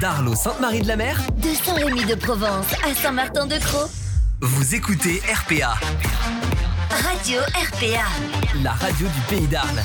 d'Arlo 0.00 0.34
Sainte-Marie 0.34 0.82
de 0.82 0.88
la 0.88 0.96
Mer, 0.96 1.18
De 1.38 1.48
Saint-Rémy 1.54 2.04
de 2.04 2.14
Provence 2.14 2.66
à 2.84 2.94
Saint-Martin-de-Croix. 2.94 3.88
vous 4.40 4.74
écoutez 4.74 5.22
RPA, 5.32 5.74
Radio 6.90 7.40
RPA. 7.40 8.04
la 8.62 8.72
radio 8.72 9.06
du 9.06 9.20
pays 9.36 9.46
d'Arles. 9.46 9.82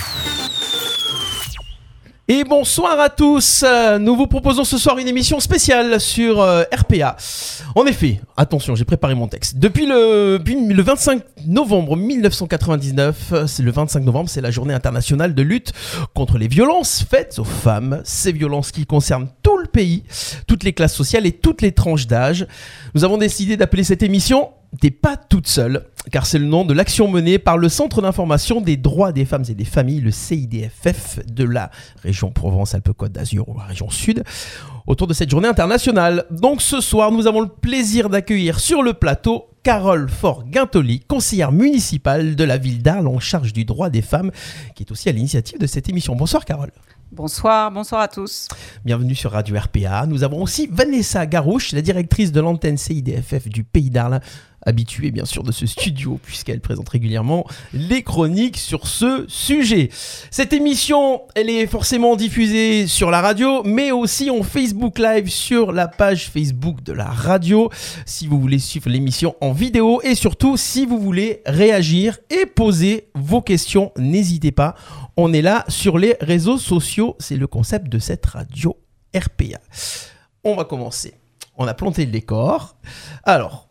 Et 2.34 2.46
bonsoir 2.46 2.98
à 2.98 3.10
tous. 3.10 3.66
Nous 4.00 4.16
vous 4.16 4.26
proposons 4.26 4.64
ce 4.64 4.78
soir 4.78 4.98
une 4.98 5.10
émission 5.10 5.42
spéciale 5.42 6.00
sur 6.00 6.40
euh, 6.40 6.64
RPA. 6.74 7.18
En 7.76 7.86
effet, 7.86 8.22
attention, 8.38 8.74
j'ai 8.74 8.86
préparé 8.86 9.16
mon 9.16 9.28
texte. 9.28 9.58
Depuis 9.58 9.86
le, 9.86 10.38
depuis 10.38 10.56
le 10.56 10.82
25 10.82 11.24
novembre 11.46 11.98
1999, 11.98 13.34
euh, 13.34 13.48
c'est 13.48 13.64
le 13.64 13.72
25 13.72 14.06
novembre, 14.06 14.30
c'est 14.30 14.40
la 14.40 14.50
journée 14.50 14.74
internationale 14.74 15.36
de 15.36 15.42
lutte 15.42 15.74
contre 16.14 16.38
les 16.38 16.48
violences 16.48 17.04
faites 17.04 17.38
aux 17.38 17.44
femmes. 17.44 18.02
Ces 18.06 18.32
violences 18.32 18.72
qui 18.72 18.86
concernent 18.86 19.28
tout 19.44 19.58
le 19.58 19.68
pays, 19.68 20.06
toutes 20.48 20.64
les 20.64 20.72
classes 20.72 20.96
sociales 20.96 21.26
et 21.26 21.34
toutes 21.34 21.62
les 21.62 21.74
tranches 21.74 22.08
d'âge. 22.08 22.48
Nous 22.96 23.04
avons 23.04 23.18
décidé 23.18 23.58
d'appeler 23.58 23.84
cette 23.84 24.04
émission 24.04 24.52
T'es 24.80 24.90
pas 24.90 25.18
toute 25.18 25.48
seule, 25.48 25.86
car 26.12 26.26
c'est 26.26 26.40
le 26.40 26.46
nom 26.46 26.64
de 26.64 26.74
l'action 26.74 27.10
menée 27.10 27.40
par 27.40 27.58
le 27.58 27.68
Centre 27.68 28.02
d'information 28.02 28.62
des 28.62 28.78
droits 28.78 29.12
des 29.12 29.26
femmes 29.26 29.44
et 29.50 29.54
des 29.54 29.66
familles, 29.66 30.00
le 30.00 30.12
CIDFF, 30.12 31.20
de 31.28 31.44
la 31.44 31.72
région 32.04 32.32
Provence-Alpes-Côte 32.32 33.12
d'Azur 33.12 33.50
ou 33.50 33.58
la 33.58 33.66
région 33.66 33.90
Sud, 33.90 34.24
autour 34.88 35.08
de 35.08 35.14
cette 35.14 35.30
journée 35.30 35.50
internationale. 35.50 36.26
Donc 36.32 36.62
ce 36.62 36.80
soir, 36.80 37.12
nous 37.12 37.28
avons 37.28 37.42
le 37.42 37.50
plaisir 37.50 38.10
d'accueillir 38.10 38.62
sur 38.62 38.82
le 38.82 38.94
plateau 38.94 39.50
Carole 39.62 40.10
Fort-Guintoli, 40.10 41.02
conseillère 41.02 41.52
municipale 41.52 42.38
de 42.38 42.44
la 42.46 42.58
ville 42.58 42.82
d'Arles 42.82 43.08
en 43.08 43.20
charge 43.20 43.52
du 43.52 43.66
droit 43.66 43.90
des 43.90 44.02
femmes, 44.02 44.32
qui 44.74 44.84
est 44.84 44.92
aussi 44.92 45.10
à 45.10 45.12
l'initiative 45.12 45.60
de 45.60 45.68
cette 45.68 45.90
émission. 45.90 46.16
Bonsoir 46.16 46.46
Carole. 46.46 46.72
Bonsoir, 47.12 47.70
bonsoir 47.72 48.00
à 48.00 48.08
tous. 48.08 48.48
Bienvenue 48.86 49.16
sur 49.16 49.32
Radio 49.32 49.60
RPA. 49.60 50.06
Nous 50.08 50.24
avons 50.24 50.42
aussi 50.42 50.70
Vanessa 50.72 51.26
Garouche, 51.26 51.74
la 51.74 51.82
directrice 51.82 52.32
de 52.32 52.40
l'antenne 52.40 52.78
CIDFF 52.78 53.50
du 53.50 53.66
Pays 53.66 53.90
d'Arles, 53.90 54.22
habituée 54.64 55.12
bien 55.12 55.26
sûr 55.26 55.44
de 55.44 55.52
ce 55.52 55.66
studio 55.66 56.20
puisqu'elle 56.24 56.62
présente 56.62 56.90
régulièrement 56.90 57.46
les 57.74 58.04
chroniques 58.04 58.58
sur 58.58 58.88
ce 58.88 59.26
sujet. 59.28 59.90
Cette 60.30 60.54
émission, 60.54 61.22
elle 61.36 61.50
est 61.50 61.68
forcément 61.68 62.16
diffusée 62.16 62.88
sur 62.88 63.12
la 63.12 63.22
radio, 63.22 63.64
mais 63.64 63.92
aussi 63.92 64.30
en 64.30 64.44
Facebook 64.44 65.00
Live 65.00 65.30
sur 65.30 65.72
la 65.72 65.88
page 65.88 66.30
Facebook 66.30 66.84
de 66.84 66.94
la 66.94 67.06
radio 67.06 67.70
si 68.06 68.28
vous 68.28 68.40
voulez 68.40 68.60
suivre 68.60 68.90
l'émission 68.90 69.36
en 69.42 69.52
vidéo 69.52 70.02
et 70.04 70.16
surtout 70.16 70.58
si 70.58 70.86
vous 70.86 71.00
voulez 71.00 71.42
réagir 71.46 72.18
et 72.30 72.46
poser 72.46 73.10
vos 73.16 73.42
questions, 73.42 73.92
n'hésitez 73.98 74.52
pas. 74.52 74.76
On 75.18 75.34
est 75.34 75.42
là 75.42 75.66
sur 75.68 75.98
les 75.98 76.16
réseaux 76.22 76.58
sociaux, 76.58 77.16
c'est 77.20 77.36
le 77.36 77.48
concept 77.48 77.90
de 77.90 78.00
cette 78.00 78.26
radio 78.26 78.78
RPA. 79.16 79.60
On 80.44 80.56
va 80.56 80.66
commencer. 80.66 81.16
On 81.58 81.68
a 81.68 81.74
planté 81.74 82.06
le 82.06 82.12
décor. 82.12 82.76
Alors, 83.24 83.68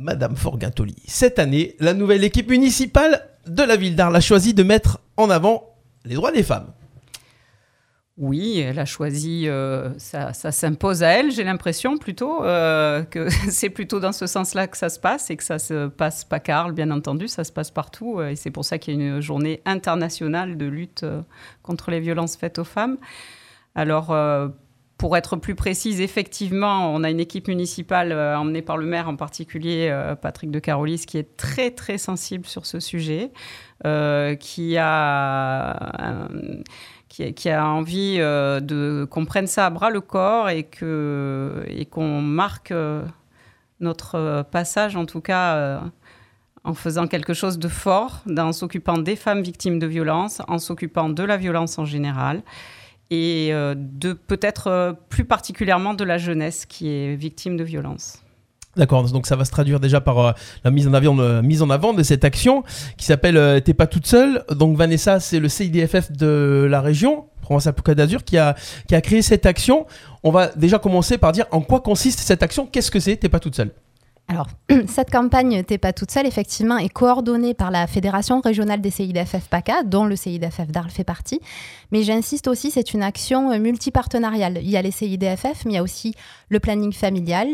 Madame 0.00 0.34
Forgintoli, 0.34 0.96
cette 1.06 1.38
année, 1.38 1.76
la 1.78 1.92
nouvelle 1.92 2.24
équipe 2.24 2.48
municipale 2.48 3.28
de 3.46 3.62
la 3.62 3.76
ville 3.76 3.94
d'Arles 3.96 4.16
a 4.16 4.20
choisi 4.20 4.54
de 4.54 4.62
mettre 4.62 4.98
en 5.18 5.28
avant 5.28 5.74
les 6.06 6.14
droits 6.14 6.32
des 6.32 6.42
femmes. 6.42 6.72
Oui, 8.16 8.60
elle 8.60 8.78
a 8.78 8.86
choisi, 8.86 9.46
euh, 9.46 9.90
ça, 9.98 10.32
s'impose 10.32 11.02
à 11.02 11.08
elle, 11.08 11.30
j'ai 11.30 11.44
l'impression 11.44 11.98
plutôt, 11.98 12.42
euh, 12.44 13.02
que 13.02 13.28
c'est 13.50 13.68
plutôt 13.68 14.00
dans 14.00 14.12
ce 14.12 14.26
sens-là 14.26 14.68
que 14.68 14.78
ça 14.78 14.88
se 14.88 14.98
passe 14.98 15.30
et 15.30 15.36
que 15.36 15.44
ça 15.44 15.58
se 15.58 15.88
passe 15.88 16.24
pas 16.24 16.40
qu'à 16.40 16.70
bien 16.72 16.90
entendu, 16.90 17.28
ça 17.28 17.44
se 17.44 17.52
passe 17.52 17.70
partout. 17.70 18.20
euh, 18.20 18.30
Et 18.30 18.36
c'est 18.36 18.50
pour 18.50 18.64
ça 18.64 18.78
qu'il 18.78 18.94
y 18.94 19.02
a 19.02 19.06
une 19.16 19.20
journée 19.20 19.60
internationale 19.66 20.56
de 20.56 20.64
lutte 20.64 21.04
contre 21.62 21.90
les 21.90 22.00
violences 22.00 22.36
faites 22.36 22.58
aux 22.58 22.64
femmes. 22.64 22.96
Alors, 23.74 24.14
pour 25.00 25.16
être 25.16 25.36
plus 25.36 25.54
précise, 25.54 25.98
effectivement, 26.02 26.92
on 26.94 27.02
a 27.04 27.08
une 27.10 27.20
équipe 27.20 27.48
municipale 27.48 28.12
euh, 28.12 28.36
emmenée 28.38 28.60
par 28.60 28.76
le 28.76 28.84
maire, 28.84 29.08
en 29.08 29.16
particulier 29.16 29.88
euh, 29.90 30.14
Patrick 30.14 30.50
de 30.50 30.58
Carolis, 30.58 31.06
qui 31.06 31.16
est 31.16 31.38
très 31.38 31.70
très 31.70 31.96
sensible 31.96 32.44
sur 32.44 32.66
ce 32.66 32.80
sujet, 32.80 33.32
euh, 33.86 34.34
qui 34.34 34.76
a 34.76 36.28
qui, 37.08 37.48
a- 37.48 37.66
envie 37.66 38.20
qu'on 39.10 39.24
prenne 39.24 39.46
ça 39.46 39.64
à 39.64 39.70
bras 39.70 39.88
le 39.88 40.02
corps 40.02 40.50
et 40.50 40.64
que 40.64 41.64
et 41.66 41.86
qu'on 41.86 42.20
marque 42.20 42.74
notre 43.80 44.44
passage, 44.50 44.96
en 44.96 45.06
tout 45.06 45.22
cas. 45.22 45.80
en 46.62 46.74
faisant 46.74 47.06
quelque 47.06 47.32
chose 47.32 47.58
de 47.58 47.68
fort, 47.68 48.22
en 48.36 48.52
s'occupant 48.52 48.98
des 48.98 49.16
femmes 49.16 49.40
victimes 49.40 49.78
de 49.78 49.86
violences, 49.86 50.42
en 50.46 50.58
s'occupant 50.58 51.08
de 51.08 51.22
la 51.22 51.38
violence 51.38 51.78
en 51.78 51.86
général, 51.86 52.42
et 53.10 53.50
euh, 53.52 53.74
peut-être 54.26 54.68
euh, 54.68 54.92
plus 55.08 55.24
particulièrement 55.24 55.94
de 55.94 56.04
la 56.04 56.18
jeunesse 56.18 56.64
qui 56.66 56.88
est 56.88 57.14
victime 57.14 57.56
de 57.56 57.64
violences. 57.64 58.22
D'accord, 58.76 59.02
donc 59.10 59.26
ça 59.26 59.34
va 59.34 59.44
se 59.44 59.50
traduire 59.50 59.80
déjà 59.80 60.00
par 60.00 60.18
euh, 60.18 60.32
la 60.62 60.70
mise 60.70 60.86
en, 60.86 60.94
avant, 60.94 61.42
mise 61.42 61.60
en 61.60 61.70
avant 61.70 61.92
de 61.92 62.04
cette 62.04 62.24
action 62.24 62.62
qui 62.96 63.04
s'appelle 63.04 63.62
T'es 63.62 63.74
pas 63.74 63.88
toute 63.88 64.06
seule. 64.06 64.44
Donc 64.50 64.76
Vanessa, 64.76 65.18
c'est 65.18 65.40
le 65.40 65.48
CIDFF 65.48 66.12
de 66.12 66.68
la 66.70 66.80
région, 66.80 67.26
Provence-Alpes-Côte 67.42 67.96
d'Azur, 67.96 68.22
qui 68.22 68.38
a, 68.38 68.54
qui 68.86 68.94
a 68.94 69.00
créé 69.00 69.22
cette 69.22 69.44
action. 69.44 69.86
On 70.22 70.30
va 70.30 70.48
déjà 70.48 70.78
commencer 70.78 71.18
par 71.18 71.32
dire 71.32 71.46
en 71.50 71.62
quoi 71.62 71.80
consiste 71.80 72.20
cette 72.20 72.44
action. 72.44 72.66
Qu'est-ce 72.66 72.92
que 72.92 73.00
c'est 73.00 73.16
T'es 73.16 73.28
pas 73.28 73.40
toute 73.40 73.56
seule? 73.56 73.72
Alors, 74.30 74.46
cette 74.86 75.10
campagne 75.10 75.64
T'es 75.64 75.76
pas 75.76 75.92
toute 75.92 76.12
seule, 76.12 76.24
effectivement, 76.24 76.78
est 76.78 76.88
coordonnée 76.88 77.52
par 77.52 77.72
la 77.72 77.88
Fédération 77.88 78.40
régionale 78.40 78.80
des 78.80 78.92
CIDFF 78.92 79.48
PACA, 79.48 79.82
dont 79.82 80.04
le 80.04 80.14
CIDFF 80.14 80.68
d'Arles 80.68 80.90
fait 80.90 81.02
partie. 81.02 81.40
Mais 81.90 82.04
j'insiste 82.04 82.46
aussi, 82.46 82.70
c'est 82.70 82.94
une 82.94 83.02
action 83.02 83.50
euh, 83.50 83.58
multipartenariale. 83.58 84.60
Il 84.62 84.70
y 84.70 84.76
a 84.76 84.82
les 84.82 84.92
CIDFF, 84.92 85.64
mais 85.64 85.72
il 85.72 85.74
y 85.74 85.78
a 85.78 85.82
aussi 85.82 86.14
le 86.48 86.60
planning 86.60 86.92
familial, 86.92 87.48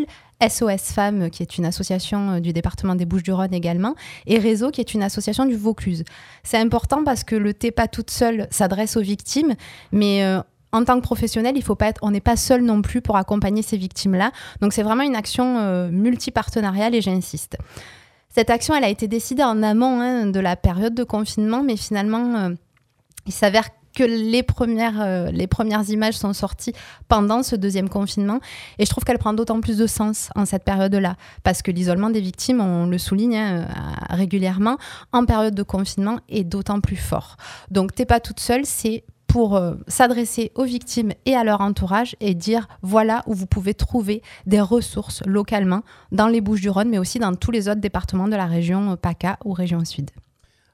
SOS 0.47 0.93
Femmes, 0.93 1.31
qui 1.31 1.43
est 1.43 1.57
une 1.57 1.65
association 1.65 2.33
euh, 2.33 2.41
du 2.41 2.53
département 2.53 2.95
des 2.95 3.07
Bouches-du-Rhône 3.07 3.55
également, 3.55 3.95
et 4.27 4.39
Réseau, 4.39 4.71
qui 4.71 4.83
est 4.83 4.93
une 4.93 5.03
association 5.03 5.47
du 5.47 5.57
Vaucluse. 5.57 6.05
C'est 6.43 6.59
important 6.59 7.05
parce 7.05 7.25
que 7.25 7.37
le 7.37 7.55
T'es 7.55 7.71
pas 7.71 7.89
toute 7.89 8.11
seule 8.11 8.49
s'adresse 8.51 8.99
aux 8.99 9.03
victimes, 9.03 9.55
mais 9.93 10.25
euh, 10.25 10.43
en 10.77 10.85
tant 10.85 10.97
que 10.97 11.03
professionnel, 11.03 11.57
il 11.57 11.63
faut 11.63 11.75
pas 11.75 11.87
être, 11.87 12.01
on 12.03 12.11
n'est 12.11 12.21
pas 12.21 12.37
seul 12.37 12.63
non 12.63 12.83
plus 12.83 13.01
pour 13.01 13.17
accompagner 13.17 13.63
ces 13.63 13.77
victimes-là. 13.77 14.31
Donc 14.61 14.73
c'est 14.73 14.83
vraiment 14.83 15.03
une 15.03 15.17
action 15.17 15.59
euh, 15.59 15.89
multipartenariale 15.91 16.95
et 16.95 17.01
j'insiste. 17.01 17.57
Cette 18.29 18.51
action, 18.51 18.75
elle 18.75 18.85
a 18.85 18.91
été 18.91 19.09
décidée 19.09 19.43
en 19.43 19.63
amont 19.63 20.01
hein, 20.01 20.27
de 20.27 20.41
la 20.41 20.57
période 20.57 20.95
de 20.95 21.05
confinement, 21.05 21.63
mais 21.63 21.77
finalement, 21.77 22.37
euh, 22.37 22.51
il 23.25 23.33
s'avère 23.33 23.71
que 23.97 24.05
les 24.05 24.43
premières, 24.43 25.01
euh, 25.01 25.31
les 25.31 25.47
premières 25.47 25.89
images 25.89 26.19
sont 26.19 26.35
sorties 26.35 26.75
pendant 27.09 27.43
ce 27.43 27.57
deuxième 27.57 27.89
confinement. 27.89 28.41
Et 28.79 28.85
je 28.85 28.91
trouve 28.91 29.05
qu'elle 29.05 29.19
prend 29.19 29.33
d'autant 29.33 29.63
plus 29.63 29.79
de 29.79 29.87
sens 29.87 30.29
en 30.37 30.45
cette 30.45 30.65
période-là, 30.65 31.17
parce 31.45 31.63
que 31.63 31.71
l'isolement 31.71 32.11
des 32.11 32.21
victimes, 32.21 32.61
on 32.61 32.87
le 32.87 32.99
souligne 32.99 33.37
hein, 33.37 33.61
euh, 33.63 34.15
régulièrement, 34.15 34.77
en 35.13 35.25
période 35.25 35.55
de 35.55 35.63
confinement 35.63 36.19
est 36.29 36.45
d'autant 36.45 36.83
plus 36.83 36.97
fort. 36.97 37.39
Donc, 37.71 37.95
t'es 37.95 38.05
pas 38.05 38.21
toute 38.21 38.41
seule, 38.41 38.67
c'est 38.67 39.03
pour 39.37 39.55
euh, 39.55 39.75
s'adresser 39.87 40.51
aux 40.55 40.65
victimes 40.65 41.13
et 41.27 41.37
à 41.37 41.45
leur 41.45 41.61
entourage 41.61 42.17
et 42.21 42.33
dire 42.33 42.69
voilà 42.81 43.23
où 43.27 43.35
vous 43.35 43.45
pouvez 43.45 43.75
trouver 43.75 44.23
des 44.47 44.63
ressources 44.63 45.23
localement 45.27 45.83
dans 46.11 46.27
les 46.27 46.41
Bouches-du-Rhône, 46.41 46.89
mais 46.89 46.97
aussi 46.97 47.19
dans 47.19 47.35
tous 47.35 47.51
les 47.51 47.69
autres 47.69 47.83
départements 47.83 48.29
de 48.29 48.35
la 48.35 48.47
région 48.47 48.93
euh, 48.93 48.97
PACA 48.97 49.37
ou 49.45 49.53
région 49.53 49.85
Sud. 49.85 50.11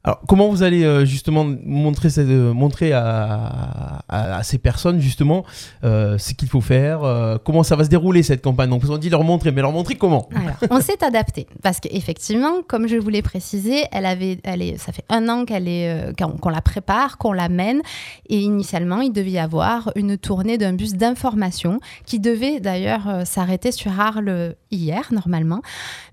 Alors, 0.04 0.20
comment 0.26 0.48
vous 0.48 0.64
allez 0.64 0.82
euh, 0.82 1.04
justement 1.04 1.44
montrer, 1.64 2.10
cette- 2.10 2.26
euh, 2.28 2.52
montrer 2.52 2.92
à, 2.92 4.00
ces 4.42 4.58
personnes 4.58 5.00
justement 5.00 5.44
euh, 5.84 6.18
ce 6.18 6.34
qu'il 6.34 6.48
faut 6.48 6.60
faire 6.60 7.00
Comment 7.44 7.62
ça 7.62 7.76
va 7.76 7.84
se 7.84 7.88
dérouler 7.88 8.22
cette 8.22 8.42
campagne? 8.42 8.68
Donc, 8.70 8.82
on 8.88 8.98
dit 8.98 9.08
leur 9.10 9.22
montrer, 9.24 9.52
mais 9.52 9.62
leur 9.62 9.72
montrer 9.72 9.94
comment? 9.94 10.28
Alors, 10.34 10.56
on 10.70 10.80
s'est 10.80 11.02
adapté 11.04 11.46
parce 11.62 11.78
qu'effectivement, 11.80 12.62
comme 12.66 12.88
je 12.88 12.96
vous 12.96 13.08
l'ai 13.08 13.22
précisé, 13.22 13.84
elle 13.92 14.06
avait, 14.06 14.38
elle 14.42 14.60
est, 14.62 14.76
ça 14.76 14.92
fait 14.92 15.04
un 15.08 15.28
an 15.28 15.44
qu'elle 15.44 15.68
est, 15.68 16.12
qu'on 16.40 16.48
la 16.50 16.60
prépare, 16.60 17.16
qu'on 17.18 17.32
la 17.32 17.48
mène, 17.48 17.80
et 18.28 18.38
initialement, 18.40 19.00
il 19.00 19.12
devait 19.12 19.30
y 19.30 19.38
avoir 19.38 19.92
une 19.96 20.18
tournée 20.18 20.58
d'un 20.58 20.72
bus 20.72 20.94
d'information 20.94 21.78
qui 22.04 22.18
devait 22.18 22.60
d'ailleurs 22.60 23.22
s'arrêter 23.24 23.72
sur 23.72 23.98
Arles 23.98 24.56
hier 24.70 25.08
normalement, 25.12 25.62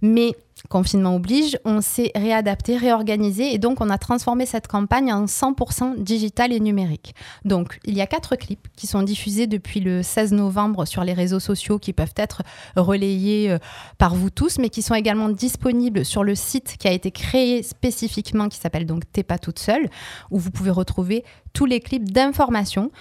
mais 0.01 0.35
Confinement 0.67 1.15
oblige, 1.15 1.57
on 1.63 1.79
s'est 1.79 2.11
réadapté, 2.15 2.75
réorganisé 2.75 3.53
et 3.53 3.57
donc 3.57 3.79
on 3.79 3.89
a 3.89 3.97
transformé 3.97 4.45
cette 4.45 4.67
campagne 4.67 5.11
en 5.13 5.25
100% 5.25 6.03
digital 6.03 6.51
et 6.51 6.59
numérique. 6.59 7.15
Donc 7.45 7.79
il 7.85 7.95
y 7.95 8.01
a 8.01 8.07
quatre 8.07 8.35
clips 8.35 8.67
qui 8.75 8.85
sont 8.85 9.01
diffusés 9.01 9.47
depuis 9.47 9.79
le 9.79 10.03
16 10.03 10.33
novembre 10.33 10.85
sur 10.85 11.03
les 11.03 11.13
réseaux 11.13 11.39
sociaux 11.39 11.79
qui 11.79 11.93
peuvent 11.93 12.13
être 12.17 12.43
relayés 12.75 13.51
euh, 13.51 13.57
par 13.97 14.15
vous 14.15 14.29
tous, 14.29 14.59
mais 14.59 14.69
qui 14.69 14.81
sont 14.81 14.95
également 14.95 15.29
disponibles 15.29 16.03
sur 16.03 16.23
le 16.23 16.35
site 16.35 16.75
qui 16.77 16.87
a 16.87 16.91
été 16.91 17.11
créé 17.11 17.63
spécifiquement, 17.63 18.49
qui 18.49 18.57
s'appelle 18.57 18.85
donc 18.85 19.03
T'es 19.11 19.23
pas 19.23 19.37
toute 19.37 19.59
seule, 19.59 19.89
où 20.29 20.37
vous 20.37 20.51
pouvez 20.51 20.71
retrouver 20.71 21.23
tous 21.53 21.65
les 21.65 21.79
clips 21.79 22.11
d'information. 22.11 22.91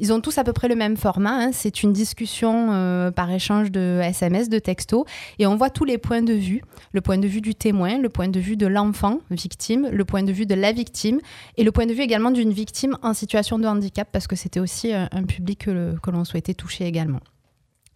Ils 0.00 0.12
ont 0.12 0.20
tous 0.20 0.38
à 0.38 0.44
peu 0.44 0.52
près 0.52 0.66
le 0.66 0.74
même 0.74 0.96
format. 0.96 1.44
hein. 1.44 1.50
C'est 1.52 1.82
une 1.82 1.92
discussion 1.92 2.72
euh, 2.72 3.10
par 3.10 3.30
échange 3.30 3.70
de 3.70 4.00
SMS, 4.02 4.48
de 4.48 4.58
textos, 4.58 5.04
et 5.38 5.46
on 5.46 5.56
voit 5.56 5.70
tous 5.70 5.84
les 5.84 5.98
points 5.98 6.22
de 6.22 6.32
vue. 6.32 6.62
Le 6.92 7.00
point 7.02 7.18
de 7.18 7.28
vue 7.28 7.40
du 7.42 7.54
témoin, 7.54 7.98
le 7.98 8.08
point 8.08 8.28
de 8.28 8.40
vue 8.40 8.56
de 8.56 8.66
l'enfant 8.66 9.20
victime, 9.30 9.88
le 9.92 10.04
point 10.04 10.22
de 10.22 10.32
vue 10.32 10.46
de 10.46 10.54
la 10.54 10.72
victime, 10.72 11.20
et 11.56 11.64
le 11.64 11.70
point 11.70 11.86
de 11.86 11.92
vue 11.92 12.02
également 12.02 12.30
d'une 12.30 12.52
victime 12.52 12.96
en 13.02 13.14
situation 13.14 13.58
de 13.58 13.66
handicap, 13.66 14.08
parce 14.10 14.26
que 14.26 14.36
c'était 14.36 14.60
aussi 14.60 14.92
un, 14.92 15.08
un 15.12 15.24
public 15.24 15.66
que 15.66 16.10
l'on 16.10 16.24
souhaitait 16.24 16.54
toucher 16.54 16.86
également. 16.86 17.20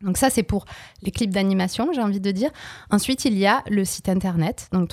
Donc 0.02 0.18
ça, 0.18 0.28
c'est 0.28 0.42
pour 0.42 0.66
les 1.02 1.10
clips 1.10 1.30
d'animation, 1.30 1.90
j'ai 1.94 2.02
envie 2.02 2.20
de 2.20 2.30
dire. 2.30 2.50
Ensuite, 2.90 3.24
il 3.24 3.38
y 3.38 3.46
a 3.46 3.62
le 3.68 3.84
site 3.84 4.08
internet, 4.08 4.68
donc 4.72 4.90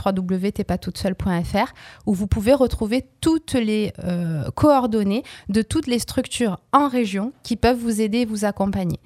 où 2.06 2.14
vous 2.14 2.28
pouvez 2.28 2.54
retrouver 2.54 3.06
toutes 3.20 3.54
les 3.54 3.94
euh, 4.04 4.50
coordonnées 4.52 5.24
de 5.50 5.62
toutes 5.62 5.88
les 5.88 6.00
structures 6.00 6.60
en 6.72 6.88
région 6.88 7.34
qui 7.44 7.56
peuvent 7.56 7.78
vous 7.78 8.00
aider 8.02 8.26
vous 8.26 8.46
accompagner. 8.46 9.00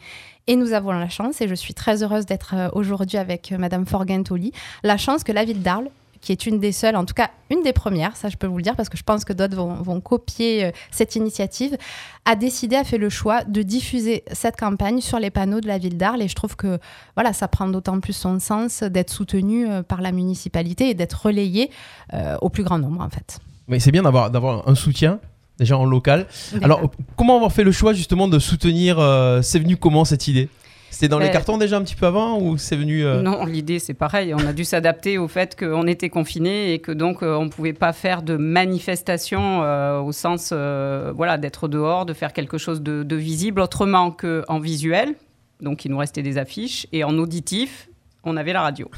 Et 0.47 0.55
nous 0.55 0.73
avons 0.73 0.91
la 0.91 1.09
chance, 1.09 1.41
et 1.41 1.47
je 1.47 1.55
suis 1.55 1.73
très 1.73 2.03
heureuse 2.03 2.25
d'être 2.25 2.53
euh, 2.55 2.69
aujourd'hui 2.73 3.17
avec 3.17 3.51
euh, 3.51 3.57
Madame 3.57 3.85
Forgentoli, 3.85 4.51
la 4.83 4.97
chance 4.97 5.23
que 5.23 5.31
la 5.31 5.43
ville 5.43 5.63
d'Arles 5.63 5.89
qui 6.25 6.31
est 6.31 6.47
une 6.47 6.59
des 6.59 6.71
seules, 6.71 6.95
en 6.95 7.05
tout 7.05 7.13
cas 7.13 7.29
une 7.51 7.61
des 7.61 7.71
premières, 7.71 8.17
ça 8.17 8.29
je 8.29 8.35
peux 8.35 8.47
vous 8.47 8.57
le 8.57 8.63
dire 8.63 8.75
parce 8.75 8.89
que 8.89 8.97
je 8.97 9.03
pense 9.03 9.23
que 9.23 9.31
d'autres 9.31 9.55
vont, 9.55 10.01
copier 10.01 10.65
euh, 10.65 10.71
cette 10.89 11.15
initiative, 11.15 11.77
a 12.25 12.35
décidé, 12.35 12.75
a 12.75 12.83
fait 12.83 12.97
le 12.97 13.09
choix 13.09 13.43
de 13.43 13.61
diffuser 13.61 14.23
cette 14.31 14.57
campagne 14.57 15.01
sur 15.01 15.19
les 15.19 15.29
panneaux 15.29 15.61
de 15.61 15.67
la 15.67 15.77
ville 15.77 15.97
d'Arles 15.97 16.23
et 16.23 16.27
je 16.27 16.33
trouve 16.33 16.55
que 16.55 16.79
voilà, 17.15 17.31
ça 17.31 17.47
prend 17.47 17.67
d'autant 17.67 17.99
plus 17.99 18.13
son 18.13 18.39
sens 18.39 18.81
d'être 18.81 19.11
soutenu 19.11 19.69
euh, 19.69 19.83
par 19.83 20.01
la 20.01 20.11
municipalité 20.11 20.89
et 20.89 20.93
d'être 20.95 21.27
relayé 21.27 21.69
euh, 22.13 22.37
au 22.41 22.49
plus 22.49 22.63
grand 22.63 22.79
nombre 22.79 23.01
en 23.01 23.09
fait. 23.09 23.37
Mais 23.67 23.79
c'est 23.79 23.91
bien 23.91 24.01
d'avoir 24.01 24.31
d'avoir 24.31 24.67
un 24.67 24.75
soutien 24.75 25.19
déjà 25.59 25.77
en 25.77 25.85
local. 25.85 26.25
Alors 26.63 26.89
comment 27.15 27.35
avoir 27.35 27.51
fait 27.51 27.63
le 27.63 27.71
choix 27.71 27.93
justement 27.93 28.27
de 28.27 28.39
soutenir 28.39 28.97
C'est 29.41 29.59
venu 29.59 29.77
comment 29.77 30.05
cette 30.05 30.27
idée? 30.27 30.49
C'était 30.89 31.09
dans 31.09 31.19
les 31.19 31.29
cartons 31.29 31.57
déjà 31.57 31.77
un 31.77 31.83
petit 31.83 31.95
peu 31.95 32.05
avant 32.05 32.39
ou 32.39 32.57
c'est 32.57 32.77
venu 32.77 33.03
euh 33.03 33.21
Non, 33.21 33.45
l'idée 33.45 33.79
c'est 33.79 33.93
pareil. 33.93 34.33
On 34.33 34.47
a 34.47 34.53
dû 34.53 34.63
s'adapter 34.63 35.17
au 35.17 35.27
fait 35.27 35.57
qu'on 35.57 35.87
était 35.87 36.09
confinés 36.09 36.73
et 36.73 36.79
que 36.79 36.91
donc 36.91 37.21
euh, 37.21 37.35
on 37.35 37.45
ne 37.45 37.49
pouvait 37.49 37.73
pas 37.73 37.91
faire 37.91 38.21
de 38.21 38.37
manifestation 38.37 39.61
euh, 39.63 39.99
au 39.99 40.11
sens 40.11 40.53
voilà, 40.53 41.37
d'être 41.37 41.67
dehors, 41.67 42.05
de 42.05 42.13
faire 42.13 42.33
quelque 42.33 42.57
chose 42.57 42.81
de, 42.81 43.15
visible 43.15 43.61
autrement 43.61 44.11
qu'en 44.11 44.59
visuel. 44.59 45.15
Donc 45.61 45.85
il 45.85 45.91
nous 45.91 45.97
restait 45.97 46.21
des 46.21 46.37
affiches 46.37 46.87
et 46.91 47.03
en 47.03 47.17
auditif, 47.17 47.89
on 48.23 48.37
avait 48.37 48.53
la 48.53 48.61
radio. 48.61 48.89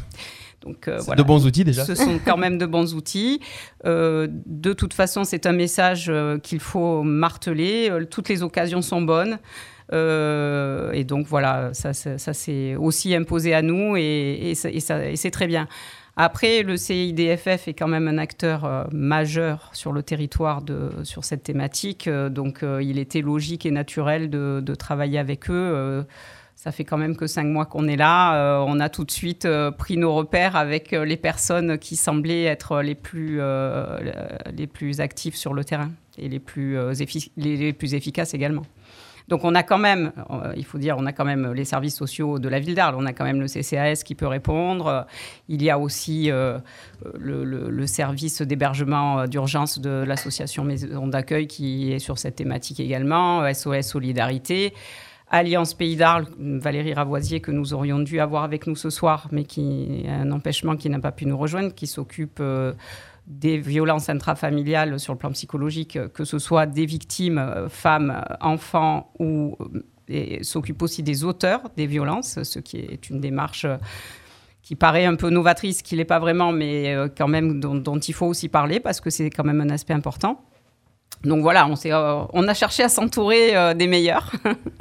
Donc, 0.62 0.90
voilà. 0.90 1.16
De 1.16 1.24
bons 1.24 1.46
outils 1.46 1.64
déjà. 1.64 1.86
Ce 1.86 1.96
sont 1.96 2.20
quand 2.26 2.38
même 2.38 2.58
de 2.58 2.66
bons 2.66 2.94
outils. 2.94 3.40
de 3.86 4.74
toute 4.74 4.94
façon, 4.94 5.24
c'est 5.24 5.46
un 5.46 5.54
message 5.54 6.12
qu'il 6.44 6.60
faut 6.60 7.04
marteler. 7.04 7.92
toutes 8.10 8.30
les 8.30 8.44
occasions 8.44 8.82
sont 8.82 9.02
bonnes. 9.02 9.40
Euh, 9.94 10.92
et 10.92 11.04
donc 11.04 11.28
voilà, 11.28 11.74
ça, 11.74 11.94
ça, 11.94 12.34
s'est 12.34 12.76
aussi 12.76 13.16
imposé 13.16 13.54
à 13.54 13.62
nous 13.62 13.96
et, 13.98 14.54
c'est 14.56 15.32
très 15.32 15.48
bien. 15.48 15.68
Après, 16.20 16.64
le 16.64 16.78
CIDFF 16.78 17.68
est 17.68 17.76
quand 17.76 17.88
même 17.88 18.08
un 18.08 18.18
acteur 18.18 18.66
euh, 18.66 18.86
majeur 18.92 19.70
sur 19.74 19.92
le 19.92 20.02
territoire 20.02 20.64
sur 21.04 21.24
cette 21.24 21.44
thématique, 21.44 22.08
euh, 22.08 22.30
donc 22.30 22.66
il 22.82 22.98
était 22.98 23.22
logique 23.22 23.66
et 23.66 23.72
naturel 23.72 24.30
de, 24.30 24.60
de 24.64 24.76
travailler 24.76 25.20
avec 25.20 25.50
eux. 25.50 26.06
ça 26.56 26.72
fait 26.72 26.84
quand 26.84 26.98
même 26.98 27.16
que 27.16 27.28
cinq 27.28 27.46
mois 27.46 27.66
qu'on 27.66 27.88
est 27.88 27.96
là. 27.96 28.64
on 28.66 28.80
a 28.80 28.90
tout 28.90 29.04
de 29.04 29.12
suite 29.12 29.48
pris 29.78 29.98
nos 29.98 30.14
repères 30.16 30.56
avec 30.56 30.92
les 30.92 31.18
personnes 31.18 31.78
qui 31.78 31.96
semblaient 31.96 32.46
être 32.46 32.82
les 32.82 32.96
plus, 32.96 33.40
les 34.54 34.68
plus 34.68 35.00
actives 35.00 35.36
sur 35.36 35.54
le 35.54 35.64
terrain 35.64 35.92
et 36.18 36.30
les 36.30 36.40
plus, 36.40 36.78
les 37.38 37.74
plus 37.74 37.94
efficaces 37.94 38.34
également. 38.34 38.64
Donc 39.28 39.44
on 39.44 39.56
a 39.56 39.64
quand 39.64 39.78
même, 39.78 40.14
euh, 40.30 40.54
il 40.56 40.64
faut 40.64 40.78
dire, 40.78 40.96
on 40.98 41.06
a 41.06 41.12
quand 41.12 41.26
même 41.26 41.52
les 41.52 41.66
services 41.66 41.96
sociaux 41.96 42.40
de 42.40 42.48
la 42.48 42.60
ville 42.60 42.76
d'Arles, 42.76 42.96
on 42.98 43.06
a 43.06 43.14
quand 43.14 43.26
même 43.26 43.42
le 43.42 43.48
CCAS 43.48 44.04
qui 44.06 44.16
peut 44.16 44.28
répondre, 44.28 45.06
il 45.50 45.62
y 45.62 45.70
a 45.70 45.78
aussi 45.78 46.32
euh, 46.32 46.60
le, 47.18 47.86
service 47.88 48.42
d'hébergement 48.42 49.28
d'urgence 49.28 49.80
de 49.80 50.04
l'association 50.06 50.64
Maison 50.64 51.08
d'accueil 51.08 51.48
qui 51.48 51.92
est 51.92 52.00
sur 52.00 52.18
cette 52.18 52.36
thématique 52.36 52.80
également, 52.80 53.42
SOS 53.54 53.82
Solidarité. 53.82 54.74
Alliance 55.30 55.74
Pays 55.74 55.98
d'Arles, 55.98 56.28
Valérie 56.40 56.94
Ravoisier, 56.94 57.42
que 57.42 57.52
nous 57.52 57.74
aurions 57.74 58.00
dû 58.00 58.20
avoir 58.22 58.44
avec 58.44 58.66
nous 58.66 58.76
ce 58.76 58.90
soir, 58.90 59.28
mais 59.32 59.44
qui 59.44 60.06
a 60.08 60.14
un 60.14 60.32
empêchement 60.32 60.78
qui 60.78 60.90
n'a 60.90 61.00
pas 61.00 61.12
pu 61.12 61.26
nous 61.26 61.38
rejoindre, 61.38 61.74
qui 61.74 61.86
s'occupe 61.86 62.40
euh, 62.40 62.74
des 63.28 63.58
violences 63.58 64.10
intrafamiliales 64.10 65.00
sur 65.00 65.14
le 65.14 65.20
plan 65.20 65.32
psychologique, 65.32 66.00
que 66.14 66.24
ce 66.24 66.40
soit 66.40 66.66
des 66.66 66.86
victimes, 66.86 67.38
euh, 67.38 67.68
femmes, 67.68 68.24
enfants, 68.40 69.12
ou 69.20 69.58
euh, 70.10 70.38
s'occupe 70.42 70.82
aussi 70.82 71.04
des 71.04 71.26
auteurs 71.26 71.62
des 71.76 71.88
violences, 71.88 72.42
ce 72.44 72.60
qui 72.60 72.78
est 72.78 73.10
une 73.10 73.20
démarche 73.20 73.66
euh, 73.66 73.76
qui 74.64 74.76
paraît 74.76 75.06
un 75.06 75.16
peu 75.16 75.30
novatrice, 75.30 75.82
qui 75.82 75.98
l'est 75.98 76.06
pas 76.06 76.20
vraiment, 76.20 76.52
mais 76.52 76.94
quand 77.18 77.30
même 77.30 77.62
dont, 77.62 78.00
il 78.00 78.14
faut 78.14 78.26
aussi 78.26 78.50
parler 78.50 78.82
parce 78.82 79.00
que 79.00 79.10
c'est 79.10 79.30
quand 79.30 79.46
même 79.46 79.62
un 79.62 79.70
aspect 79.70 79.94
important. 79.94 80.42
Donc 81.24 81.42
voilà, 81.42 81.68
on, 81.68 82.28
on 82.34 82.48
a 82.50 82.54
cherché 82.54 82.84
à 82.84 82.90
s'entourer 82.90 83.74
des 83.76 83.88
meilleurs. 83.88 84.30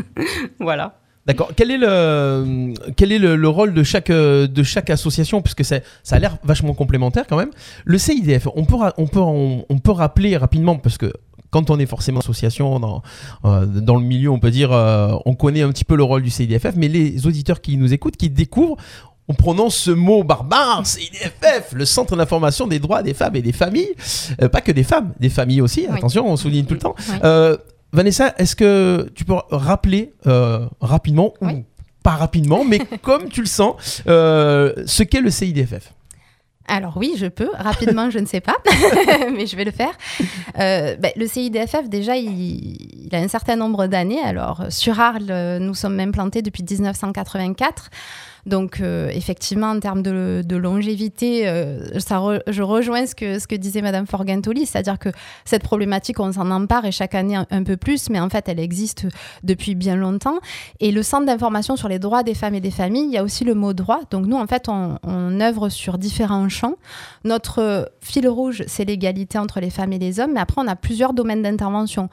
voilà. 0.59 0.99
D'accord. 1.27 1.51
Quel 1.57 1.71
est 1.73 1.79
le 1.79 2.73
quel 2.97 3.11
est 3.11 3.19
le, 3.19 3.49
rôle 3.49 3.75
de 3.75 3.83
chaque 3.83 4.11
de 4.11 4.63
chaque 4.63 4.91
association? 4.91 5.43
Puisque 5.43 5.65
ça 5.65 5.81
a 6.11 6.19
l'air 6.19 6.39
vachement 6.45 6.73
complémentaire 6.73 7.25
quand 7.29 7.37
même. 7.37 7.51
Le 7.85 7.99
CIDF, 7.99 8.47
on 8.55 8.65
peut 8.65 8.77
on 8.97 9.07
peut 9.07 9.21
on, 9.21 9.79
peut 9.79 9.91
rappeler 9.91 10.37
rapidement 10.37 10.77
parce 10.77 10.99
que 10.99 11.13
quand 11.51 11.71
on 11.71 11.79
est 11.79 11.87
forcément 11.87 12.21
association 12.21 12.79
dans, 12.79 13.03
euh, 13.45 13.67
dans 13.67 13.97
le 13.97 14.05
milieu, 14.05 14.31
on 14.31 14.39
peut 14.39 14.51
dire, 14.51 14.73
euh, 14.73 15.15
on 15.25 15.35
connaît 15.35 15.63
un 15.63 15.71
petit 15.71 15.85
peu 15.85 15.97
le 15.97 16.03
rôle 16.03 16.23
du 16.23 16.31
CIDFF, 16.31 16.75
mais 16.77 16.89
les 16.89 17.27
auditeurs 17.27 17.61
qui 17.61 17.77
nous 17.77 17.93
écoutent, 17.93 18.17
qui 18.17 18.29
découvrent, 18.29 18.77
on 19.29 19.35
prononce 19.35 19.77
ce 19.77 19.91
mot 19.91 20.23
barbare, 20.23 20.87
CIDFF, 20.87 21.73
le 21.73 21.85
Centre 21.85 22.17
d'information 22.17 22.67
des 22.67 22.79
droits 22.79 23.03
des 23.03 23.15
femmes 23.15 23.37
et 23.37 23.43
des 23.43 23.53
familles, 23.53 23.95
euh, 24.43 24.49
pas 24.49 24.61
que 24.61 24.73
des 24.73 24.85
femmes, 24.85 25.13
des 25.19 25.31
familles 25.31 25.61
aussi, 25.63 25.87
attention, 25.87 26.29
on 26.29 26.37
souligne 26.37 26.67
tout 26.67 26.75
le 26.75 26.81
temps. 26.81 26.95
Vanessa, 27.97 28.35
est-ce 28.37 28.55
que 28.55 29.11
tu 29.15 29.25
peux 29.25 29.37
rappeler 29.51 30.13
euh, 30.27 30.67
rapidement, 30.83 31.33
ou 31.41 31.65
pas 32.03 32.11
rapidement, 32.11 32.63
mais 32.63 32.79
comme 33.03 33.31
tu 33.31 33.41
le 33.41 33.47
sens, 33.47 34.03
euh, 34.07 34.75
ce 34.85 35.03
qu'est 35.03 35.23
le 35.23 35.31
CIDFF 35.31 35.93
alors 36.69 36.97
oui, 36.97 37.15
je 37.17 37.27
peux. 37.27 37.49
Rapidement, 37.57 38.11
je 38.11 38.19
ne 38.19 38.27
sais 38.27 38.41
pas, 38.41 38.57
mais 39.33 39.47
je 39.47 39.55
vais 39.55 39.65
le 39.65 39.71
faire. 39.71 39.93
Euh, 40.59 40.97
ben, 40.97 41.13
le 41.15 41.29
CIDFF, 41.29 41.89
déjà, 41.89 42.17
il, 42.17 43.09
a 43.13 43.19
un 43.19 43.29
certain 43.29 43.55
nombre 43.55 43.87
d'années. 43.87 44.19
Alors, 44.21 44.65
sur 44.71 44.99
Arles, 44.99 45.59
nous 45.61 45.75
sommes 45.75 45.95
même 45.95 46.11
plantés 46.11 46.43
depuis 46.43 46.65
1984. 46.69 47.89
Donc, 48.47 48.81
euh, 48.81 49.09
effectivement, 49.09 49.71
en 49.71 49.81
termes 49.81 50.03
de, 50.03 50.57
longévité, 50.57 51.49
euh, 51.49 51.85
je 52.47 52.63
rejoins 52.63 53.07
ce 53.07 53.15
que, 53.15 53.57
disait 53.57 53.83
Madame 53.83 54.07
Forgentoli, 54.07 54.67
c'est-à-dire 54.67 54.99
que 54.99 55.09
cette 55.45 55.63
problématique, 55.63 56.21
on 56.21 56.33
s'en 56.33 56.51
empare 56.51 56.85
et 56.85 56.93
chaque 56.93 57.15
année 57.15 57.37
un, 57.37 57.65
peu 57.65 57.77
plus, 57.77 58.09
mais 58.09 58.21
en 58.21 58.29
fait, 58.29 58.49
elle 58.49 58.61
existe 58.61 59.07
depuis 59.43 59.75
bien 59.75 59.97
longtemps. 59.97 60.39
Et 60.81 60.93
le 60.93 61.03
Centre 61.03 61.27
d'information 61.27 61.77
sur 61.77 61.89
les 61.89 61.99
droits 61.99 62.23
des 62.23 62.35
femmes 62.35 62.55
et 62.55 62.61
des 62.61 62.71
familles, 62.71 63.07
il 63.07 63.13
y 63.13 63.19
a 63.19 63.25
aussi 63.25 63.45
le 63.45 63.55
mot 63.55 63.73
droit. 63.73 64.01
Donc, 64.11 64.27
nous, 64.27 64.37
en 64.37 64.47
fait, 64.47 64.69
on, 64.69 64.99
on 65.03 65.41
œuvre 65.41 65.69
sur 65.69 65.99
différents 65.99 66.49
champs. 66.49 66.77
Notre 67.25 67.91
fil 68.01 68.29
rouge, 68.29 68.63
c'est 68.69 68.85
l'égalité 68.85 69.39
entre 69.39 69.59
les 69.61 69.71
femmes 69.71 69.93
et 69.93 69.99
les 69.99 70.21
hommes, 70.21 70.33
mais 70.35 70.41
après, 70.41 70.63
on 70.63 70.69
a 70.69 70.77
plusieurs 70.77 71.13
domaines 71.13 71.43
d'intervention 71.43 72.09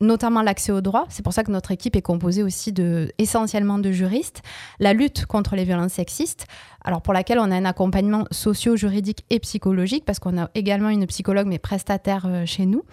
notamment 0.00 0.42
l'accès 0.42 0.72
au 0.72 0.80
droit. 0.80 1.06
C'est 1.08 1.22
pour 1.22 1.32
ça 1.32 1.44
que 1.44 1.50
notre 1.50 1.70
équipe 1.70 1.96
est 1.96 2.02
composée 2.02 2.42
aussi 2.42 2.72
de, 2.72 3.12
essentiellement 3.18 3.78
de 3.78 3.92
juristes. 3.92 4.42
La 4.78 4.92
lutte 4.92 5.26
contre 5.26 5.56
les 5.56 5.64
violences 5.64 5.92
sexistes, 5.92 6.46
alors 6.84 7.02
pour 7.02 7.12
laquelle 7.12 7.38
on 7.38 7.50
a 7.50 7.56
un 7.56 7.64
accompagnement 7.64 8.24
socio-juridique 8.30 9.24
et 9.30 9.38
psychologique, 9.40 10.04
parce 10.04 10.18
qu'on 10.18 10.38
a 10.38 10.50
également 10.54 10.88
une 10.88 11.06
psychologue, 11.06 11.46
mais 11.46 11.58
prestataire 11.58 12.24
euh, 12.26 12.46
chez 12.46 12.66
nous. 12.66 12.84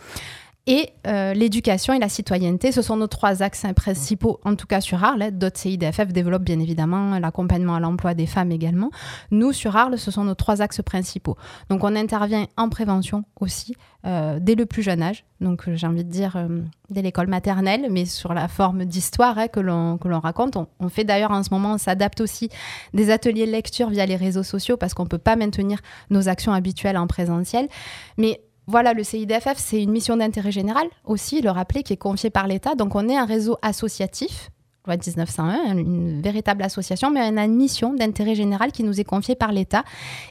Et 0.70 0.90
euh, 1.08 1.34
l'éducation 1.34 1.94
et 1.94 2.00
la 2.00 2.10
citoyenneté, 2.10 2.74
ce 2.74 2.82
sont 2.82 2.98
nos 2.98 3.08
trois 3.08 3.42
axes 3.42 3.66
principaux, 3.74 4.42
en 4.44 4.56
tout 4.56 4.68
cas 4.68 4.82
sur 4.82 5.02
Arles. 5.02 5.32
D'autres 5.32 5.58
CIDFF 5.58 6.08
développent 6.08 6.44
bien 6.44 6.60
évidemment 6.60 7.18
l'accompagnement 7.20 7.76
à 7.76 7.80
l'emploi 7.80 8.14
des 8.14 8.26
femmes 8.26 8.52
également. 8.52 8.92
Nous, 9.32 9.54
sur 9.54 9.78
Arles, 9.78 9.98
ce 9.98 10.12
sont 10.12 10.26
nos 10.26 10.36
trois 10.36 10.62
axes 10.62 10.82
principaux. 10.82 11.38
Donc 11.70 11.86
on 11.86 11.96
intervient 11.96 12.48
en 12.58 12.68
prévention 12.68 13.24
aussi, 13.40 13.78
euh, 14.06 14.40
dès 14.42 14.56
le 14.56 14.66
plus 14.66 14.84
jeune 14.84 15.02
âge. 15.02 15.24
Donc 15.40 15.70
j'ai 15.74 15.88
envie 15.88 16.04
de 16.04 16.12
dire 16.12 16.36
euh, 16.36 16.62
dès 16.90 17.02
l'école 17.02 17.28
maternelle, 17.28 17.88
mais 17.90 18.04
sur 18.04 18.34
la 18.34 18.50
forme 18.50 18.84
d'histoire 18.84 19.38
hein, 19.38 19.48
que 19.48 19.62
l'on 19.62 20.20
raconte. 20.20 20.58
On, 20.58 20.68
on 20.82 20.90
fait 20.90 21.06
d'ailleurs 21.06 21.32
en 21.32 21.44
ce 21.44 21.50
moment, 21.50 21.76
on 21.76 21.78
s'adapte 21.78 22.20
aussi 22.20 22.50
des 22.94 23.10
ateliers 23.10 23.46
de 23.46 23.52
lecture 23.52 23.90
via 23.90 24.06
les 24.06 24.18
réseaux 24.18 24.44
sociaux 24.44 24.76
parce 24.76 24.94
qu'on 24.94 25.04
ne 25.04 25.10
peut 25.10 25.18
pas 25.18 25.38
maintenir 25.38 25.80
nos 26.10 26.28
actions 26.28 26.52
habituelles 26.52 26.98
en 26.98 27.08
présentiel. 27.08 27.70
Mais 28.18 28.42
voilà, 28.68 28.94
le 28.94 29.04
CIDFF, 29.04 29.56
c'est 29.56 29.82
une 29.82 29.92
mission 29.92 30.18
d'intérêt 30.18 30.52
général 30.52 30.88
aussi, 31.06 31.42
le 31.42 31.50
rappeler, 31.50 31.84
qui 31.84 31.94
est 31.94 31.98
confiée 31.98 32.30
par 32.30 32.48
l'État. 32.48 32.76
Donc 32.76 32.96
on 32.96 33.08
est 33.08 33.16
un 33.16 33.26
réseau 33.26 33.58
associatif, 33.62 34.50
loi 34.86 34.98
1901, 34.98 35.78
une 35.78 36.22
véritable 36.22 36.64
association, 36.64 37.10
mais 37.10 37.22
une 37.22 37.56
mission 37.56 37.94
d'intérêt 37.94 38.36
général 38.36 38.74
qui 38.74 38.84
nous 38.84 39.00
est 39.00 39.06
confiée 39.06 39.36
par 39.36 39.54
l'État 39.54 39.84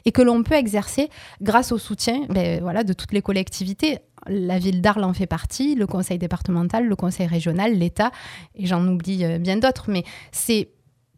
et 0.05 0.11
que 0.11 0.21
l'on 0.21 0.43
peut 0.43 0.53
exercer 0.53 1.09
grâce 1.41 1.71
au 1.71 1.79
soutien 1.79 2.25
ben, 2.29 2.61
voilà, 2.61 2.83
de 2.83 2.93
toutes 2.93 3.11
les 3.11 3.23
collectivités. 3.23 3.97
La 4.27 4.59
ville 4.59 4.81
d'Arles 4.81 5.03
en 5.03 5.13
fait 5.13 5.27
partie, 5.27 5.73
le 5.73 5.87
conseil 5.87 6.19
départemental, 6.19 6.85
le 6.85 6.95
conseil 6.95 7.25
régional, 7.27 7.73
l'État, 7.73 8.11
et 8.55 8.67
j'en 8.67 8.85
oublie 8.87 9.25
euh, 9.25 9.39
bien 9.39 9.57
d'autres, 9.57 9.85
mais 9.87 10.03
c'est 10.31 10.69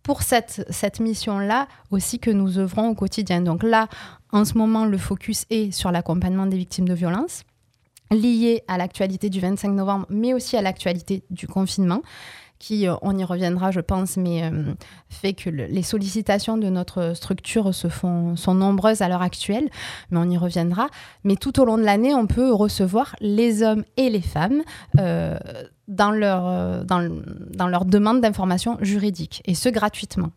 pour 0.03 0.21
cette, 0.21 0.65
cette 0.69 0.99
mission-là 0.99 1.67
aussi 1.91 2.19
que 2.19 2.31
nous 2.31 2.59
œuvrons 2.59 2.89
au 2.89 2.95
quotidien. 2.95 3.41
Donc 3.41 3.63
là, 3.63 3.87
en 4.31 4.45
ce 4.45 4.57
moment, 4.57 4.85
le 4.85 4.97
focus 4.97 5.45
est 5.49 5.71
sur 5.71 5.91
l'accompagnement 5.91 6.45
des 6.45 6.57
victimes 6.57 6.87
de 6.87 6.93
violences. 6.93 7.43
liées 8.11 8.63
à 8.67 8.77
l'actualité 8.79 9.29
du 9.29 9.39
25 9.39 9.69
novembre, 9.69 10.07
mais 10.09 10.33
aussi 10.33 10.57
à 10.57 10.63
l'actualité 10.63 11.21
du 11.29 11.47
confinement 11.47 12.01
qui, 12.57 12.87
euh, 12.87 12.95
on 13.03 13.15
y 13.15 13.23
reviendra, 13.23 13.69
je 13.69 13.79
pense, 13.81 14.17
mais 14.17 14.43
euh, 14.43 14.73
fait 15.09 15.33
que 15.33 15.49
le- 15.51 15.67
les 15.67 15.83
sollicitations 15.83 16.57
de 16.57 16.67
notre 16.69 17.13
structure 17.15 17.73
se 17.73 17.87
font, 17.87 18.35
sont 18.35 18.55
nombreuses 18.55 19.01
à 19.03 19.07
l'heure 19.09 19.21
actuelle, 19.21 19.69
mais 20.09 20.17
on 20.17 20.27
y 20.29 20.37
reviendra. 20.39 20.87
Mais 21.23 21.35
tout 21.35 21.59
au 21.61 21.65
long 21.65 21.77
de 21.77 21.83
l'année, 21.83 22.15
on 22.15 22.25
peut 22.25 22.51
recevoir 22.51 23.15
les 23.21 23.61
hommes 23.61 23.83
et 23.95 24.09
les 24.09 24.21
femmes 24.21 24.63
euh, 24.99 25.37
dans, 25.87 26.11
leur, 26.11 26.83
dans, 26.85 26.99
le- 26.99 27.23
dans 27.55 27.67
leur 27.67 27.85
demande 27.85 28.21
d'informations 28.21 28.77
juridiques, 28.81 29.41
et 29.45 29.53
ce 29.53 29.69
gratuitement. 29.69 30.31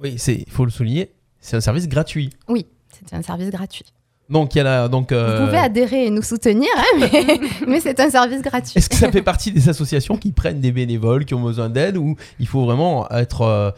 Oui, 0.00 0.16
il 0.26 0.50
faut 0.50 0.64
le 0.64 0.70
souligner, 0.72 1.12
c'est 1.40 1.56
un 1.56 1.60
service 1.60 1.88
gratuit. 1.88 2.30
Oui, 2.48 2.66
c'est 3.08 3.16
un 3.16 3.22
service 3.22 3.50
gratuit. 3.50 3.84
Donc 4.30 4.54
il 4.54 4.58
y 4.58 4.60
a 4.62 4.64
la, 4.64 4.88
donc. 4.88 5.12
euh, 5.12 5.38
Vous 5.40 5.46
pouvez 5.46 5.58
adhérer 5.58 6.06
et 6.06 6.10
nous 6.10 6.22
soutenir, 6.22 6.70
hein, 6.76 6.98
mais, 6.98 7.40
mais 7.68 7.80
c'est 7.80 8.00
un 8.00 8.08
service 8.10 8.40
gratuit. 8.40 8.78
Est-ce 8.78 8.88
que 8.88 8.96
ça 8.96 9.12
fait 9.12 9.20
partie 9.22 9.52
des 9.52 9.68
associations 9.68 10.16
qui 10.16 10.32
prennent 10.32 10.60
des 10.60 10.72
bénévoles, 10.72 11.24
qui 11.26 11.34
ont 11.34 11.42
besoin 11.42 11.68
d'aide, 11.68 11.96
ou 11.98 12.16
il 12.40 12.46
faut 12.46 12.64
vraiment 12.64 13.06
être 13.10 13.42
euh, 13.42 13.70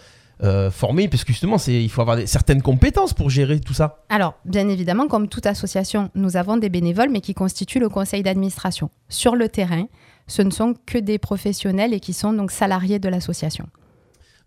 euh, 0.44 0.70
formé, 0.70 1.08
parce 1.08 1.24
que 1.24 1.32
justement, 1.32 1.56
il 1.66 1.90
faut 1.90 2.00
avoir 2.02 2.16
des- 2.16 2.26
certaines 2.28 2.62
compétences 2.62 3.12
pour 3.12 3.28
gérer 3.28 3.58
tout 3.58 3.74
ça. 3.74 4.04
Alors, 4.08 4.34
bien 4.44 4.68
évidemment, 4.68 5.08
comme 5.08 5.26
toute 5.28 5.46
association, 5.46 6.10
nous 6.14 6.36
avons 6.36 6.58
des 6.58 6.68
bénévoles, 6.68 7.10
mais 7.10 7.20
qui 7.22 7.34
constituent 7.34 7.80
le 7.80 7.88
conseil 7.88 8.22
d'administration. 8.22 8.88
Sur 9.08 9.34
le 9.34 9.48
terrain, 9.48 9.86
ce 10.28 10.42
ne 10.42 10.50
sont 10.50 10.74
que 10.86 10.98
des 10.98 11.18
professionnels 11.18 11.92
et 11.92 11.98
qui 12.00 12.12
sont 12.12 12.32
donc 12.32 12.50
salariés 12.52 12.98
de 13.00 13.08
l'association. 13.08 13.66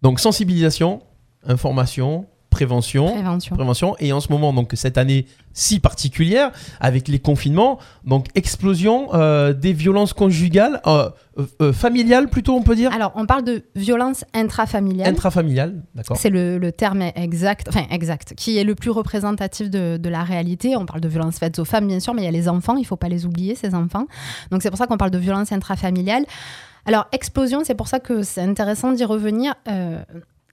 Donc 0.02 0.20
sensibilisation, 0.22 1.02
information, 1.46 2.26
prévention. 2.50 3.12
Prévention. 3.12 3.56
prévention 3.56 3.96
et 4.00 4.12
en 4.13 4.20
ce 4.20 4.32
moment 4.32 4.53
donc 4.53 4.72
cette 4.74 4.98
année 4.98 5.25
si 5.53 5.79
particulière 5.79 6.51
avec 6.79 7.08
les 7.08 7.20
confinements 7.20 7.79
donc 8.06 8.27
explosion 8.36 9.13
euh, 9.13 9.53
des 9.53 9.74
violences 9.74 10.13
conjugales 10.13 10.82
euh, 10.88 11.10
euh, 11.62 11.74
familiales 11.74 12.27
plutôt 12.29 12.56
on 12.56 12.62
peut 12.62 12.75
dire? 12.75 12.91
Alors, 12.94 13.12
on 13.15 13.25
parle 13.25 13.44
de 13.44 13.63
violence 13.75 14.25
intrafamiliale. 14.34 15.08
intrafamiliales 15.10 15.84
d'accord 15.96 16.18
C'est 16.18 16.29
le, 16.29 16.58
le 16.58 16.72
terme 16.72 17.01
exact, 17.15 17.68
enfin 17.70 17.86
exact, 17.91 18.34
qui 18.36 18.58
est 18.58 18.63
le 18.63 18.75
plus 18.75 18.89
représentatif 18.89 19.70
de, 19.70 19.98
de 19.98 20.10
la 20.10 20.24
réalité. 20.24 20.75
On 20.75 20.86
parle 20.86 21.01
de 21.01 21.08
violences 21.08 21.39
faites 21.39 21.60
aux 21.60 21.65
femmes, 21.65 21.88
bien 21.88 22.00
sûr, 22.00 22.13
mais 22.13 22.24
il 22.24 22.25
y 22.25 22.27
a 22.27 22.32
les 22.32 22.50
enfants, 22.50 22.75
il 22.75 22.82
ne 22.82 22.86
faut 22.86 22.98
pas 22.98 23.10
les 23.10 23.25
oublier, 23.25 23.56
ces 23.56 23.74
enfants. 23.74 24.06
Donc 24.51 24.62
c'est 24.63 24.70
pour 24.70 24.77
ça 24.77 24.88
qu'on 24.88 24.98
parle 24.98 25.12
de 25.12 25.18
violence 25.18 25.51
intrafamiliale. 25.51 26.25
Alors, 26.86 27.08
explosion, 27.12 27.63
c'est 27.63 27.75
pour 27.75 27.88
ça 27.88 28.00
que 28.00 28.24
c'est 28.24 28.41
intéressant 28.41 28.91
d'y 28.91 29.06
revenir. 29.06 29.53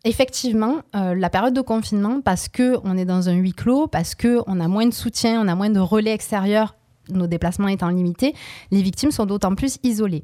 Effectivement, 0.07 0.83
euh, 0.95 1.17
la 1.17 1.29
période 1.31 1.53
de 1.53 1.61
confinement, 1.61 2.21
parce 2.21 2.49
qu'on 2.49 2.97
est 2.97 3.05
dans 3.05 3.29
un 3.29 3.33
huis 3.33 3.53
clos, 3.53 3.89
parce 3.89 4.15
qu'on 4.15 4.61
a 4.61 4.69
moins 4.69 4.87
de 4.87 4.95
soutien, 4.95 5.43
on 5.43 5.49
a 5.49 5.57
moins 5.57 5.69
de 5.69 5.81
relais 5.81 6.13
extérieurs, 6.13 6.77
nos 7.11 7.27
déplacements 7.27 7.67
étant 7.67 7.89
limités, 7.89 8.33
les 8.71 8.83
victimes 8.83 9.11
sont 9.11 9.27
d'autant 9.27 9.57
plus 9.57 9.79
isolées. 9.83 10.23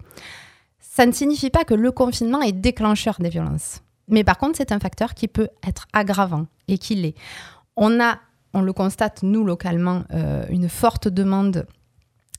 Ça 0.79 1.05
ne 1.05 1.11
signifie 1.11 1.51
pas 1.51 1.65
que 1.65 1.75
le 1.75 1.91
confinement 1.91 2.43
est 2.43 2.53
déclencheur 2.53 3.17
des 3.19 3.29
violences. 3.29 3.81
Mais 4.07 4.23
par 4.23 4.39
contre, 4.39 4.57
c'est 4.57 4.71
un 4.71 4.79
facteur 4.79 5.15
qui 5.15 5.27
peut 5.27 5.49
être 5.67 5.89
aggravant 5.93 6.47
et 6.69 6.79
qui 6.79 6.95
l'est. 6.95 7.17
On 7.77 8.01
a, 8.01 8.21
on 8.55 8.61
le 8.61 8.73
constate 8.73 9.25
nous 9.25 9.45
localement, 9.45 10.05
euh, 10.15 10.45
une 10.49 10.69
forte 10.69 11.09
demande 11.09 11.67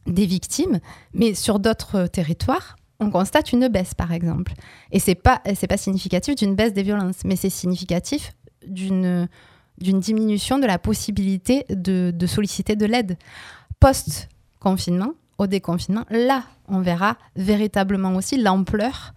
des 0.07 0.25
victimes, 0.25 0.79
mais 1.13 1.33
sur 1.33 1.59
d'autres 1.59 2.07
territoires, 2.07 2.77
on 3.03 3.12
constate 3.12 3.51
une 3.53 3.67
baisse, 3.67 3.93
par 3.93 4.12
exemple. 4.12 4.53
Et 4.91 5.00
c'est 5.00 5.15
pas, 5.15 5.41
c'est 5.55 5.67
pas 5.67 5.77
significatif 5.77 6.36
d'une 6.36 6.55
baisse 6.55 6.74
des 6.74 6.83
violences, 6.83 7.24
mais 7.25 7.36
c'est 7.36 7.50
significatif 7.50 8.31
d'une 8.65 9.27
diminution 9.79 10.57
de 10.60 10.65
la 10.65 10.79
possibilité 10.79 11.65
de, 11.69 12.12
de 12.15 12.27
solliciter 12.27 12.75
de 12.75 12.86
l'aide. 12.86 13.17
Post-confinement, 13.79 15.12
au 15.38 15.48
déconfinement, 15.48 16.05
là, 16.10 16.43
on 16.67 16.79
verra 16.79 17.17
véritablement 17.36 18.15
aussi 18.15 18.41
l'ampleur 18.41 19.13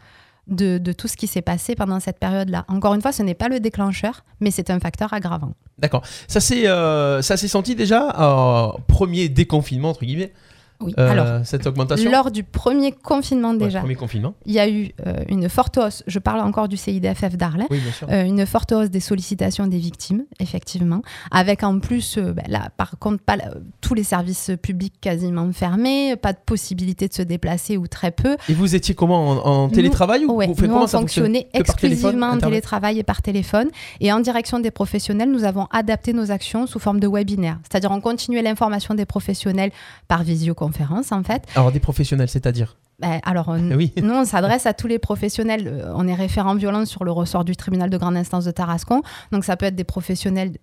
de, 0.49 0.79
de 0.79 0.93
tout 0.93 1.09
ce 1.09 1.17
qui 1.17 1.27
s'est 1.27 1.43
passé 1.43 1.75
pendant 1.75 2.01
cette 2.01 2.19
période-là. 2.19 2.65
Encore 2.69 2.95
une 2.95 3.03
fois, 3.03 3.13
ce 3.13 3.23
n'est 3.23 3.35
pas 3.35 3.49
le 3.49 3.61
déclencheur, 3.61 4.25
mais 4.41 4.51
c'est 4.51 4.71
un 4.71 4.81
facteur 4.81 5.13
aggravant. 5.13 5.55
d'accord 5.79 6.03
ça 6.29 6.41
s'est 6.41 6.67
euh, 6.69 7.21
senti 7.23 7.75
déjà 7.75 8.11
euh, 8.19 8.73
premier 8.87 9.29
déconfinement 9.29 9.91
entre 9.91 10.05
guillemets? 10.05 10.33
Oui. 10.81 10.95
euh, 10.99 11.11
Alors, 11.11 11.47
cette 11.47 11.67
augmentation 11.67 12.11
lors 12.11 12.31
du 12.31 12.43
premier 12.45 12.93
confinement 12.93 13.53
Ouais, 13.53 13.59
déjà, 13.59 13.79
premier 13.81 13.95
confinement 13.95 14.35
il 14.45 14.53
y 14.53 14.59
a 14.59 14.69
eu 14.69 14.91
euh, 15.07 15.15
une 15.29 15.49
forte 15.49 15.79
hausse, 15.79 16.03
je 16.07 16.19
parle 16.19 16.41
encore 16.41 16.69
du 16.69 16.77
CIDFF 16.77 17.37
d'Arles, 17.37 17.65
oui 17.71 17.81
Euh, 18.11 18.25
une 18.25 18.45
forte 18.47 18.73
hausse 18.73 18.91
des 18.91 19.01
sollicitations 19.01 19.67
des 19.67 19.79
victimes, 19.79 20.25
effectivement, 20.41 21.03
avec 21.31 21.63
en 21.63 21.79
plus, 21.81 22.19
euh, 22.19 22.33
ben 22.33 22.45
là, 22.49 22.69
par 22.77 22.99
contre, 22.99 23.23
pas 23.23 23.37
tous 23.81 23.95
les 23.95 24.03
services 24.05 24.51
publics 24.61 24.95
quasiment 25.01 25.51
fermés, 25.53 26.17
pas 26.17 26.33
de 26.33 26.39
possibilité 26.45 27.09
de 27.09 27.13
se 27.15 27.23
déplacer 27.23 27.77
ou 27.77 27.87
très 27.87 28.11
peu. 28.11 28.37
et 28.49 28.55
vous 28.55 28.75
étiez 28.75 28.95
comment 28.95 29.31
en, 29.47 29.65
en 29.65 29.69
télétravail 29.69 30.25
ou 30.27 30.33
Ouais, 30.33 30.47
vous 30.47 30.55
faites 30.55 30.65
nous, 30.65 30.69
comment 30.71 30.85
on 30.85 30.87
ça 30.87 30.99
fonctionnait 30.99 31.49
exclusivement 31.55 32.27
en 32.31 32.39
télétravail 32.39 32.99
et 32.99 33.03
par 33.03 33.23
téléphone. 33.23 33.69
Et 34.01 34.13
en 34.13 34.21
direction 34.21 34.59
des 34.61 34.71
professionnels, 34.71 35.31
nous 35.31 35.45
avons 35.45 35.67
adapté 35.71 36.13
nos 36.13 36.31
actions 36.31 36.67
sous 36.67 36.79
forme 36.79 37.01
de 37.01 37.09
webinaire. 37.09 37.59
C'est-à-dire, 37.63 37.91
on 37.91 38.01
continuait 38.01 38.43
l'information 38.43 38.95
des 38.95 39.07
professionnels 39.07 39.71
par 40.09 40.23
visioconférence, 40.23 40.66
en 41.13 41.23
fait. 41.23 41.45
alors 41.55 41.73
des 41.73 41.81
professionnels 41.81 42.29
c'est-à-dire 42.29 42.77
Ben, 42.99 43.21
alors, 43.25 43.49
on- 43.49 43.71
Eh 43.71 43.75
oui 43.75 43.93
nous, 44.03 44.15
on 44.15 44.25
s'adresse 44.25 44.65
à 44.67 44.73
tous 44.75 44.87
les 44.87 44.99
professionnels. 44.99 45.69
Euh, 45.69 45.93
On 45.95 46.09
est 46.09 46.15
référent 46.15 46.55
violence 46.55 46.89
sur 46.89 47.05
le 47.05 47.13
ressort 47.13 47.45
du 47.45 47.55
tribunal 47.57 47.91
de 47.91 47.99
grande 47.99 48.17
instance 48.17 48.45
de 48.45 48.51
Tarascon. 48.51 49.03
Donc, 49.33 49.45
ça 49.45 49.57
peut 49.57 49.67
être 49.67 49.77
des 49.77 49.85
professionnels 49.85 50.57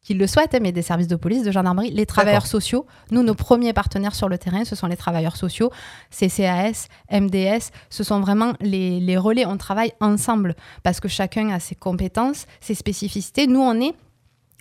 qui 0.00 0.12
le 0.14 0.26
souhaitent, 0.26 0.54
hein, 0.54 0.58
mais 0.60 0.70
des 0.70 0.82
services 0.82 1.08
de 1.08 1.16
police, 1.16 1.42
de 1.44 1.50
gendarmerie, 1.50 1.90
les 1.90 2.04
travailleurs 2.06 2.46
sociaux. 2.46 2.84
Nous, 3.10 3.22
nos 3.22 3.34
premiers 3.34 3.72
partenaires 3.72 4.14
sur 4.14 4.28
le 4.28 4.36
terrain, 4.36 4.64
ce 4.64 4.76
sont 4.76 4.86
les 4.86 4.96
travailleurs 4.98 5.36
sociaux, 5.36 5.70
CCAS, 6.10 6.88
MDS. 7.10 7.70
Ce 7.90 8.04
sont 8.04 8.20
vraiment 8.20 8.52
les, 8.60 9.00
les 9.00 9.16
relais. 9.16 9.46
On 9.46 9.56
travaille 9.56 9.92
ensemble 10.00 10.54
parce 10.82 11.00
que 11.00 11.08
chacun 11.08 11.48
a 11.50 11.58
ses 11.58 11.74
compétences, 11.74 12.46
ses 12.60 12.74
spécificités. 12.74 13.46
Nous, 13.46 13.60
on 13.60 13.80
est 13.80 13.94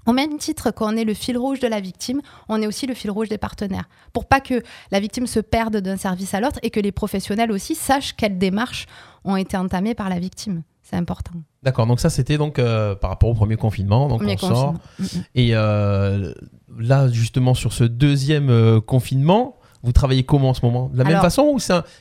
au 0.05 0.13
même 0.13 0.38
titre 0.38 0.72
qu'on 0.72 0.95
est 0.98 1.03
le 1.03 1.13
fil 1.13 1.38
rouge 1.38 1.60
de 1.60 1.67
la 1.67 1.79
victime, 1.79 2.22
on 2.50 2.62
est 2.62 2.67
aussi 2.67 2.88
le 2.88 2.93
fil 2.93 3.12
rouge 3.12 3.29
des 3.29 3.38
partenaires. 3.38 3.88
Pour 4.12 4.25
pas 4.25 4.39
que 4.39 4.62
la 4.91 5.00
victime 5.00 5.27
se 5.27 5.39
perde 5.39 5.77
d'un 5.77 5.98
service 5.98 6.33
à 6.33 6.39
l'autre 6.39 6.60
et 6.63 6.69
que 6.69 6.79
les 6.79 6.91
professionnels 6.91 7.51
aussi 7.51 7.75
sachent 7.75 8.15
quelles 8.15 8.38
démarches 8.38 8.86
ont 9.24 9.36
été 9.38 9.57
entamées 9.57 9.95
par 9.95 10.10
la 10.10 10.19
victime. 10.19 10.63
C'est 10.81 10.98
important. 10.98 11.31
d'accord 11.63 11.88
donc 11.88 12.01
ça 12.01 12.10
c'était 12.10 12.38
donc 12.38 12.60
euh, 12.60 12.93
par 12.93 13.10
rapport 13.10 13.29
au 13.29 13.33
premier 13.33 13.55
confinement 13.55 14.10
donc 14.10 14.19
Premier 14.19 14.36
on 14.36 14.48
sort 14.48 14.74
confinement. 14.74 14.79
Mm, 15.00 15.03
mm. 15.03 15.24
Et 15.36 15.50
euh, 15.53 16.33
là, 16.77 17.07
justement, 17.07 17.53
sur 17.53 17.74
ce 17.74 17.83
deuxième 17.83 18.50
euh, 18.50 18.81
confinement, 18.81 19.57
vous 19.83 19.91
travaillez 19.91 20.24
comment 20.24 20.50
en 20.50 20.53
ce 20.53 20.65
moment? 20.65 20.89
De 20.89 20.98
la 20.98 21.03
même 21.03 21.19
façon 21.22 21.43
ou 21.43 21.57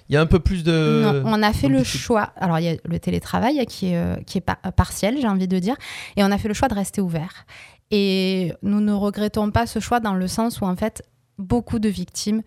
il 0.08 0.12
y 0.12 0.16
a 0.16 0.20
un 0.20 0.26
peu 0.26 0.38
plus 0.38 0.62
de... 0.62 1.02
Non, 1.02 1.22
on 1.26 1.42
a 1.42 1.52
fait 1.52 1.68
le 1.68 1.82
choix. 1.82 2.32
Alors, 2.36 2.60
il 2.60 2.64
y 2.64 2.68
a 2.68 2.76
le 2.84 2.98
télétravail 3.00 3.64
qui 3.66 3.86
est, 3.86 4.24
qui 4.24 4.38
est 4.38 4.40
pa- 4.40 4.54
partiel, 4.76 5.16
j'ai 5.20 5.26
envie 5.26 5.48
de 5.48 5.58
dire. 5.58 5.74
Et 6.16 6.22
on 6.22 6.30
a 6.30 6.38
fait 6.38 6.46
le 6.46 6.54
choix 6.54 6.68
de 6.68 6.74
rester 6.74 7.00
ouvert. 7.00 7.44
Et 7.92 8.54
nous 8.62 8.80
ne 8.80 8.92
regrettons 8.92 9.50
pas 9.50 9.66
ce 9.66 9.78
choix 9.78 10.00
dans 10.00 10.14
le 10.14 10.26
sens 10.26 10.60
où, 10.60 10.64
en 10.64 10.74
fait, 10.74 11.02
beaucoup 11.38 11.78
de 11.78 11.90
victimes 11.90 12.42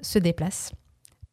se 0.00 0.18
déplacent. 0.18 0.72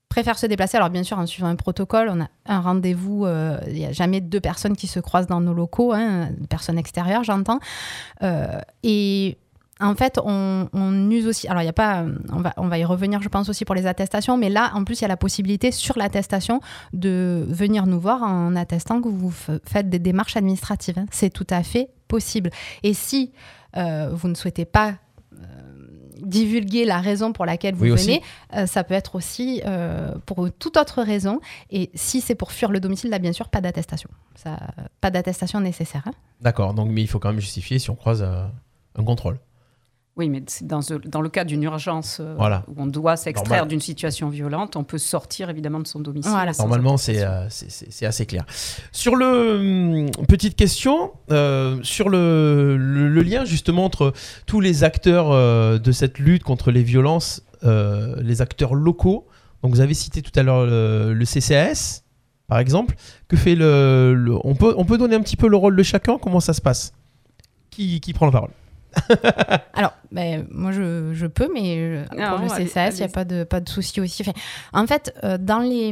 Préfèrent 0.07 0.39
se 0.39 0.45
déplacer. 0.45 0.77
Alors, 0.77 0.89
bien 0.89 1.03
sûr, 1.03 1.19
en 1.19 1.25
suivant 1.25 1.49
un 1.49 1.57
protocole, 1.57 2.09
on 2.09 2.21
a 2.21 2.29
un 2.45 2.61
rendez-vous. 2.61 3.25
euh, 3.25 3.59
Il 3.67 3.73
n'y 3.73 3.85
a 3.85 3.91
jamais 3.91 4.21
deux 4.21 4.39
personnes 4.39 4.77
qui 4.77 4.87
se 4.87 5.01
croisent 5.01 5.27
dans 5.27 5.41
nos 5.41 5.53
locaux, 5.53 5.91
hein, 5.93 6.29
personnes 6.49 6.77
extérieures, 6.77 7.25
j'entends. 7.25 7.59
Euh, 8.23 8.59
et 8.83 9.37
en 9.81 9.95
fait, 9.95 10.17
on, 10.23 11.09
use 11.11 11.27
aussi. 11.27 11.49
Alors, 11.49 11.61
il 11.61 11.65
n'y 11.65 11.69
a 11.69 11.73
pas. 11.73 12.05
On 12.55 12.67
va, 12.67 12.77
y 12.79 12.85
revenir, 12.85 13.21
je 13.21 13.27
pense, 13.27 13.49
aussi 13.49 13.65
pour 13.65 13.75
les 13.75 13.85
attestations. 13.85 14.37
Mais 14.37 14.49
là, 14.49 14.71
en 14.75 14.85
plus, 14.85 14.99
il 14.99 15.01
y 15.01 15.05
a 15.05 15.09
la 15.09 15.17
possibilité 15.17 15.71
sur 15.71 15.97
l'attestation 15.97 16.61
de 16.93 17.45
venir 17.49 17.85
nous 17.85 17.99
voir 17.99 18.23
en 18.23 18.55
attestant 18.55 19.01
que 19.01 19.09
vous 19.09 19.31
faites 19.65 19.89
des 19.89 19.99
démarches 19.99 20.37
administratives. 20.37 20.97
hein. 20.97 21.05
C'est 21.11 21.31
tout 21.31 21.47
à 21.49 21.63
fait 21.63 21.89
possible. 22.07 22.49
Et 22.83 22.93
si 22.93 23.33
vous 24.13 24.27
ne 24.27 24.33
souhaitez 24.35 24.65
pas 24.65 24.95
euh, 25.33 25.37
divulguer 26.21 26.85
la 26.85 26.99
raison 26.99 27.31
pour 27.33 27.45
laquelle 27.45 27.75
vous 27.75 27.83
Oui, 27.85 27.91
venez, 27.91 28.21
euh, 28.55 28.65
ça 28.65 28.83
peut 28.83 28.93
être 28.95 29.15
aussi 29.15 29.61
euh, 29.65 30.15
pour 30.25 30.47
toute 30.57 30.77
autre 30.77 31.01
raison. 31.03 31.39
Et 31.69 31.89
si 31.93 32.21
c'est 32.21 32.35
pour 32.35 32.51
fuir 32.51 32.71
le 32.71 32.79
domicile, 32.79 33.09
là, 33.09 33.19
bien 33.19 33.33
sûr, 33.33 33.49
pas 33.49 33.61
d'attestation. 33.61 34.09
Ça, 34.35 34.57
pas 35.01 35.11
d'attestation 35.11 35.59
nécessaire. 35.59 36.03
hein. 36.05 36.11
D'accord, 36.41 36.73
donc 36.73 36.89
mais 36.89 37.01
il 37.01 37.07
faut 37.07 37.19
quand 37.19 37.29
même 37.29 37.39
justifier 37.39 37.79
si 37.79 37.89
on 37.89 37.95
croise 37.95 38.23
euh, 38.23 38.45
un 38.95 39.03
contrôle. 39.03 39.37
Oui, 40.17 40.29
mais 40.29 40.41
c'est 40.47 40.65
dans, 40.65 40.79
dans 41.05 41.21
le 41.21 41.29
cas 41.29 41.43
d'une 41.45 41.61
urgence 41.61 42.17
euh, 42.19 42.33
Voilà. 42.37 42.63
où 42.67 42.73
on 42.77 42.87
doit 42.87 43.15
s'extraire 43.17 43.49
Normal. 43.59 43.67
d'une 43.69 43.81
situation 43.81 44.29
violente, 44.29 44.75
on 44.75 44.83
peut 44.83 44.97
sortir 44.97 45.49
évidemment 45.51 45.79
de 45.79 45.85
son 45.85 45.99
domicile. 45.99 46.31
Voilà. 46.31 46.53
Normalement, 46.57 46.97
c'est 46.97 47.23
euh, 47.23 47.45
c'est- 47.49 48.05
assez 48.05 48.25
clair. 48.25 48.43
Sur 48.91 49.15
le... 49.15 50.07
hum, 50.17 50.25
Petite 50.27 50.55
question, 50.55 51.11
euh, 51.31 51.77
sur 51.83 52.09
le, 52.09 52.77
le- 52.77 53.09
le 53.09 53.21
lien 53.21 53.45
justement 53.45 53.85
entre 53.85 54.11
tous 54.47 54.59
les 54.59 54.83
acteurs 54.83 55.31
euh, 55.31 55.77
de 55.77 55.91
cette 55.91 56.17
lutte 56.17 56.43
contre 56.43 56.71
les 56.71 56.81
violences, 56.83 57.43
euh, 57.63 58.15
les 58.23 58.41
acteurs 58.41 58.73
locaux. 58.73 59.27
Donc 59.61 59.71
vous 59.73 59.81
avez 59.81 59.93
cité 59.93 60.21
tout 60.23 60.31
à 60.39 60.41
l'heure 60.43 60.65
le, 60.65 61.13
le 61.13 61.25
CCAS, 61.25 62.01
par 62.47 62.57
exemple. 62.57 62.95
Que 63.27 63.37
fait 63.37 63.53
le, 63.55 64.15
le- 64.15 64.37
on, 64.43 64.55
peut, 64.55 64.73
on 64.77 64.85
peut 64.85 64.97
donner 64.97 65.15
un 65.15 65.21
petit 65.21 65.37
peu 65.37 65.47
le 65.47 65.57
rôle 65.57 65.75
de 65.75 65.83
chacun? 65.83 66.17
Comment 66.17 66.39
ça 66.39 66.53
se 66.53 66.61
passe? 66.61 66.91
Qui, 67.69 67.99
qui 67.99 68.13
prend 68.13 68.25
la 68.25 68.31
parole? 68.31 68.49
Alors, 69.73 69.93
ben, 70.11 70.47
moi 70.51 70.71
je, 70.71 71.11
je 71.13 71.27
peux, 71.27 71.49
mais 71.53 71.75
euh, 71.77 72.05
Non, 72.17 72.29
pour 72.29 72.39
le 72.39 72.49
CCAS, 72.65 72.91
il 72.91 72.97
n'y 72.97 73.03
a 73.03 73.07
pas 73.09 73.25
de, 73.25 73.43
pas 73.43 73.59
de 73.59 73.69
souci 73.69 74.01
aussi. 74.01 74.23
Enfin, 74.23 74.33
en 74.73 74.87
fait, 74.87 75.13
euh, 75.23 75.37
dans, 75.37 75.59
les, 75.59 75.91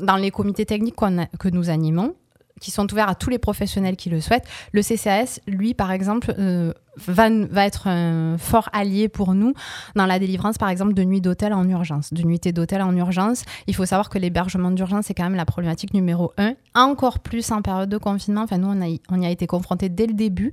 dans 0.00 0.16
les 0.16 0.30
comités 0.30 0.66
techniques 0.66 0.96
a- 1.02 1.26
que 1.38 1.48
nous 1.48 1.70
animons, 1.70 2.14
qui 2.60 2.70
sont 2.70 2.90
ouverts 2.92 3.08
à 3.08 3.14
tous 3.14 3.30
les 3.30 3.38
professionnels 3.38 3.96
qui 3.96 4.10
le 4.10 4.20
souhaitent, 4.20 4.46
le 4.72 4.82
CCAS, 4.82 5.40
lui, 5.46 5.74
par 5.74 5.90
exemple, 5.90 6.34
euh, 6.38 6.72
va, 6.96 7.66
être 7.66 7.88
un 7.88 8.36
fort 8.38 8.68
allié 8.72 9.08
pour 9.08 9.34
nous 9.34 9.54
dans 9.96 10.06
la 10.06 10.18
délivrance, 10.18 10.58
par 10.58 10.68
exemple, 10.68 10.94
de 10.94 11.02
nuits 11.02 11.20
d'hôtel 11.20 11.52
en 11.52 11.68
urgence, 11.68 12.12
de 12.12 12.22
nuitées 12.22 12.52
d'hôtel 12.52 12.82
en 12.82 12.94
urgence. 12.96 13.44
Il 13.66 13.74
faut 13.74 13.86
savoir 13.86 14.10
que 14.10 14.18
l'hébergement 14.18 14.70
d'urgence, 14.70 15.06
c'est 15.06 15.14
quand 15.14 15.24
même 15.24 15.34
la 15.34 15.46
problématique 15.46 15.94
numéro 15.94 16.32
un, 16.36 16.54
encore 16.74 17.20
plus 17.20 17.50
en 17.50 17.62
période 17.62 17.88
de 17.88 17.98
confinement. 17.98 18.42
Enfin, 18.42 18.58
nous, 18.58 18.68
on, 18.68 19.20
y- 19.22 19.26
a 19.26 19.30
été 19.30 19.46
confrontés 19.46 19.88
dès 19.88 20.06
le 20.06 20.14
début. 20.14 20.52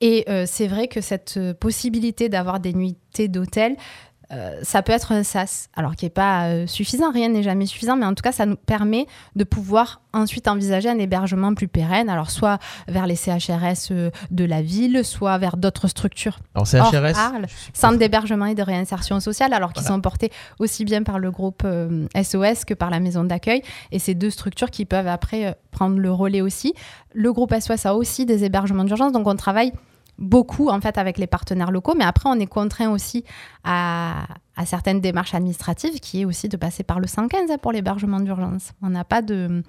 Et 0.00 0.24
euh, 0.28 0.44
c'est 0.46 0.66
vrai 0.66 0.88
que 0.88 1.00
cette 1.00 1.36
euh, 1.36 1.54
possibilité 1.54 2.28
d'avoir 2.28 2.60
des 2.60 2.72
nuitées 2.72 3.28
d'hôtel, 3.28 3.76
euh, 4.32 4.58
ça 4.62 4.82
peut 4.82 4.92
être 4.92 5.12
un 5.12 5.22
SAS, 5.22 5.68
alors 5.76 5.94
qui 5.94 6.04
n'est 6.04 6.10
pas 6.10 6.46
euh, 6.48 6.66
suffisant, 6.66 7.12
rien 7.12 7.28
n'est 7.28 7.42
jamais 7.42 7.66
suffisant, 7.66 7.96
mais 7.96 8.06
en 8.06 8.14
tout 8.14 8.22
cas, 8.22 8.32
ça 8.32 8.44
nous 8.46 8.56
permet 8.56 9.06
de 9.36 9.44
pouvoir 9.44 10.00
ensuite 10.12 10.48
envisager 10.48 10.88
un 10.88 10.98
hébergement 10.98 11.54
plus 11.54 11.68
pérenne, 11.68 12.08
alors 12.08 12.30
soit 12.30 12.58
vers 12.88 13.06
les 13.06 13.14
CHRS 13.16 13.90
euh, 13.92 14.10
de 14.30 14.44
la 14.44 14.62
ville, 14.62 15.04
soit 15.04 15.38
vers 15.38 15.56
d'autres 15.56 15.88
structures 15.88 16.38
Alors 16.54 16.66
c'est 16.66 16.80
Hors 16.80 16.90
HRS. 16.92 17.16
Arles, 17.16 17.46
Je 17.48 17.54
suis 17.54 17.72
pas- 17.72 17.78
centres 17.78 17.98
d'hébergement 17.98 18.46
et 18.46 18.54
de 18.54 18.62
réinsertion 18.62 19.20
sociale, 19.20 19.52
alors 19.52 19.72
qu'ils 19.72 19.82
Voilà. 19.82 19.96
sont 19.96 20.00
portés 20.00 20.32
aussi 20.58 20.84
bien 20.84 21.02
par 21.02 21.18
le 21.18 21.30
groupe 21.30 21.64
SOS 22.20 22.64
que 22.64 22.74
par 22.74 22.90
la 22.90 22.98
maison 23.00 23.24
d'accueil. 23.24 23.62
Et 23.92 23.98
ces 23.98 24.14
deux 24.14 24.30
structures 24.30 24.70
qui 24.70 24.84
peuvent 24.86 25.06
après 25.06 25.56
prendre 25.70 25.98
le 25.98 26.10
relais 26.10 26.40
aussi. 26.40 26.74
Le 27.14 27.32
groupe 27.32 27.54
SOS 27.54 27.86
a 27.86 27.94
aussi 27.94 28.26
des 28.26 28.44
hébergements 28.44 28.84
d'urgence, 28.84 29.12
donc 29.12 29.26
on 29.26 29.36
travaille 29.36 29.72
beaucoup 30.18 30.68
en 30.68 30.80
fait 30.80 30.98
avec 30.98 31.18
les 31.18 31.26
partenaires 31.26 31.70
locaux, 31.70 31.94
mais 31.96 32.04
après 32.04 32.28
on 32.28 32.38
est 32.38 32.46
contraint 32.46 32.90
aussi 32.90 33.24
à, 33.64 34.26
certaines 34.64 35.00
démarches 35.00 35.34
administratives, 35.34 36.00
qui 36.00 36.22
est 36.22 36.24
aussi 36.24 36.48
de 36.48 36.56
passer 36.56 36.82
par 36.82 37.00
le 37.00 37.06
115 37.06 37.50
hein, 37.50 37.58
pour 37.58 37.72
l'hébergement 37.72 38.20
d'urgence. 38.20 38.72
On 38.82 38.90
n'a 38.90 39.04
pas 39.04 39.20
de, 39.20 39.62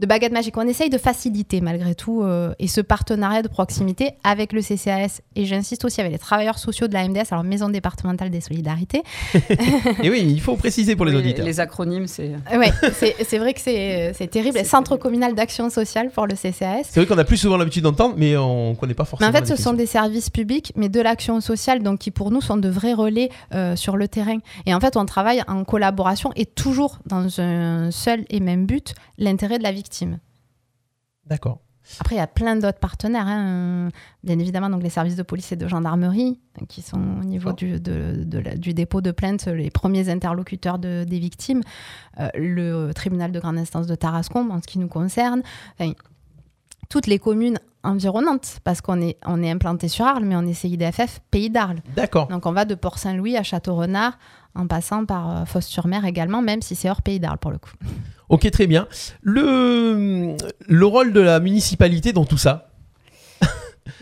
de 0.00 0.06
baguette 0.06 0.32
magique. 0.32 0.56
On 0.56 0.66
essaye 0.66 0.90
de 0.90 0.98
faciliter 0.98 1.60
malgré 1.60 1.94
tout 1.94 2.22
euh, 2.22 2.52
et 2.58 2.68
ce 2.68 2.80
partenariat 2.80 3.42
de 3.42 3.48
proximité 3.48 4.12
avec 4.24 4.52
le 4.52 4.60
CCAS 4.60 5.20
et 5.36 5.44
j'insiste 5.46 5.84
aussi 5.84 6.00
avec 6.00 6.12
les 6.12 6.18
travailleurs 6.18 6.58
sociaux 6.58 6.88
de 6.88 6.94
la 6.94 7.06
MDS, 7.08 7.24
alors 7.32 7.44
Maison 7.44 7.68
départementale 7.68 8.30
des 8.30 8.40
solidarités. 8.40 9.02
Et 10.02 10.10
oui, 10.10 10.24
il 10.26 10.40
faut 10.40 10.56
préciser 10.56 10.96
pour 10.96 11.04
les 11.06 11.12
Oui, 11.12 11.18
auditeurs. 11.18 11.44
les 11.44 11.60
acronymes, 11.60 12.06
c'est. 12.06 12.32
Oui, 12.56 12.66
c'est 12.94 13.14
c'est 13.24 13.38
vrai 13.38 13.54
que 13.54 13.60
c'est 13.60 14.12
c'est 14.14 14.28
terrible. 14.28 14.56
C'est 14.58 14.64
Centre 14.64 14.96
communal 14.96 15.34
d'action 15.34 15.70
sociale 15.70 16.10
pour 16.10 16.26
le 16.26 16.34
CCAS. 16.34 16.84
C'est 16.84 17.00
vrai 17.00 17.06
qu'on 17.06 17.18
a 17.18 17.24
plus 17.24 17.36
souvent 17.36 17.56
l'habitude 17.56 17.82
d'entendre, 17.84 18.14
mais 18.16 18.36
on 18.36 18.74
connaît 18.74 18.94
pas 18.94 19.04
Mais 19.04 19.08
forcément. 19.08 19.30
en 19.30 19.32
fait, 19.32 19.46
ce 19.46 19.56
sont 19.60 19.72
des 19.72 19.86
services 19.86 20.30
publics, 20.30 20.72
mais 20.76 20.88
de 20.88 21.00
l'action 21.00 21.40
sociale, 21.40 21.82
donc 21.82 22.00
qui 22.00 22.10
pour 22.10 22.30
nous 22.30 22.40
sont 22.40 22.56
de 22.56 22.68
vrais 22.68 22.92
relais 22.94 23.30
euh, 23.54 23.76
sur 23.76 23.96
le 23.96 24.08
terrain. 24.08 24.38
Et 24.66 24.74
en 24.74 24.80
fait, 24.80 24.96
on 24.96 25.04
travaille 25.06 25.42
en 25.48 25.64
collaboration 25.64 26.30
et 26.36 26.46
toujours 26.46 26.98
dans 27.06 27.40
un 27.40 27.90
seul 27.90 28.24
et 28.30 28.40
même 28.40 28.66
but, 28.66 28.94
l'intérêt 29.18 29.58
de 29.58 29.62
la 29.62 29.70
victime. 29.84 30.18
D'accord. 31.26 31.60
Après, 32.00 32.14
il 32.14 32.18
y 32.18 32.22
a 32.22 32.26
plein 32.26 32.56
d'autres 32.56 32.78
partenaires, 32.78 33.26
hein. 33.28 33.90
bien 34.22 34.38
évidemment, 34.38 34.70
donc 34.70 34.82
les 34.82 34.88
services 34.88 35.16
de 35.16 35.22
police 35.22 35.52
et 35.52 35.56
de 35.56 35.68
gendarmerie, 35.68 36.40
qui 36.66 36.80
sont 36.80 36.98
au 37.20 37.24
niveau 37.24 37.52
du, 37.52 37.78
de- 37.78 38.24
de 38.24 38.38
la- 38.38 38.56
du 38.56 38.72
dépôt 38.72 39.02
de 39.02 39.10
plainte 39.10 39.46
les 39.46 39.70
premiers 39.70 40.08
interlocuteurs 40.08 40.78
de- 40.78 41.04
des 41.04 41.18
victimes, 41.18 41.60
Euh, 42.20 42.28
le 42.36 42.92
tribunal 42.94 43.32
de 43.32 43.40
grande 43.40 43.58
instance 43.58 43.86
de 43.86 43.94
Tarascon, 43.96 44.48
en 44.50 44.62
ce 44.62 44.66
qui 44.66 44.78
nous 44.78 44.88
concerne, 44.88 45.42
Enfin, 45.78 45.92
toutes 46.88 47.06
les 47.06 47.18
communes 47.18 47.58
environnantes, 47.82 48.60
parce 48.64 48.80
qu'on 48.80 49.00
est, 49.02 49.18
on 49.26 49.42
est 49.42 49.50
implanté 49.50 49.88
sur 49.88 50.06
Arles, 50.06 50.24
mais 50.24 50.36
on 50.36 50.46
est 50.46 50.54
CIDFF 50.54 51.20
Pays 51.30 51.50
d'Arles. 51.50 51.80
D'accord. 51.96 52.28
Donc 52.28 52.46
on 52.46 52.52
va 52.52 52.64
de 52.64 52.74
Port-Saint-Louis 52.74 53.36
à 53.36 53.42
Château-Renard, 53.42 54.16
en 54.54 54.66
passant 54.68 55.04
par 55.04 55.36
euh, 55.38 55.44
Fos-sur-Mer 55.44 56.04
également, 56.06 56.40
même 56.40 56.62
si 56.62 56.74
c'est 56.76 56.88
hors 56.88 57.02
Pays 57.02 57.20
d'Arles 57.20 57.38
pour 57.38 57.50
le 57.50 57.58
coup. 57.58 57.72
Ok, 58.28 58.50
très 58.50 58.66
bien. 58.66 58.88
Le, 59.22 60.34
le 60.66 60.86
rôle 60.86 61.12
de 61.12 61.20
la 61.20 61.40
municipalité 61.40 62.12
dans 62.12 62.24
tout 62.24 62.38
ça. 62.38 62.68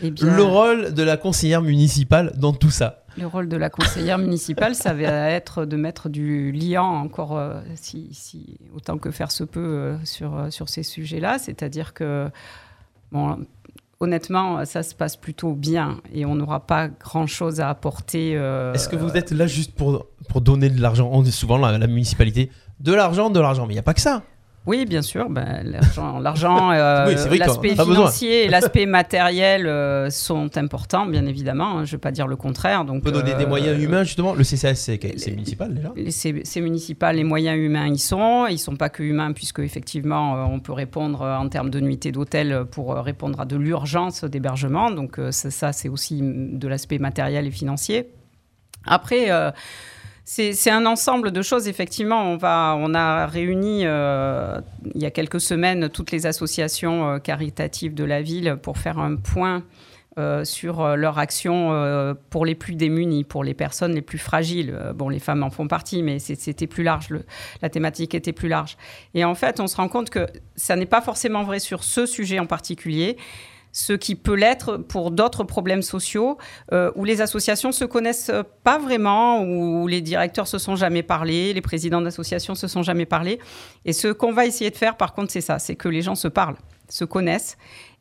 Eh 0.01 0.11
bien, 0.11 0.33
Le 0.35 0.43
rôle 0.43 0.93
de 0.93 1.03
la 1.03 1.17
conseillère 1.17 1.61
municipale 1.61 2.33
dans 2.37 2.53
tout 2.53 2.69
ça. 2.69 3.03
Le 3.17 3.27
rôle 3.27 3.47
de 3.47 3.57
la 3.57 3.69
conseillère 3.69 4.17
municipale, 4.17 4.75
ça 4.75 4.93
va 4.93 5.29
être 5.29 5.65
de 5.65 5.75
mettre 5.75 6.09
du 6.09 6.51
liant 6.51 6.85
encore, 6.85 7.37
euh, 7.37 7.59
si, 7.75 8.09
si- 8.11 8.57
autant 8.75 8.97
que 8.97 9.11
faire 9.11 9.31
se 9.31 9.43
peut, 9.43 9.59
euh, 9.59 9.97
sur, 10.03 10.35
euh, 10.35 10.49
sur 10.49 10.67
ces 10.69 10.83
sujets-là. 10.83 11.37
C'est-à-dire 11.37 11.93
que, 11.93 12.29
bon, 13.11 13.37
honnêtement, 13.99 14.65
ça 14.65 14.81
se 14.83 14.95
passe 14.95 15.15
plutôt 15.15 15.53
bien 15.53 15.99
et 16.13 16.25
on 16.25 16.33
n'aura 16.35 16.65
pas 16.65 16.87
grand-chose 16.87 17.59
à 17.59 17.69
apporter. 17.69 18.31
Est-ce 18.73 18.89
que 18.89 18.95
vous 18.95 19.11
êtes 19.15 19.31
là 19.31 19.45
juste 19.47 19.75
pour, 19.75 20.07
pour 20.29 20.41
donner 20.41 20.69
de 20.69 20.81
l'argent? 20.81 21.09
On 21.13 21.21
dit 21.21 21.31
souvent 21.31 21.57
la, 21.57 21.77
la 21.77 21.87
municipalité. 21.87 22.49
De 22.83 22.93
l'argent, 22.93 23.29
de 23.29 23.39
l'argent. 23.39 23.65
Mais 23.65 23.73
il 23.73 23.77
n'y 23.77 23.79
a 23.79 23.83
pas 23.83 23.93
que 23.93 24.01
ça. 24.01 24.23
Oui, 24.65 24.85
bien 24.85 25.01
sûr. 25.01 25.29
Ben, 25.29 25.63
l'argent, 26.21 26.71
euh, 26.73 27.07
Oui, 27.07 27.37
l'aspect 27.37 27.75
financier 27.75 28.45
et 28.45 28.49
l'aspect 28.49 28.85
matériel 28.85 29.67
euh, 29.67 30.09
sont 30.09 30.57
importants, 30.57 31.05
bien 31.05 31.25
évidemment. 31.25 31.79
hein, 31.79 31.85
Je 31.85 31.91
ne 31.91 31.97
vais 31.97 32.01
pas 32.01 32.11
dire 32.11 32.27
le 32.27 32.35
contraire. 32.35 32.85
Donc, 32.85 32.97
On 32.97 33.01
peut 33.01 33.11
donner 33.11 33.33
des 33.35 33.43
euh, 33.43 33.47
moyens 33.47 33.81
humains, 33.81 34.03
justement. 34.03 34.33
Le 34.33 34.43
CCAS, 34.43 34.75
c'est 34.75 35.31
municipal 35.31 35.73
déjà? 35.73 35.93
C'est 36.11 36.61
municipal, 36.61 37.15
les 37.15 37.23
moyens 37.23 37.57
humains 37.57 37.87
y 37.87 37.97
sont. 37.97 38.47
Ils 38.47 38.59
sont 38.59 38.75
pas 38.75 38.89
que 38.89 39.03
humains, 39.03 39.33
puisque 39.33 39.59
effectivement, 39.59 40.45
on 40.45 40.59
peut 40.59 40.73
répondre 40.73 41.21
en 41.21 41.49
termes 41.49 41.69
de 41.69 41.79
nuitées 41.79 42.11
d'hôtel 42.11 42.65
pour 42.71 42.95
répondre 42.95 43.39
à 43.41 43.45
de 43.45 43.57
l'urgence 43.57 44.23
d'hébergement. 44.23 44.91
Donc 44.91 45.19
ça, 45.31 45.73
c'est 45.73 45.89
aussi 45.89 46.21
mm, 46.21 46.57
de 46.57 46.67
l'aspect 46.67 46.99
matériel 46.99 47.47
et 47.47 47.51
financier. 47.51 48.09
Après, 48.85 49.29
c'est 50.25 50.69
un 50.69 50.85
ensemble 50.85 51.31
de 51.31 51.41
choses. 51.41 51.67
Effectivement, 51.67 52.37
on, 52.41 52.93
a 52.93 53.27
réuni 53.27 53.81
euh, 53.83 54.59
il 54.95 55.01
y 55.01 55.05
a 55.05 55.11
quelques 55.11 55.41
semaines 55.41 55.89
toutes 55.89 56.11
les 56.11 56.25
associations 56.25 57.09
euh, 57.09 57.19
caritatives 57.19 57.93
de 57.93 58.05
la 58.05 58.21
ville 58.21 58.57
pour 58.61 58.77
faire 58.77 58.99
un 58.99 59.17
point 59.17 59.63
euh, 60.17 60.45
sur 60.45 60.95
leur 60.95 61.19
action 61.19 62.15
pour 62.29 62.45
les 62.45 62.55
plus 62.55 62.75
démunis, 62.75 63.25
pour 63.25 63.43
les 63.43 63.53
personnes 63.53 63.93
les 63.93 64.01
plus 64.01 64.17
fragiles. 64.17 64.77
Bon, 64.95 65.09
les 65.09 65.19
femmes 65.19 65.43
en 65.43 65.49
font 65.49 65.67
partie, 65.67 66.03
mais 66.03 66.19
c'était 66.19 66.67
plus 66.67 66.83
large. 66.83 67.09
la 67.61 67.69
thématique 67.69 68.15
était 68.15 68.33
plus 68.33 68.47
large. 68.47 68.77
Et 69.13 69.25
en 69.25 69.35
fait, 69.35 69.59
on 69.59 69.67
se 69.67 69.75
rend 69.75 69.89
compte 69.89 70.09
que 70.09 70.27
ça 70.55 70.77
n'est 70.77 70.85
pas 70.85 71.01
forcément 71.01 71.43
vrai 71.43 71.59
sur 71.59 71.83
ce 71.83 72.05
sujet 72.05 72.39
en 72.39 72.45
particulier. 72.45 73.17
Ce 73.73 73.91
qui 73.91 74.15
peut 74.15 74.35
l'être 74.35 74.77
pour 74.77 75.11
d'autres 75.11 75.43
problèmes 75.43 75.81
sociaux 75.81 76.37
euh, 76.71 76.91
où 76.95 77.03
les 77.03 77.19
associations 77.19 77.71
se 77.71 77.83
connaissent 77.83 78.31
pas 78.63 78.77
vraiment, 78.77 79.43
où 79.43 79.87
les 79.87 79.99
directeurs 79.99 80.47
se 80.47 80.57
sont 80.57 80.75
jamais 80.75 81.03
parlé, 81.03 81.53
les 81.53 81.61
présidents 81.61 82.01
d'associations 82.01 82.55
se 82.55 82.67
sont 82.67 82.83
jamais 82.83 83.05
parlé. 83.05 83.39
Et 83.83 83.91
ce 83.91 84.07
qu'on 84.07 84.31
va 84.31 84.45
essayer 84.45 84.69
de 84.69 84.77
faire, 84.77 84.95
par 84.95 85.13
contre, 85.13 85.31
c'est 85.31 85.41
ça, 85.41 85.59
c'est 85.59 85.75
que 85.75 85.89
les 85.89 86.01
gens 86.01 86.15
se 86.15 86.29
parlent, 86.29 86.57
se 86.87 87.03
connaissent. 87.03 87.57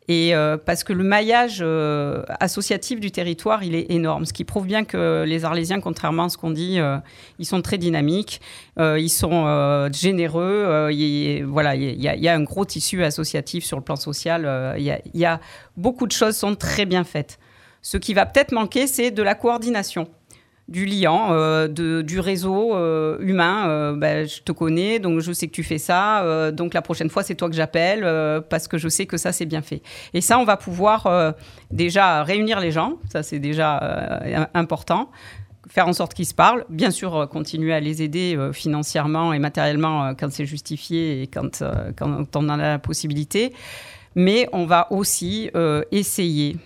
Et 0.09 0.35
euh, 0.35 0.57
parce 0.57 0.83
que 0.83 0.93
le 0.93 1.05
maillage 1.05 1.59
euh, 1.63 2.25
associatif 2.41 2.99
du 2.99 3.13
territoire, 3.13 3.63
il 3.63 3.75
est 3.77 3.91
énorme. 3.91 4.25
Ce 4.25 4.33
qui 4.33 4.45
prouve 4.45 4.67
bien 4.67 4.85
que 4.85 5.23
les 5.27 5.45
Arlésiens, 5.45 5.81
contrairement 5.81 6.25
à 6.25 6.29
ce 6.29 6.37
qu'on 6.37 6.51
dit, 6.51 6.81
euh, 6.81 6.99
ils 7.39 7.47
sont 7.47 7.63
très 7.63 7.79
dynamiques, 7.79 8.41
ils 8.79 9.09
sont 9.09 9.89
généreux. 9.93 10.89
il- 10.93 11.45
voilà, 11.45 11.75
il 11.77 12.01
y, 12.03 12.29
a- 12.29 12.35
un 12.35 12.43
gros 12.43 12.65
tissu 12.65 13.05
associatif 13.05 13.65
sur 13.65 13.77
le 13.77 13.85
plan 13.85 13.97
social. 13.97 14.75
il 14.79 14.85
y 14.85 15.19
y 15.19 15.25
a 15.25 15.41
beaucoup 15.77 16.07
de 16.07 16.13
choses 16.13 16.37
sont 16.37 16.55
très 16.57 16.85
bien 16.85 17.05
faites. 17.05 17.39
Ce 17.81 17.97
qui 17.97 18.15
va 18.15 18.27
peut-être 18.27 18.53
manquer, 18.53 18.87
c'est 18.87 19.11
de 19.11 19.23
la 19.23 19.35
coordination, 19.35 20.09
du 20.69 20.87
liant, 20.87 21.29
euh, 21.31 21.69
du 21.69 22.21
réseau 22.21 22.75
euh, 22.75 23.19
humain. 23.21 23.93
Ben, 23.95 24.27
je 24.27 24.41
te 24.43 24.53
connais, 24.53 24.99
donc 24.99 25.21
je 25.21 25.33
sais 25.33 25.47
que 25.47 25.53
tu 25.53 25.63
fais 25.63 25.79
ça. 25.79 26.51
donc 26.53 26.75
la 26.75 26.83
prochaine 26.83 27.11
fois, 27.11 27.23
c'est 27.23 27.35
toi 27.35 27.49
que 27.49 27.55
j'appelle 27.55 28.03
parce 28.49 28.69
que 28.69 28.79
je 28.79 28.89
sais 28.89 29.07
que 29.07 29.17
ça, 29.17 29.33
c'est 29.33 29.47
bien 29.47 29.63
fait. 29.63 29.83
Et 30.15 30.21
ça, 30.21 30.39
on 30.39 30.45
va 30.45 30.57
pouvoir 30.57 31.35
déjà 31.71 32.23
réunir 32.23 32.61
les 32.61 32.71
gens. 32.71 32.95
Ça, 33.11 33.23
c'est 33.23 33.39
déjà 33.39 34.23
important. 34.55 35.11
Faire 35.69 35.89
en 35.89 35.93
sorte 35.93 36.15
qu'ils 36.15 36.27
se 36.27 36.35
parlent. 36.35 36.65
Bien 36.69 36.91
sûr, 36.91 37.29
continuer 37.31 37.73
à 37.73 37.81
les 37.81 38.03
aider 38.03 38.39
financièrement 38.53 39.33
et 39.33 39.39
matériellement 39.39 40.15
quand 40.19 40.31
c'est 40.31 40.47
justifié 40.47 41.23
et 41.23 41.27
quand, 41.27 41.63
quand 41.97 42.37
on 42.37 42.49
en 42.49 42.59
a 42.59 42.69
la 42.69 42.79
possibilité. 42.79 43.53
Mais 44.15 44.49
on 44.53 44.67
va 44.67 44.89
aussi 44.91 45.51
essayer 45.91 46.57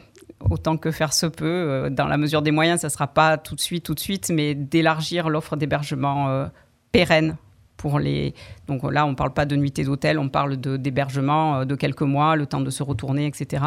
autant 0.40 0.76
que 0.76 0.90
faire 0.90 1.12
se 1.12 1.26
peut, 1.26 1.44
euh, 1.46 1.90
dans 1.90 2.06
la 2.06 2.16
mesure 2.16 2.42
des 2.42 2.50
moyens, 2.50 2.80
ça 2.80 2.88
ne 2.88 2.92
sera 2.92 3.06
pas 3.06 3.38
tout 3.38 3.54
de 3.54 3.60
suite, 3.60 3.84
tout 3.84 3.94
de 3.94 4.00
suite, 4.00 4.30
mais 4.34 4.54
d'élargir 4.54 5.28
l'offre 5.28 5.56
d'hébergement 5.56 6.28
euh, 6.28 6.46
pérenne 6.92 7.36
pour 7.76 7.98
les. 7.98 8.34
Donc 8.68 8.82
là, 8.90 9.06
on 9.06 9.10
ne 9.10 9.14
parle 9.14 9.32
pas 9.32 9.44
de 9.46 9.54
nuitée 9.56 9.84
d'hôtel, 9.84 10.18
on 10.18 10.28
parle 10.28 10.56
d'hébergement 10.56 11.60
euh, 11.60 11.64
de 11.64 11.74
quelques 11.74 12.02
mois, 12.02 12.36
le 12.36 12.46
temps 12.46 12.60
de 12.60 12.70
se 12.70 12.82
retourner, 12.82 13.26
etc. 13.26 13.62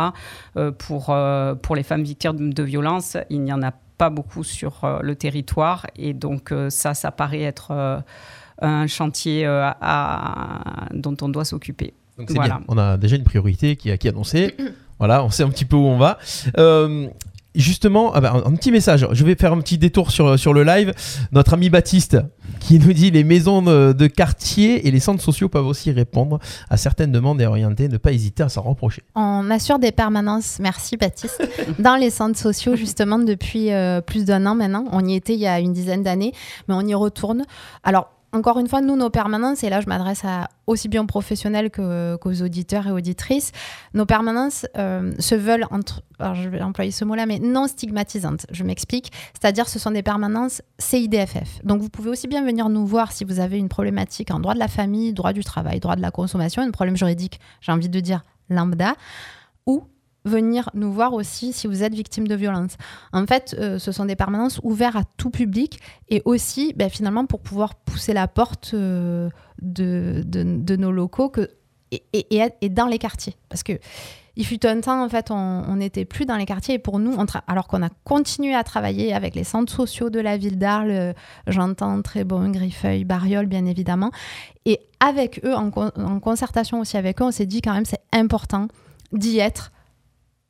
Euh, 0.57 0.71
pour, 0.71 1.09
euh, 1.09 1.53
pour 1.55 1.75
les 1.75 1.83
femmes 1.83 2.03
victimes 2.03 2.53
de 2.53 2.63
violences, 2.63 3.17
il 3.29 3.41
n'y 3.41 3.53
en 3.53 3.61
a 3.61 3.71
pas 3.97 4.09
beaucoup 4.09 4.43
sur 4.45 4.99
le 5.01 5.15
territoire, 5.15 5.85
et 5.97 6.13
donc 6.13 6.53
ça, 6.69 6.93
ça 6.93 7.11
paraît 7.11 7.41
être 7.41 8.01
un 8.61 8.87
chantier 8.87 9.45
à- 9.45 10.87
dont 10.93 11.17
on 11.21 11.27
doit 11.27 11.43
s'occuper. 11.43 11.93
Donc 12.17 12.29
c'est 12.29 12.35
Voilà. 12.35 12.55
bien. 12.59 12.63
On 12.69 12.77
a 12.77 12.95
déjà 12.95 13.17
une 13.17 13.25
priorité 13.25 13.75
qui 13.75 13.89
est 13.89 14.05
annoncée. 14.05 14.55
Voilà, 14.99 15.23
on 15.23 15.29
sait 15.29 15.43
un 15.43 15.49
petit 15.49 15.65
peu 15.65 15.75
où 15.75 15.85
on 15.85 15.97
va. 15.97 16.19
Euh, 16.57 17.07
justement, 17.55 18.11
ah 18.13 18.21
bah, 18.21 18.43
un, 18.45 18.55
petit 18.55 18.71
message. 18.71 19.07
Je 19.11 19.23
vais 19.23 19.35
faire 19.35 19.53
un 19.53 19.59
petit 19.59 19.77
détour 19.77 20.11
sur, 20.11 20.37
sur 20.37 20.53
le 20.53 20.63
live. 20.63 20.93
Notre 21.31 21.53
ami 21.53 21.69
Baptiste 21.69 22.17
qui 22.59 22.79
nous 22.79 22.93
dit 22.93 23.11
les 23.11 23.23
maisons 23.23 23.61
de, 23.61 23.93
de 23.93 24.07
quartier 24.07 24.87
et 24.87 24.91
les 24.91 24.99
centres 24.99 25.23
sociaux 25.23 25.49
peuvent 25.49 25.65
aussi 25.65 25.91
répondre 25.91 26.39
à 26.69 26.77
certaines 26.77 27.11
demandes 27.11 27.41
et 27.41 27.45
orienter. 27.45 27.87
Ne 27.87 27.97
pas 27.97 28.11
hésiter 28.11 28.43
à 28.43 28.49
s'en 28.49 28.61
reprocher. 28.61 29.03
On 29.15 29.49
assure 29.49 29.79
des 29.79 29.91
permanences, 29.91 30.57
merci 30.59 30.97
Baptiste, 30.97 31.41
dans 31.79 31.95
les 31.95 32.09
centres 32.09 32.37
sociaux 32.37 32.75
justement 32.75 33.19
depuis 33.19 33.71
euh, 33.71 34.01
plus 34.01 34.25
d'un 34.25 34.45
an 34.45 34.55
maintenant. 34.55 34.85
On 34.91 35.05
y 35.05 35.15
était 35.15 35.33
il 35.33 35.39
y 35.39 35.47
a 35.47 35.59
une 35.59 35.73
dizaine 35.73 36.03
d'années, 36.03 36.33
mais 36.67 36.75
on 36.75 36.81
y 36.81 36.93
retourne. 36.93 37.43
Alors, 37.83 38.09
encore 38.31 38.59
une 38.59 38.67
fois, 38.67 38.81
nous, 38.81 38.95
nos 38.95 39.09
permanences, 39.09 39.63
et 39.63 39.69
là 39.69 39.81
je 39.81 39.87
m'adresse 39.87 40.23
à 40.23 40.49
aussi 40.67 40.87
bien 40.87 41.01
aux 41.01 41.07
professionnels 41.07 41.71
qu'aux 41.71 42.41
auditeurs 42.41 42.87
et 42.87 42.91
auditrices, 42.91 43.51
nos 43.93 44.05
permanences 44.05 44.67
euh, 44.77 45.13
se 45.17 45.35
veulent, 45.35 45.65
entre, 45.71 46.03
alors 46.19 46.35
je 46.35 46.47
vais 46.47 46.61
employer 46.61 46.91
ce 46.91 47.05
mot-là, 47.05 47.25
mais 47.25 47.39
non 47.39 47.67
stigmatisantes. 47.67 48.45
Je 48.51 48.63
m'explique. 48.63 49.11
C'est-à-dire 49.33 49.67
ce 49.67 49.79
sont 49.79 49.91
des 49.91 50.03
permanences 50.03 50.61
CIDFF. 50.77 51.63
Donc 51.63 51.81
vous 51.81 51.89
pouvez 51.89 52.09
aussi 52.09 52.27
bien 52.27 52.45
venir 52.45 52.69
nous 52.69 52.85
voir 52.85 53.11
si 53.11 53.25
vous 53.25 53.39
avez 53.39 53.57
une 53.57 53.69
problématique 53.69 54.31
en 54.31 54.39
droit 54.39 54.53
de 54.53 54.59
la 54.59 54.67
famille, 54.67 55.13
droit 55.13 55.33
du 55.33 55.43
travail, 55.43 55.79
droit 55.79 55.95
de 55.95 56.01
la 56.01 56.11
consommation, 56.11 56.61
un 56.61 56.71
problème 56.71 56.97
juridique, 56.97 57.39
j'ai 57.61 57.71
envie 57.71 57.89
de 57.89 57.99
dire 57.99 58.23
lambda, 58.49 58.93
ou 59.65 59.83
venir 60.25 60.69
nous 60.73 60.91
voir 60.91 61.13
aussi 61.13 61.53
si 61.53 61.67
vous 61.67 61.83
êtes 61.83 61.93
victime 61.93 62.27
de 62.27 62.35
violence. 62.35 62.75
En 63.13 63.25
fait, 63.25 63.55
euh, 63.57 63.79
ce 63.79 63.91
sont 63.91 64.05
des 64.05 64.15
permanences 64.15 64.59
ouvertes 64.63 64.95
à 64.95 65.03
tout 65.17 65.29
public 65.29 65.79
et 66.09 66.21
aussi, 66.25 66.73
ben, 66.75 66.89
finalement, 66.89 67.25
pour 67.25 67.39
pouvoir 67.39 67.75
pousser 67.75 68.13
la 68.13 68.27
porte 68.27 68.71
euh, 68.73 69.29
de, 69.61 70.75
nos 70.75 70.91
locaux 70.91 71.31
et, 71.91 72.69
dans 72.69 72.87
les 72.87 72.99
quartiers. 72.99 73.35
Parce 73.49 73.63
que 73.63 73.73
il 74.35 74.45
fut 74.45 74.65
un 74.65 74.79
temps, 74.79 75.03
en 75.03 75.09
fait, 75.09 75.31
on 75.31 75.75
n'était 75.75 76.05
plus 76.05 76.25
dans 76.25 76.37
les 76.37 76.45
quartiers 76.45 76.75
et 76.75 76.79
pour 76.79 76.97
nous, 76.99 77.13
alors 77.47 77.67
qu'on 77.67 77.83
a 77.83 77.89
continué 78.05 78.55
à 78.55 78.63
travailler 78.63 79.13
avec 79.13 79.35
les 79.35 79.43
centres 79.43 79.73
sociaux 79.73 80.09
de 80.09 80.19
la 80.21 80.37
ville 80.37 80.57
d'Arles, 80.57 80.91
euh, 80.91 81.13
j'entends 81.47 82.01
Trébon, 82.01 82.49
Griffeuil, 82.49 83.03
Bariol, 83.03 83.47
bien 83.47 83.65
évidemment, 83.65 84.11
et 84.65 84.79
avec 85.01 85.41
eux, 85.43 85.53
en, 85.53 85.71
en 85.75 86.19
concertation 86.21 86.79
aussi 86.79 86.95
avec 86.95 87.21
eux, 87.21 87.25
on 87.25 87.31
s'est 87.31 87.47
dit 87.47 87.61
quand 87.61 87.73
même 87.73 87.83
c'est 87.83 88.03
important 88.13 88.69
d'y 89.11 89.39
être 89.39 89.73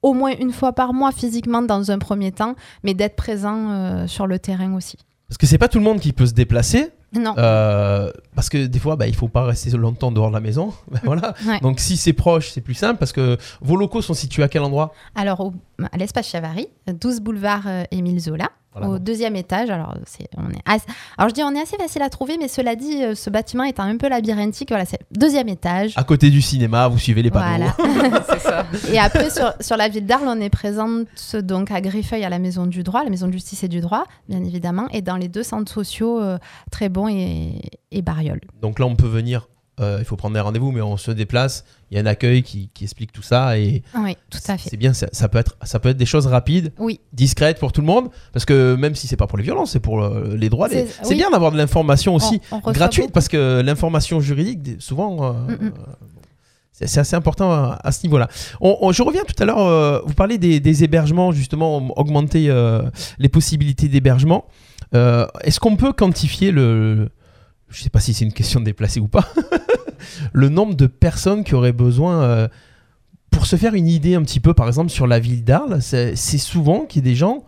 au 0.01 0.13
moins 0.13 0.31
une 0.39 0.51
fois 0.51 0.73
par 0.73 0.93
mois 0.93 1.11
physiquement 1.11 1.61
dans 1.61 1.91
un 1.91 1.97
premier 1.99 2.31
temps, 2.31 2.55
mais 2.83 2.93
d'être 2.93 3.15
présent 3.15 3.69
euh, 3.71 4.07
sur 4.07 4.27
le 4.27 4.39
terrain 4.39 4.73
aussi. 4.75 4.97
Parce 5.27 5.37
que 5.37 5.45
c'est 5.45 5.57
pas 5.57 5.67
tout 5.67 5.77
le 5.77 5.83
monde 5.83 5.99
qui 5.99 6.11
peut 6.13 6.25
se 6.25 6.33
déplacer. 6.33 6.89
Non. 7.11 7.33
euh, 7.39 8.11
parce 8.35 8.49
que 8.49 8.67
des 8.67 8.77
fois, 8.77 8.95
bah, 8.95 9.07
il 9.07 9.15
faut 9.15 9.27
pas 9.27 9.43
rester 9.43 9.71
longtemps 9.71 10.11
dehors 10.11 10.29
de 10.29 10.33
la 10.35 10.39
maison. 10.41 10.73
Ben 10.91 10.99
voilà. 11.03 11.33
Ouais. 11.47 11.59
Donc 11.61 11.79
si 11.79 11.97
c'est 11.97 12.13
proche, 12.13 12.49
c'est 12.51 12.61
plus 12.61 12.75
simple 12.75 12.97
parce 12.99 13.11
que 13.13 13.35
vos 13.61 13.75
locaux 13.75 14.01
sont 14.03 14.13
situés 14.13 14.43
à 14.43 14.47
quel 14.47 14.61
endroit? 14.61 14.93
Alors, 15.15 15.39
au- 15.39 15.53
à 15.91 15.97
l'espace 15.97 16.29
Chavary, 16.29 16.67
12 16.87 17.21
boulevard 17.21 17.63
euh, 17.65 17.83
Émile 17.89 18.19
Zola, 18.19 18.49
Voilà, 18.71 18.89
au 18.89 18.99
deuxième 18.99 19.35
étage. 19.35 19.69
Alors, 19.71 19.95
c'est, 20.05 20.27
on 20.37 20.49
est 20.51 20.61
assez- 20.65 20.85
alors, 21.17 21.29
je 21.29 21.33
dis 21.33 21.41
on 21.43 21.51
est 21.55 21.61
assez 21.61 21.75
facile 21.77 22.01
à 22.03 22.09
trouver, 22.09 22.37
mais 22.39 22.47
cela 22.47 22.75
dit, 22.75 23.03
euh, 23.03 23.15
ce 23.15 23.29
bâtiment 23.29 23.63
étant 23.63 23.83
un 23.83 23.97
peu 23.97 24.07
labyrinthique, 24.09 24.69
voilà, 24.69 24.85
c'est 24.85 24.99
deuxième 25.11 25.49
étage. 25.49 25.93
À 25.95 26.03
côté 26.03 26.29
du 26.29 26.41
cinéma, 26.41 26.87
vous 26.87 26.99
suivez 26.99 27.23
les 27.23 27.31
panneaux. 27.31 27.65
Voilà. 27.85 28.23
C'est 28.29 28.39
ça. 28.39 28.65
Et 28.93 28.99
après, 28.99 29.29
sur, 29.31 29.51
sur 29.59 29.75
la 29.75 29.89
ville 29.89 30.05
d'Arles, 30.05 30.27
on 30.27 30.39
est 30.39 30.49
présente 30.51 31.07
donc 31.35 31.71
à 31.71 31.81
Griffeuil, 31.81 32.23
à 32.23 32.29
la 32.29 32.37
Maison 32.39 32.67
du 32.67 32.83
Droit, 32.83 33.03
la 33.03 33.09
Maison 33.09 33.27
de 33.27 33.31
Justice 33.33 33.63
et 33.63 33.67
du 33.67 33.81
Droit, 33.81 34.05
bien 34.27 34.43
évidemment, 34.43 34.87
et 34.91 35.01
dans 35.01 35.15
les 35.17 35.27
deux 35.29 35.43
centres 35.43 35.71
sociaux, 35.71 36.19
euh, 36.21 36.37
Trébon 36.71 37.07
et, 37.09 37.59
et 37.91 38.01
Bariol. 38.01 38.39
Donc 38.61 38.77
là, 38.79 38.85
on 38.85 38.95
peut 38.95 39.07
venir. 39.07 39.47
Euh, 39.79 39.97
il 39.99 40.05
faut 40.05 40.15
prendre 40.15 40.33
des 40.33 40.39
rendez-vous, 40.39 40.71
mais 40.71 40.81
on 40.81 40.97
se 40.97 41.11
déplace. 41.11 41.63
Il 41.91 41.95
y 41.95 41.97
a 41.99 42.03
un 42.03 42.05
accueil 42.05 42.43
qui, 42.43 42.69
qui 42.73 42.83
explique 42.83 43.11
tout 43.11 43.21
ça 43.21 43.57
et 43.57 43.81
Oui, 43.97 44.15
tout 44.29 44.39
à 44.47 44.57
fait. 44.57 44.69
c'est 44.69 44.77
bien. 44.77 44.93
Ça, 44.93 45.07
ça 45.11 45.27
peut 45.29 45.37
être, 45.37 45.55
ça 45.63 45.79
peut 45.79 45.89
être 45.89 45.97
des 45.97 46.05
choses 46.05 46.27
rapides, 46.27 46.71
Oui, 46.77 46.99
discrètes 47.13 47.59
pour 47.59 47.71
tout 47.71 47.81
le 47.81 47.87
monde, 47.87 48.09
parce 48.33 48.45
que 48.45 48.75
même 48.75 48.95
si 48.95 49.07
c'est 49.07 49.15
pas 49.17 49.27
pour 49.27 49.37
les 49.37 49.43
violences, 49.43 49.71
c'est 49.71 49.79
pour 49.79 50.01
euh, 50.03 50.35
les 50.37 50.49
droits. 50.49 50.69
C'est- 50.69 50.87
oui. 51.05 51.15
bien 51.15 51.29
d'avoir 51.31 51.51
de 51.51 51.57
l'information 51.57 52.15
aussi 52.15 52.41
On- 52.51 52.55
on 52.55 52.59
reçoit 52.59 52.73
gratuite, 52.73 53.03
beaucoup. 53.05 53.13
parce 53.13 53.27
que 53.27 53.61
l'information 53.61 54.19
juridique, 54.19 54.81
souvent. 54.81 55.23
euh, 55.23 55.31
Mm, 55.47 55.65
mm. 55.67 55.71
c'est 56.71 56.97
assez 56.99 57.15
important 57.15 57.51
à, 57.51 57.79
à 57.83 57.91
ce 57.91 58.03
niveau-là. 58.05 58.27
Je 58.61 59.01
reviens 59.03 59.23
tout 59.23 59.41
à 59.41 59.45
l'heure, 59.45 59.59
euh, 59.59 59.99
vous 60.05 60.13
parlez 60.13 60.37
des, 60.37 60.59
des 60.59 60.83
hébergements, 60.83 61.31
justement, 61.31 61.77
augmenter 61.97 62.53
les 63.17 63.29
possibilités 63.29 63.87
d'hébergement. 63.87 64.45
Est-ce 64.93 65.59
qu'on 65.59 65.75
peut 65.75 65.93
quantifier 65.93 66.51
le... 66.51 67.09
Je 67.71 67.83
sais 67.83 67.89
pas 67.91 67.99
si 67.99 68.13
c'est 68.15 68.25
une 68.25 68.33
question 68.33 68.61
déplacée 68.61 68.99
ou 68.99 69.07
pas. 69.07 69.27
le 70.33 70.49
nombre 70.49 70.75
de 70.75 70.87
personnes 70.87 71.43
qui 71.43 71.55
auraient 71.55 71.73
besoin... 71.73 72.21
euh, 72.23 72.47
pour 73.31 73.45
se 73.45 73.55
faire 73.55 73.75
une 73.75 73.87
idée 73.87 74.15
un 74.15 74.23
petit 74.23 74.39
peu, 74.39 74.55
par 74.55 74.67
exemple, 74.67 74.89
sur 74.89 75.05
la 75.05 75.19
ville 75.19 75.43
d'Arles, 75.43 75.81
c'est 75.81 76.15
souvent 76.15 76.85
qu'il 76.85 77.05
y 77.05 77.07
ait 77.07 77.11
des 77.11 77.15
gens... 77.15 77.43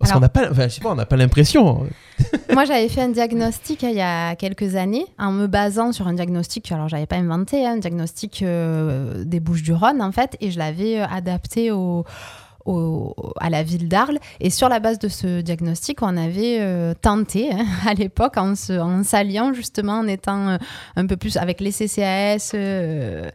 Parce 0.00 0.12
qu'on 0.12 0.20
n'a 0.20 0.30
pas, 0.30 0.50
enfin, 0.50 0.62
je 0.62 0.68
sais 0.68 0.80
pas, 0.80 0.90
on 0.90 0.94
n'a 0.94 1.04
pas 1.04 1.18
l'impression. 1.18 1.86
Moi, 2.54 2.64
j'avais 2.64 2.88
fait 2.88 3.02
un 3.02 3.10
diagnostic 3.10 3.84
hein, 3.84 3.90
il 3.90 3.96
y 3.96 4.00
a 4.00 4.34
quelques 4.34 4.74
années 4.74 5.04
en 5.18 5.30
me 5.30 5.46
basant 5.46 5.92
sur 5.92 6.08
un 6.08 6.14
diagnostic, 6.14 6.72
alors 6.72 6.88
j'avais 6.88 7.04
pas 7.04 7.16
inventé, 7.16 7.66
hein, 7.66 7.74
un 7.74 7.76
diagnostic 7.76 8.42
euh, 8.42 9.24
des 9.24 9.40
Bouches-du-Rhône 9.40 10.00
en 10.00 10.10
fait, 10.10 10.38
et 10.40 10.50
je 10.50 10.58
l'avais 10.58 11.02
euh, 11.02 11.06
adapté 11.06 11.70
au, 11.70 12.06
à 13.40 13.50
la 13.50 13.62
ville 13.62 13.88
d'Arles. 13.88 14.18
Et 14.40 14.50
sur 14.50 14.68
la 14.68 14.80
base 14.80 14.98
de 14.98 15.08
ce 15.08 15.40
diagnostic, 15.40 16.02
on 16.02 16.16
avait 16.16 16.58
euh, 16.60 16.94
tenté 17.00 17.50
hein, 17.52 17.64
à 17.86 17.94
l'époque, 17.94 18.36
en, 18.36 18.54
s'alliant 18.54 19.52
justement, 19.52 20.00
en 20.00 20.06
étant 20.06 20.48
euh, 20.48 20.58
un 20.96 21.06
peu 21.06 21.16
plus 21.16 21.36
avec 21.36 21.60
les 21.60 21.72
CCAS, 21.72 22.52
euh, 22.54 23.28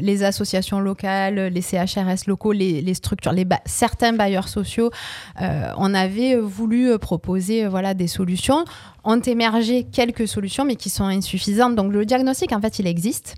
les 0.00 0.24
associations 0.24 0.80
locales, 0.80 1.46
les 1.46 1.62
CHRS 1.62 2.26
locaux, 2.26 2.52
les, 2.52 2.94
structures, 2.94 3.32
certains 3.64 4.12
bailleurs 4.12 4.48
sociaux, 4.48 4.90
on 5.38 5.94
avait 5.94 6.36
voulu 6.36 6.98
proposer 6.98 7.66
voilà, 7.66 7.94
des 7.94 8.06
solutions. 8.06 8.64
Ont 9.04 9.20
émergé 9.20 9.84
quelques 9.84 10.26
solutions, 10.26 10.64
mais 10.64 10.74
qui 10.74 10.90
sont 10.90 11.04
insuffisantes. 11.04 11.76
Donc 11.76 11.92
le 11.92 12.04
diagnostic, 12.04 12.52
en 12.52 12.60
fait, 12.60 12.80
il 12.80 12.86
existe. 12.88 13.36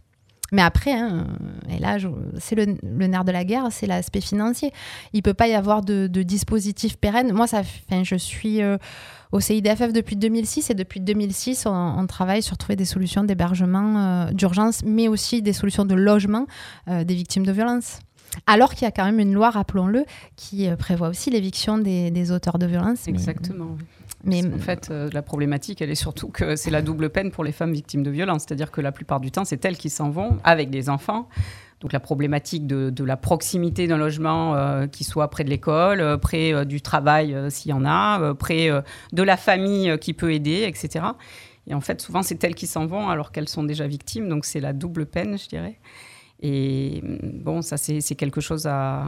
Mais 0.52 0.62
après, 0.62 0.92
hein, 0.92 1.26
et 1.68 1.78
là, 1.78 1.98
c'est 2.38 2.54
le, 2.54 2.76
nerf 3.06 3.24
de 3.24 3.32
la 3.32 3.44
guerre, 3.44 3.68
c'est 3.70 3.86
l'aspect 3.86 4.20
financier. 4.20 4.72
Il 5.12 5.22
peut 5.22 5.34
pas 5.34 5.46
y 5.46 5.54
avoir 5.54 5.82
de, 5.82 6.06
dispositif 6.06 6.96
pérenne. 6.96 7.32
Moi, 7.32 7.46
ça, 7.46 7.62
je 8.02 8.16
suis 8.16 8.62
euh, 8.62 8.78
au 9.32 9.40
CIDFF 9.40 9.92
depuis 9.92 10.16
2006 10.16 10.70
et 10.70 10.74
depuis 10.74 11.00
2006, 11.00 11.66
on, 11.66 12.06
travaille 12.06 12.42
sur 12.42 12.56
trouver 12.56 12.76
des 12.76 12.86
solutions 12.86 13.24
d'hébergement 13.24 13.98
euh, 13.98 14.30
d'urgence, 14.32 14.82
mais 14.84 15.08
aussi 15.08 15.42
des 15.42 15.52
solutions 15.52 15.84
de 15.84 15.94
logement 15.94 16.46
euh, 16.88 17.04
des 17.04 17.14
victimes 17.14 17.44
de 17.44 17.52
violences. 17.52 17.98
Alors 18.46 18.74
qu'il 18.74 18.82
y 18.82 18.88
a 18.88 18.90
quand 18.90 19.04
même 19.04 19.20
une 19.20 19.32
loi, 19.32 19.50
rappelons-le, 19.50 20.04
qui 20.36 20.68
prévoit 20.78 21.08
aussi 21.08 21.30
l'éviction 21.30 21.78
des, 21.78 22.30
auteurs 22.30 22.58
de 22.58 22.66
violences. 22.66 23.08
Exactement. 23.08 23.76
En 24.26 24.58
fait, 24.58 24.88
euh, 24.90 25.08
la 25.12 25.22
problématique, 25.22 25.80
elle 25.80 25.90
est 25.90 25.94
surtout 25.94 26.28
que 26.28 26.56
c'est 26.56 26.70
la 26.70 26.82
double 26.82 27.10
peine 27.10 27.30
pour 27.30 27.44
les 27.44 27.52
femmes 27.52 27.72
victimes 27.72 28.02
de 28.02 28.10
violences. 28.10 28.44
C'est-à-dire 28.46 28.70
que 28.70 28.80
la 28.80 28.92
plupart 28.92 29.20
du 29.20 29.30
temps, 29.30 29.44
c'est 29.44 29.64
elles 29.64 29.78
qui 29.78 29.90
s'en 29.90 30.10
vont 30.10 30.38
avec 30.44 30.70
des 30.70 30.88
enfants. 30.88 31.28
Donc 31.80 31.92
la 31.92 32.00
problématique 32.00 32.66
de, 32.66 32.90
de 32.90 33.04
la 33.04 33.16
proximité 33.16 33.86
d'un 33.86 33.98
logement 33.98 34.56
euh, 34.56 34.86
qui 34.88 35.04
soit 35.04 35.30
près 35.30 35.44
de 35.44 35.50
l'école, 35.50 36.00
euh, 36.00 36.16
près 36.16 36.52
euh, 36.52 36.64
du 36.64 36.80
travail 36.80 37.36
s'il 37.50 37.70
y 37.70 37.72
en 37.72 37.84
a, 37.84 38.34
près 38.34 38.68
de 39.12 39.22
la 39.22 39.36
famille 39.36 39.96
qui 40.00 40.12
peut 40.12 40.32
aider, 40.32 40.64
etc. 40.66 41.04
Et 41.66 41.74
en 41.74 41.80
fait, 41.80 42.00
souvent, 42.00 42.22
c'est 42.22 42.42
elles 42.42 42.54
qui 42.54 42.66
s'en 42.66 42.86
vont 42.86 43.08
alors 43.08 43.30
qu'elles 43.30 43.48
sont 43.48 43.62
déjà 43.62 43.86
victimes. 43.86 44.28
Donc 44.28 44.44
c'est 44.44 44.60
la 44.60 44.72
double 44.72 45.06
peine, 45.06 45.38
je 45.38 45.48
dirais. 45.48 45.78
Et 46.40 47.02
mm, 47.02 47.42
bon, 47.42 47.62
ça, 47.62 47.76
c'est 47.76 48.14
quelque 48.14 48.40
chose 48.40 48.66
à, 48.66 49.04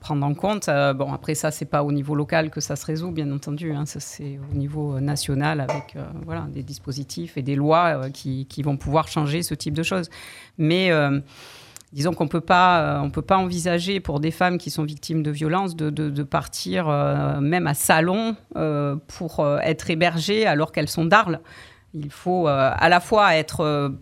prendre 0.00 0.24
en 0.24 0.34
compte. 0.34 0.68
Euh, 0.68 0.92
bon, 0.94 1.12
après, 1.12 1.34
ça, 1.34 1.50
c'est 1.50 1.64
pas 1.66 1.82
au 1.82 1.92
niveau 1.92 2.14
local 2.14 2.50
que 2.50 2.60
ça 2.60 2.76
se 2.76 2.86
résout, 2.86 3.10
bien 3.10 3.30
entendu. 3.32 3.72
hein. 3.72 3.84
C'est 3.86 4.38
au 4.50 4.56
niveau 4.56 4.96
euh, 4.96 5.00
national 5.00 5.60
avec 5.60 5.96
euh, 5.96 6.04
voilà, 6.24 6.46
des 6.50 6.62
dispositifs 6.62 7.36
et 7.36 7.42
des 7.42 7.56
lois 7.56 8.10
qui, 8.10 8.46
vont 8.62 8.76
pouvoir 8.76 9.08
changer 9.08 9.42
ce 9.42 9.54
type 9.54 9.74
de 9.74 9.82
choses. 9.82 10.08
Mais 10.56 10.90
disons 11.92 12.12
qu'on 12.12 12.26
on 12.26 12.28
peut 12.28 12.40
pas 12.40 13.10
envisager 13.30 13.98
pour 13.98 14.20
des 14.20 14.30
femmes 14.30 14.56
qui 14.56 14.70
sont 14.70 14.84
victimes 14.84 15.24
de 15.24 15.32
violences 15.32 15.74
de, 15.74 16.22
partir 16.22 16.86
même 17.40 17.66
à 17.66 17.74
Salon 17.74 18.36
pour 19.08 19.44
être 19.62 19.90
hébergées 19.90 20.46
alors 20.46 20.70
qu'elles 20.70 20.88
sont 20.88 21.04
d'Arles. 21.04 21.40
Il 21.92 22.10
faut 22.10 22.46
à 22.46 22.88
la 22.88 23.00
fois 23.00 23.34
être 23.34 23.92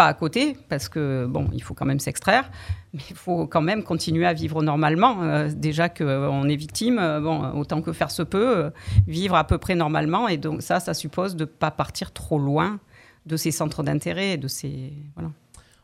pas 0.00 0.06
à 0.06 0.14
côté, 0.14 0.56
parce 0.70 0.88
que 0.88 1.26
bon, 1.26 1.44
il 1.52 1.62
faut 1.62 1.74
quand 1.74 1.84
même 1.92 2.00
s'extraire, 2.00 2.50
mais 2.94 3.00
il 3.10 3.16
faut 3.16 3.46
quand 3.46 3.60
même 3.60 3.82
continuer 3.82 4.26
à 4.26 4.32
vivre 4.32 4.62
normalement. 4.62 5.22
Euh, 5.22 5.50
déjà 5.54 5.90
qu'on 5.90 6.48
est 6.48 6.56
victime, 6.56 6.98
euh, 6.98 7.20
bon, 7.20 7.36
autant 7.60 7.82
que 7.82 7.92
faire 7.92 8.10
se 8.10 8.22
peut, 8.22 8.50
euh, 8.58 8.70
vivre 9.06 9.34
à 9.34 9.44
peu 9.46 9.58
près 9.58 9.74
normalement. 9.74 10.26
Et 10.26 10.38
donc 10.38 10.62
ça, 10.62 10.80
ça 10.80 10.94
suppose 10.94 11.36
de 11.36 11.44
pas 11.44 11.70
partir 11.70 12.12
trop 12.12 12.38
loin 12.38 12.80
de 13.26 13.36
ces 13.36 13.50
centres 13.50 13.82
d'intérêt, 13.82 14.38
de 14.38 14.48
ces 14.48 14.94
voilà. 15.14 15.30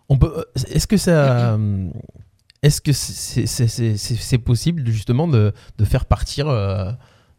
On 0.08 0.16
peut. 0.16 0.32
euh, 0.34 0.44
Est-ce 0.74 0.86
que 0.86 0.96
ça. 0.96 1.10
euh, 1.56 1.90
Est-ce 2.62 2.80
que 2.80 2.92
c'est 4.26 4.38
possible 4.38 4.86
justement 4.86 5.28
de, 5.28 5.52
de 5.76 5.84
faire 5.84 6.06
partir 6.06 6.48
euh, 6.48 6.90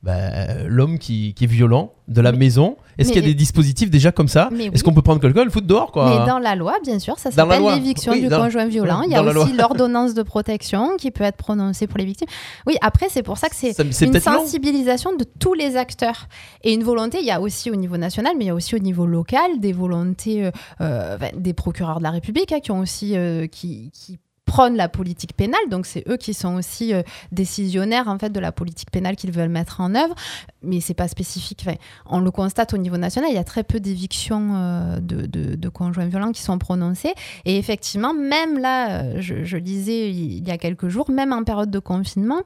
bah, 0.04 0.64
l'homme 0.68 1.00
qui, 1.00 1.34
qui 1.34 1.44
est 1.46 1.48
violent 1.48 1.94
de 2.08 2.22
la 2.22 2.32
Mais- 2.32 2.38
maison 2.38 2.78
Est-ce 2.98 3.12
qu'il 3.12 3.22
y 3.22 3.26
a 3.26 3.28
des 3.28 3.34
dispositifs 3.34 3.90
déjà 3.90 4.12
comme 4.12 4.28
ça 4.28 4.50
Est-ce 4.54 4.70
oui. 4.70 4.82
qu'on 4.82 4.94
peut 4.94 5.02
prendre 5.02 5.20
quelqu'un 5.20 5.42
et 5.42 5.46
le 5.46 5.50
foutre 5.50 5.68
dehors 5.68 5.92
quoi 5.92 6.20
Mais 6.22 6.26
dans 6.26 6.40
la 6.40 6.56
loi, 6.56 6.76
bien 6.84 7.00
sûr, 7.00 7.18
ça 7.20 7.32
s'appelle 7.32 7.62
l'éviction 7.76 8.14
Oui, 8.14 8.22
du 8.22 8.28
dans- 8.28 8.42
conjoint 8.44 8.68
violent. 8.68 9.02
Il 9.02 9.12
y 9.12 9.16
a 9.16 9.24
aussi 9.24 9.54
l'ordonnance 9.58 10.14
de 10.14 10.22
protection 10.24 10.96
qui 10.98 11.12
peut 11.12 11.24
être 11.24 11.36
prononcée 11.38 11.88
pour 11.88 11.98
les 11.98 12.06
victimes. 12.06 12.28
Oui, 12.68 12.76
après, 12.82 13.08
c'est 13.10 13.24
pour 13.24 13.38
ça 13.38 13.50
que 13.50 13.56
c'est 13.56 13.78
une 13.80 14.14
long. 14.14 14.20
sensibilisation 14.22 15.16
de 15.18 15.26
tous 15.40 15.54
les 15.56 15.76
acteurs 15.76 16.28
et 16.64 16.74
une 16.74 16.84
volonté. 16.84 17.18
Il 17.20 17.26
y 17.26 17.32
a 17.32 17.42
aussi 17.42 17.70
au 17.72 17.76
niveau 17.76 17.98
national, 17.98 18.34
mais 18.38 18.46
il 18.46 18.48
y 18.48 18.52
a 18.52 18.56
aussi 18.56 18.76
au 18.76 18.80
niveau 18.80 19.06
local 19.06 19.60
des 19.60 19.74
volontés 19.74 20.46
euh, 20.46 20.52
euh, 20.82 21.18
des 21.36 21.54
procureurs 21.54 21.98
de 21.98 22.04
la 22.04 22.12
République 22.12 22.52
hein, 22.52 22.60
qui 22.62 22.72
ont 22.72 22.80
aussi 22.80 23.18
euh, 23.18 23.48
qui, 23.48 23.92
qui 23.94 24.18
prônent 24.48 24.76
la 24.76 24.90
politique 24.90 25.34
pénale. 25.38 25.60
Donc 25.70 25.86
c'est 25.86 26.04
eux 26.10 26.18
qui 26.18 26.34
sont 26.34 26.56
aussi 26.56 26.94
euh, 26.94 27.04
décisionnaires 27.32 28.08
en 28.08 28.18
fait 28.18 28.32
de 28.32 28.40
la 28.40 28.52
politique 28.52 28.90
pénale 28.90 29.16
qu'ils 29.16 29.32
veulent 29.32 29.50
mettre 29.50 29.80
en 29.82 29.94
œuvre. 29.94 30.16
Mais 30.64 30.80
c'est 30.82 30.96
pas 30.96 31.08
spécifique. 31.08 31.64
Enfin, 31.68 31.78
on 32.08 32.20
le 32.20 32.32
constate 32.32 32.74
au 32.74 32.78
niveau 32.78 32.98
national. 32.98 33.30
Il 33.30 33.36
y 33.36 33.40
a 33.40 33.44
très 33.44 33.64
peu 33.64 33.80
d'évictions 33.80 34.56
euh, 34.56 35.00
de, 35.00 35.28
de- 35.28 35.56
de 35.56 35.70
conjoints 35.70 36.08
violents 36.08 36.32
qui 36.32 36.42
sont 36.42 36.58
prononcées. 36.58 37.14
Et 37.46 37.58
effectivement, 37.60 38.14
même 38.16 38.58
là, 38.58 39.04
euh, 39.04 39.18
je, 39.20 39.44
je 39.44 39.58
lisais 39.58 40.10
il 40.12 40.48
y 40.48 40.52
a 40.52 40.58
quelques 40.58 40.88
jours, 40.88 41.12
même 41.12 41.32
en 41.34 41.44
période 41.44 41.70
de 41.70 41.80
confinement 41.80 42.42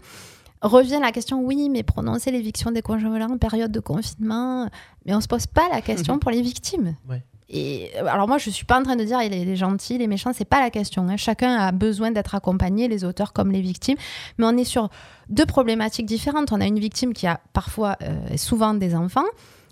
revient 0.63 0.99
la 1.01 1.11
question, 1.11 1.41
oui, 1.41 1.69
mais 1.69 1.81
prononcer 1.81 2.29
l'éviction 2.29 2.69
des 2.71 2.83
conjoints 2.83 3.09
violents 3.09 3.33
en 3.33 3.37
période 3.39 3.71
de 3.71 3.79
confinement, 3.79 4.69
mais 5.07 5.15
on 5.15 5.19
se 5.19 5.27
pose 5.27 5.47
pas 5.47 5.67
la 5.71 5.81
question 5.81 6.19
pour 6.19 6.29
les 6.29 6.43
victimes. 6.43 6.95
Ouais. 7.09 7.23
Et 7.53 7.91
euh, 7.97 8.05
alors 8.05 8.27
moi, 8.27 8.37
je 8.37 8.49
suis 8.49 8.65
pas 8.65 8.79
en 8.79 8.83
train 8.83 8.95
de 8.95 9.03
dire 9.03 9.21
il 9.21 9.33
est, 9.33 9.41
il 9.41 9.49
est 9.49 9.55
gentil, 9.57 9.99
méchants, 10.07 10.31
c'est 10.33 10.45
pas 10.45 10.61
la 10.61 10.69
question. 10.69 11.07
hein. 11.09 11.17
Chacun 11.17 11.53
a 11.55 11.71
besoin 11.71 12.11
d'être 12.11 12.33
accompagné, 12.33 12.87
les 12.87 13.03
auteurs 13.03 13.33
comme 13.33 13.51
les 13.51 13.61
victimes, 13.61 13.97
mais 14.37 14.45
on 14.45 14.57
est 14.57 14.63
sur 14.63 14.89
deux 15.29 15.45
problématiques 15.45 16.05
différentes. 16.05 16.51
On 16.53 16.61
a 16.61 16.65
une 16.65 16.79
victime 16.79 17.13
qui 17.13 17.27
a 17.27 17.41
parfois, 17.53 17.97
euh, 18.03 18.37
souvent 18.37 18.73
des 18.73 18.95
enfants 18.95 19.25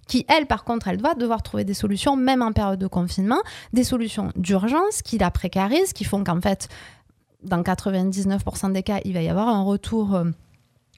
qui, 0.07 0.25
elle, 0.27 0.47
par 0.47 0.63
contre, 0.63 0.87
elle 0.87 0.97
doit 0.97 1.13
devoir 1.13 1.43
trouver 1.43 1.63
des 1.63 1.75
solutions, 1.75 2.15
même 2.15 2.41
en 2.41 2.51
période 2.51 2.79
de 2.79 2.87
confinement, 2.87 3.39
des 3.73 3.83
solutions 3.83 4.31
d'urgence 4.35 5.03
qui 5.03 5.19
la 5.19 5.29
précarisent, 5.29 5.93
qui 5.93 6.03
font 6.03 6.23
qu'en 6.23 6.41
fait, 6.41 6.67
dans 7.43 7.61
99% 7.61 8.73
des 8.73 8.83
cas, 8.83 8.99
il 9.05 9.13
va 9.13 9.21
y 9.21 9.29
avoir 9.29 9.47
un 9.47 9.61
retour 9.61 10.15
euh, 10.15 10.25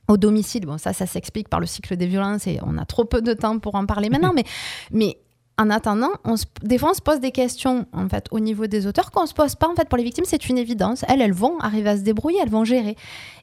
au 0.08 0.17
domicile. 0.17 0.65
Bon, 0.65 0.78
ça, 0.78 0.94
ça 0.94 1.06
s'explique 1.06 1.50
par 1.50 1.60
le 1.60 1.65
cycle 1.65 1.98
des 1.98 2.08
violences 2.08 2.48
et 2.48 2.60
on 2.63 2.78
a 2.78 2.86
trop 2.86 3.04
peu 3.06 3.22
de 3.22 3.34
temps 3.34 3.60
pour 3.60 3.76
en 3.76 3.86
parler 3.86 4.10
maintenant. 4.10 4.32
mais, 4.36 4.46
mais 4.91 5.17
en 5.62 5.69
attendant, 5.69 6.10
on 6.24 6.38
se- 6.38 6.45
des 6.63 6.78
fois, 6.78 6.91
on 6.91 6.93
se 6.93 7.02
pose 7.02 7.19
des 7.19 7.32
questions 7.32 7.86
en 7.93 8.08
fait 8.10 8.26
au 8.32 8.39
niveau 8.39 8.67
des 8.67 8.88
auteurs 8.88 9.12
qu'on 9.12 9.26
se 9.26 9.34
pose 9.34 9.56
pas 9.56 9.67
en 9.69 9.76
fait 9.76 9.88
pour 9.88 9.97
les 9.97 10.04
victimes. 10.04 10.26
C'est 10.28 10.50
une 10.50 10.58
évidence. 10.58 11.04
Elles, 11.08 11.21
elles 11.21 11.34
vont 11.34 11.60
arriver 11.60 11.89
à 11.89 11.97
se 11.97 12.02
débrouiller, 12.02 12.39
elles 12.41 12.50
vont 12.50 12.63
gérer. 12.65 12.95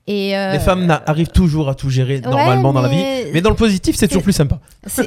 Et 0.06 0.36
euh, 0.36 0.52
Les 0.52 0.58
femmes 0.58 0.90
arrivent 1.06 1.28
toujours 1.30 1.68
à 1.68 1.74
tout 1.74 1.90
gérer 1.90 2.14
ouais, 2.16 2.20
normalement 2.22 2.72
dans 2.72 2.80
la 2.82 2.88
vie. 2.88 3.30
mais- 3.32 3.40
dans 3.42 3.50
le 3.50 3.56
positif, 3.56 3.94
c'est 3.96 4.08
toujours 4.08 4.22
plus 4.22 4.32
sympa. 4.32 4.58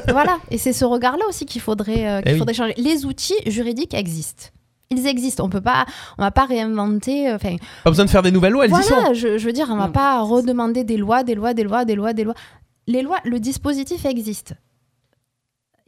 voilà, 0.08 0.38
et 0.50 0.58
c'est 0.58 0.72
ce 0.72 0.84
regard-là 0.84 1.24
aussi 1.28 1.44
qu'il 1.44 1.60
faudrait, 1.60 2.06
euh, 2.08 2.20
qu'il 2.22 2.30
Eh 2.30 2.32
oui. 2.34 2.38
faudrait 2.38 2.54
changer. 2.54 2.74
Les 2.76 3.04
outils 3.04 3.34
juridiques 3.46 3.94
existent. 3.94 4.46
Ils 4.90 5.06
existent. 5.06 5.44
On 5.44 5.48
peut 5.48 5.60
pas, 5.62 5.86
on 6.18 6.22
va 6.22 6.30
pas 6.30 6.44
réinventer. 6.44 7.28
euh, 7.30 7.36
Enfin, 7.36 7.56
Pas 7.82 7.90
besoin 7.90 8.04
de 8.04 8.10
faire 8.10 8.22
des 8.22 8.30
nouvelles 8.30 8.52
lois, 8.52 8.66
elles 8.66 8.70
y 8.78 8.82
sont. 8.82 8.94
voilà, 8.94 9.12
je, 9.14 9.38
je 9.38 9.46
veux 9.46 9.52
dire, 9.52 9.66
on 9.70 9.76
va 9.76 9.88
Mm. 9.88 9.92
pas 9.92 10.20
redemander 10.22 10.84
des 10.84 10.96
lois, 10.98 11.22
des 11.24 11.34
lois, 11.34 11.52
des 11.54 11.64
lois, 11.64 11.84
des 11.84 11.94
lois, 11.94 12.12
des 12.12 12.24
lois. 12.24 12.34
Les 12.86 13.02
lois, 13.02 13.18
le 13.24 13.40
dispositif 13.40 14.04
existe. 14.04 14.54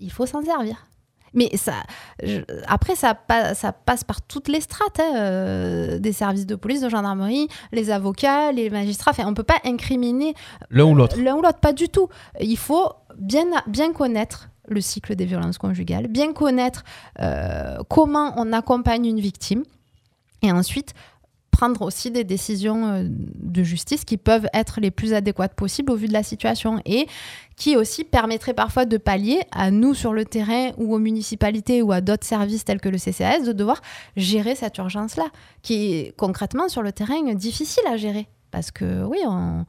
Il 0.00 0.10
faut 0.10 0.26
s'en 0.26 0.42
servir. 0.42 0.86
Mais 1.34 1.50
ça, 1.56 1.74
je- 2.22 2.40
après, 2.68 2.94
ça, 2.94 3.14
pa- 3.14 3.54
ça 3.54 3.72
passe 3.72 4.04
par 4.04 4.22
toutes 4.22 4.48
les 4.48 4.60
strates 4.60 5.00
hein, 5.00 5.12
euh, 5.16 5.98
des 5.98 6.12
services 6.12 6.46
de 6.46 6.54
police, 6.54 6.80
de 6.80 6.88
gendarmerie, 6.88 7.48
les 7.72 7.90
avocats, 7.90 8.52
les 8.52 8.70
magistrats. 8.70 9.10
Enfin, 9.10 9.24
on 9.26 9.34
peut 9.34 9.42
pas 9.42 9.58
incriminer 9.64 10.34
L'un 10.70 10.84
ou 10.84 10.94
l'autre. 10.94 11.18
l'un 11.20 11.34
ou 11.36 11.42
l'autre, 11.42 11.58
pas 11.60 11.72
du 11.72 11.88
tout. 11.88 12.08
Il 12.40 12.56
faut 12.56 12.88
bien, 13.18 13.46
bien 13.66 13.92
connaître 13.92 14.48
le 14.68 14.80
cycle 14.80 15.14
des 15.14 15.24
violences 15.26 15.58
conjugales, 15.58 16.06
bien 16.06 16.32
connaître 16.32 16.84
euh, 17.20 17.78
comment 17.90 18.32
on 18.36 18.52
accompagne 18.52 19.04
une 19.06 19.20
victime 19.20 19.62
et 20.42 20.50
ensuite 20.52 20.94
prendre 21.64 21.82
aussi 21.82 22.10
des 22.10 22.24
décisions 22.24 22.86
euh, 22.86 23.04
de 23.08 23.62
justice 23.62 24.04
qui 24.04 24.18
peuvent 24.18 24.46
être 24.52 24.80
les 24.82 24.90
plus 24.90 25.14
adéquates 25.14 25.54
possibles 25.54 25.92
au 25.92 25.96
vu 25.96 26.08
de 26.08 26.12
la 26.12 26.22
situation 26.22 26.78
et 26.84 27.06
qui 27.56 27.74
aussi 27.74 28.04
permettraient 28.04 28.52
parfois 28.52 28.84
de 28.84 28.98
pallier 28.98 29.40
à 29.50 29.70
nous 29.70 29.94
sur 29.94 30.12
le 30.12 30.26
terrain 30.26 30.72
ou 30.76 30.94
aux 30.94 30.98
municipalités 30.98 31.80
ou 31.80 31.90
à 31.92 32.02
d'autres 32.02 32.26
services 32.26 32.66
tels 32.66 32.82
que 32.82 32.90
le 32.90 32.98
CCAS 32.98 33.46
de 33.46 33.52
devoir 33.52 33.80
gérer 34.14 34.54
cette 34.54 34.76
urgence-là, 34.76 35.28
qui 35.62 35.94
est 35.94 36.16
concrètement 36.18 36.68
sur 36.68 36.82
le 36.82 36.92
terrain 36.92 37.32
difficile 37.32 37.84
à 37.88 37.96
gérer. 37.96 38.26
Parce 38.50 38.70
que 38.70 39.04
oui, 39.04 39.20
on, 39.26 39.64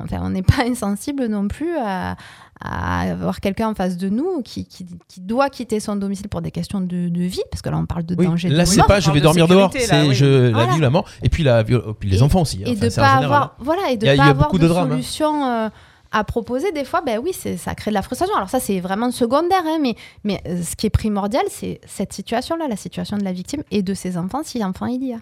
Enfin, 0.00 0.18
on 0.22 0.30
n'est 0.30 0.42
pas 0.42 0.62
insensible 0.66 1.26
non 1.26 1.48
plus 1.48 1.76
à, 1.78 2.16
à 2.60 3.00
avoir 3.10 3.40
quelqu'un 3.40 3.68
en 3.68 3.74
face 3.74 3.96
de 3.96 4.08
nous 4.08 4.42
qui, 4.42 4.66
qui- 4.66 4.86
qui 5.08 5.20
doit 5.20 5.48
quitter 5.50 5.80
son 5.80 5.96
domicile 5.96 6.28
pour 6.28 6.40
des 6.42 6.50
questions 6.50 6.80
de, 6.80 7.08
de 7.08 7.20
vie, 7.22 7.40
parce 7.50 7.62
que 7.62 7.68
là 7.68 7.78
on 7.78 7.86
parle 7.86 8.04
de 8.04 8.14
Oui, 8.18 8.26
danger 8.26 8.48
là 8.48 8.64
de 8.64 8.68
c'est 8.68 8.82
pas 8.84 9.00
je 9.00 9.10
vais 9.10 9.18
de 9.20 9.24
dormir 9.24 9.46
dehors, 9.48 9.72
sécurité, 9.72 9.94
c'est 9.94 10.08
oui. 10.08 10.14
je 10.14 10.50
la 10.50 10.66
vie 10.66 10.76
ou 10.78 10.80
la 10.80 10.90
mort. 10.90 11.04
Et 11.22 11.28
puis, 11.28 11.42
la, 11.44 11.62
puis 11.64 11.76
les 12.02 12.18
Et- 12.18 12.22
enfants 12.22 12.42
aussi. 12.42 12.58
hein. 12.58 12.66
et 12.66 12.72
Enfin, 12.72 12.86
de 12.86 12.94
pas 12.94 13.06
général, 13.16 13.24
avoir 13.24 13.56
voilà 13.60 13.90
et 13.90 13.96
de 13.96 14.04
Il 14.04 14.06
y 14.06 14.10
a- 14.10 14.14
il 14.14 14.16
y 14.16 14.18
pas 14.18 14.24
a 14.24 14.28
avoir 14.30 14.46
beaucoup 14.48 14.58
de, 14.58 14.62
de 14.64 14.68
drames, 14.68 14.88
hein. 14.88 14.94
solution 14.94 15.44
euh, 15.46 15.68
à 16.10 16.24
proposer 16.24 16.72
des 16.72 16.84
fois 16.84 17.02
ben 17.02 17.20
oui 17.22 17.32
ça 17.34 17.74
crée 17.74 17.90
de 17.90 17.94
la 17.94 18.00
frustration 18.00 18.34
alors 18.34 18.48
ça 18.48 18.60
c'est 18.60 18.80
vraiment 18.80 19.10
secondaire 19.10 19.60
hein, 19.66 19.76
mais 19.82 19.94
mais 20.24 20.40
euh, 20.48 20.62
ce 20.62 20.74
qui 20.74 20.86
est 20.86 20.90
primordial 20.90 21.42
c'est 21.50 21.82
cette 21.86 22.14
situation 22.14 22.56
là 22.56 22.66
la 22.66 22.76
situation 22.76 23.18
de 23.18 23.24
la 23.24 23.32
victime 23.32 23.62
et 23.70 23.82
de 23.82 23.92
ses 23.92 24.16
enfants 24.16 24.40
si 24.42 24.64
enfant 24.64 24.86
il 24.86 25.04
y 25.06 25.12
a 25.12 25.18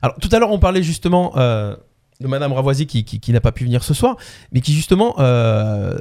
Alors 0.00 0.16
tout 0.18 0.30
à 0.32 0.38
l'heure 0.38 0.50
on 0.50 0.58
parlait 0.58 0.82
justement 0.82 1.32
euh, 1.36 1.76
de 2.20 2.26
Madame 2.28 2.52
Ravoisier 2.52 2.86
qui, 2.86 3.04
qui- 3.04 3.18
qui 3.20 3.32
n'a 3.32 3.40
pas 3.40 3.52
pu 3.52 3.64
venir 3.64 3.82
ce 3.82 3.94
soir, 3.94 4.16
mais 4.52 4.60
qui 4.60 4.72
justement, 4.72 5.14
euh, 5.18 5.96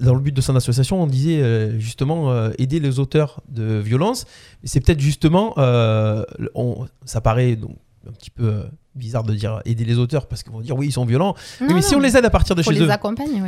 dans 0.00 0.14
le 0.14 0.20
but 0.20 0.32
de 0.34 0.40
son 0.40 0.56
association, 0.56 1.02
on 1.02 1.06
disait 1.06 1.42
euh, 1.42 1.78
justement 1.78 2.32
euh, 2.32 2.50
aider 2.58 2.80
les 2.80 2.98
auteurs 2.98 3.40
de 3.48 3.78
violences. 3.78 4.24
C'est 4.64 4.80
peut-être 4.80 5.00
justement, 5.00 5.54
on- 6.54 6.86
ça 7.04 7.20
paraît 7.20 7.56
donc 7.56 7.76
un 8.08 8.12
petit 8.12 8.30
peu 8.30 8.62
bizarre 8.94 9.22
de 9.22 9.34
dire 9.34 9.60
aider 9.64 9.84
les 9.84 9.98
auteurs 9.98 10.26
parce 10.26 10.42
qu'ils 10.42 10.52
vont 10.52 10.60
dire 10.60 10.76
oui 10.76 10.86
ils 10.88 10.92
sont 10.92 11.04
violents. 11.04 11.34
Non, 11.60 11.74
mais 11.74 11.82
si 11.82 11.94
on 11.94 12.00
les 12.00 12.16
aide 12.16 12.24
à 12.24 12.30
partir 12.30 12.56
de 12.56 12.62
chez 12.62 12.70
les 12.74 12.80
eux, 12.86 12.88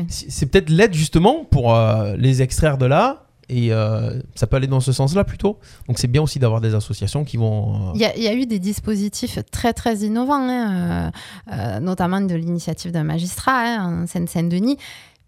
c'est 0.08 0.46
peut-être 0.46 0.68
l'aide 0.70 0.92
justement 0.94 1.44
pour 1.44 1.74
les 2.18 2.42
extraire 2.42 2.76
de 2.78 2.86
là. 2.86 3.24
Et 3.52 3.72
euh, 3.72 4.20
ça 4.36 4.46
peut 4.46 4.56
aller 4.56 4.68
dans 4.68 4.78
ce 4.78 4.92
sens-là 4.92 5.24
plutôt. 5.24 5.58
Donc 5.88 5.98
c'est 5.98 6.06
bien 6.06 6.22
aussi 6.22 6.38
d'avoir 6.38 6.60
des 6.60 6.76
associations 6.76 7.24
qui 7.24 7.36
vont. 7.36 7.90
euh, 7.90 7.92
Il 7.96 8.22
y, 8.22 8.28
a, 8.28 8.34
eu 8.34 8.46
des 8.46 8.60
dispositifs 8.60 9.40
très 9.50 9.72
très 9.72 9.96
innovants, 9.98 10.48
hein, 10.48 11.10
euh, 11.52 11.80
notamment 11.80 12.20
de 12.20 12.34
l'initiative 12.36 12.92
d'un 12.92 13.02
magistrat 13.02 13.60
hein, 13.60 14.02
en 14.04 14.06
Seine-Saint-Denis, 14.06 14.76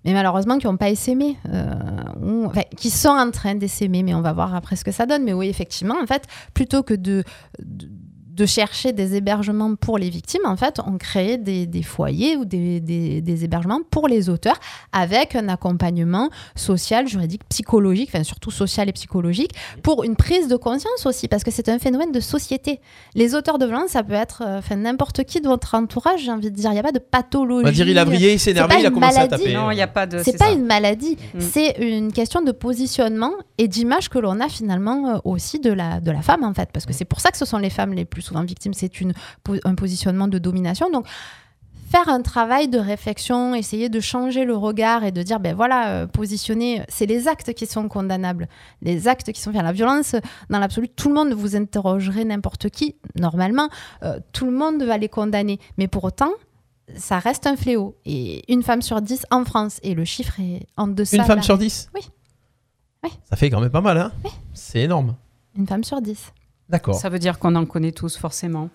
mais 0.04 0.12
malheureusement 0.12 0.58
qui 0.58 0.66
n'ont 0.68 0.76
pas 0.76 0.90
essaimé, 0.90 1.36
euh, 1.52 1.74
ou- 2.22 2.48
qui 2.76 2.90
sont 2.90 3.08
en 3.08 3.30
train 3.32 3.56
d'essaimer, 3.56 4.04
mais 4.04 4.14
on 4.14 4.22
va 4.22 4.32
voir 4.32 4.54
après 4.54 4.76
ce 4.76 4.84
que 4.84 4.92
ça 4.92 5.04
donne. 5.04 5.24
Mais 5.24 5.32
oui, 5.32 5.48
effectivement, 5.48 5.96
en 6.00 6.06
fait, 6.06 6.22
plutôt 6.54 6.84
que 6.84 6.94
de, 6.94 7.24
de 8.34 8.46
chercher 8.46 8.92
des 8.92 9.14
hébergements 9.14 9.74
pour 9.74 9.98
les 9.98 10.08
victimes, 10.08 10.40
en 10.46 10.56
fait, 10.56 10.80
on 10.86 10.96
crée 10.96 11.36
des, 11.36 11.66
des 11.66 11.82
foyers 11.82 12.36
ou 12.36 12.44
des, 12.46 12.80
des- 12.80 13.20
des 13.20 13.44
hébergements 13.44 13.80
pour 13.90 14.08
les 14.08 14.30
auteurs 14.30 14.58
avec 14.92 15.36
un 15.36 15.48
accompagnement 15.48 16.30
social, 16.56 17.06
juridique, 17.06 17.42
psychologique, 17.50 18.08
enfin 18.12 18.24
surtout 18.24 18.50
social 18.50 18.88
et 18.88 18.92
psychologique, 18.92 19.50
pour 19.82 20.04
une 20.04 20.16
prise 20.16 20.48
de 20.48 20.56
conscience 20.56 21.04
aussi, 21.04 21.28
parce 21.28 21.44
que 21.44 21.50
c'est 21.50 21.68
un 21.68 21.78
phénomène 21.78 22.10
de 22.12 22.20
société. 22.20 22.80
Les 23.14 23.34
auteurs 23.34 23.58
de 23.58 23.66
violence, 23.66 23.90
ça 23.90 24.02
peut 24.02 24.14
être 24.14 24.42
euh, 24.46 24.58
enfin, 24.58 24.76
n'importe 24.76 25.24
qui 25.24 25.40
de 25.40 25.48
votre 25.48 25.74
entourage, 25.74 26.20
j'ai 26.24 26.30
envie 26.32 26.50
de 26.50 26.56
dire. 26.56 26.70
Il 26.70 26.74
n'y 26.74 26.80
a 26.80 26.82
pas 26.82 26.92
de 26.92 26.98
pathologie. 27.00 27.62
On 27.64 27.68
va 27.68 27.72
dire 27.72 27.88
il 27.88 27.98
a 27.98 28.04
brillé, 28.06 28.32
il 28.32 28.40
s'est 28.40 28.52
énervé, 28.52 28.76
il 28.80 28.86
a 28.86 28.90
commencé 28.90 29.16
à 29.18 29.24
maladie. 29.24 29.42
taper. 29.44 29.54
Non, 29.54 29.70
il 29.70 29.74
n'y 29.74 29.82
a 29.82 29.86
pas 29.88 30.06
de. 30.06 30.22
C'est 30.24 30.38
pas 30.38 30.46
ça. 30.46 30.52
une 30.52 30.64
maladie, 30.64 31.18
Mm. 31.34 31.40
c'est 31.40 31.76
une 31.80 32.12
question 32.12 32.40
de 32.42 32.52
positionnement 32.52 33.32
et 33.58 33.68
d'image 33.68 34.08
que 34.08 34.18
l'on 34.18 34.40
a 34.40 34.48
finalement 34.48 35.16
euh, 35.16 35.18
aussi 35.24 35.60
de 35.60 35.70
la, 35.72 36.00
de 36.00 36.10
la 36.10 36.22
femme 36.22 36.44
en 36.44 36.54
fait, 36.54 36.70
parce 36.72 36.86
que 36.86 36.92
c'est 36.92 37.04
pour 37.04 37.20
ça 37.20 37.30
que 37.30 37.36
ce 37.36 37.44
sont 37.44 37.58
les 37.58 37.70
femmes 37.70 37.92
les 37.92 38.04
plus 38.04 38.21
souvent 38.22 38.44
victimes, 38.44 38.74
c'est 38.74 39.00
une, 39.00 39.12
un 39.64 39.74
positionnement 39.74 40.28
de 40.28 40.38
domination. 40.38 40.90
Donc 40.90 41.06
faire 41.90 42.08
un 42.08 42.22
travail 42.22 42.68
de 42.68 42.78
réflexion, 42.78 43.54
essayer 43.54 43.90
de 43.90 44.00
changer 44.00 44.46
le 44.46 44.56
regard 44.56 45.04
et 45.04 45.12
de 45.12 45.22
dire, 45.22 45.40
ben 45.40 45.54
voilà, 45.54 45.88
euh, 45.88 46.06
positionner, 46.06 46.82
c'est 46.88 47.04
les 47.04 47.28
actes 47.28 47.52
qui 47.52 47.66
sont 47.66 47.86
condamnables. 47.86 48.48
Les 48.80 49.08
actes 49.08 49.30
qui 49.30 49.40
sont 49.42 49.52
faits. 49.52 49.62
La 49.62 49.72
violence, 49.72 50.16
dans 50.48 50.58
l'absolu, 50.58 50.88
tout 50.88 51.08
le 51.08 51.14
monde 51.14 51.34
vous 51.34 51.54
interrogerait 51.54 52.24
n'importe 52.24 52.70
qui, 52.70 52.96
normalement, 53.14 53.68
euh, 54.02 54.18
tout 54.32 54.46
le 54.46 54.52
monde 54.52 54.82
va 54.82 54.96
les 54.96 55.10
condamner. 55.10 55.60
Mais 55.76 55.86
pour 55.86 56.04
autant, 56.04 56.30
ça 56.96 57.18
reste 57.18 57.46
un 57.46 57.56
fléau. 57.56 57.94
Et 58.06 58.42
une 58.50 58.62
femme 58.62 58.80
sur 58.80 59.02
dix 59.02 59.26
en 59.30 59.44
France, 59.44 59.78
et 59.82 59.94
le 59.94 60.06
chiffre 60.06 60.40
est 60.40 60.66
en 60.78 60.86
deçà. 60.88 61.18
Une 61.18 61.24
femme 61.24 61.42
sur 61.42 61.58
dix? 61.58 61.90
Oui. 61.94 62.00
Oui. 63.04 63.10
Ça 63.28 63.36
fait 63.36 63.50
quand 63.50 63.60
même 63.60 63.70
pas 63.70 63.82
mal, 63.82 63.98
hein? 63.98 64.12
C'est 64.54 64.80
énorme. 64.80 65.14
Une 65.58 65.66
femme 65.66 65.84
sur 65.84 66.00
dix. 66.00 66.32
D'accord. 66.72 66.94
Ça 66.96 67.08
veut 67.08 67.18
dire 67.20 67.38
qu'on 67.38 67.54
en 67.54 67.64
connaît 67.66 67.92
tous 67.92 68.16
forcément 68.16 68.68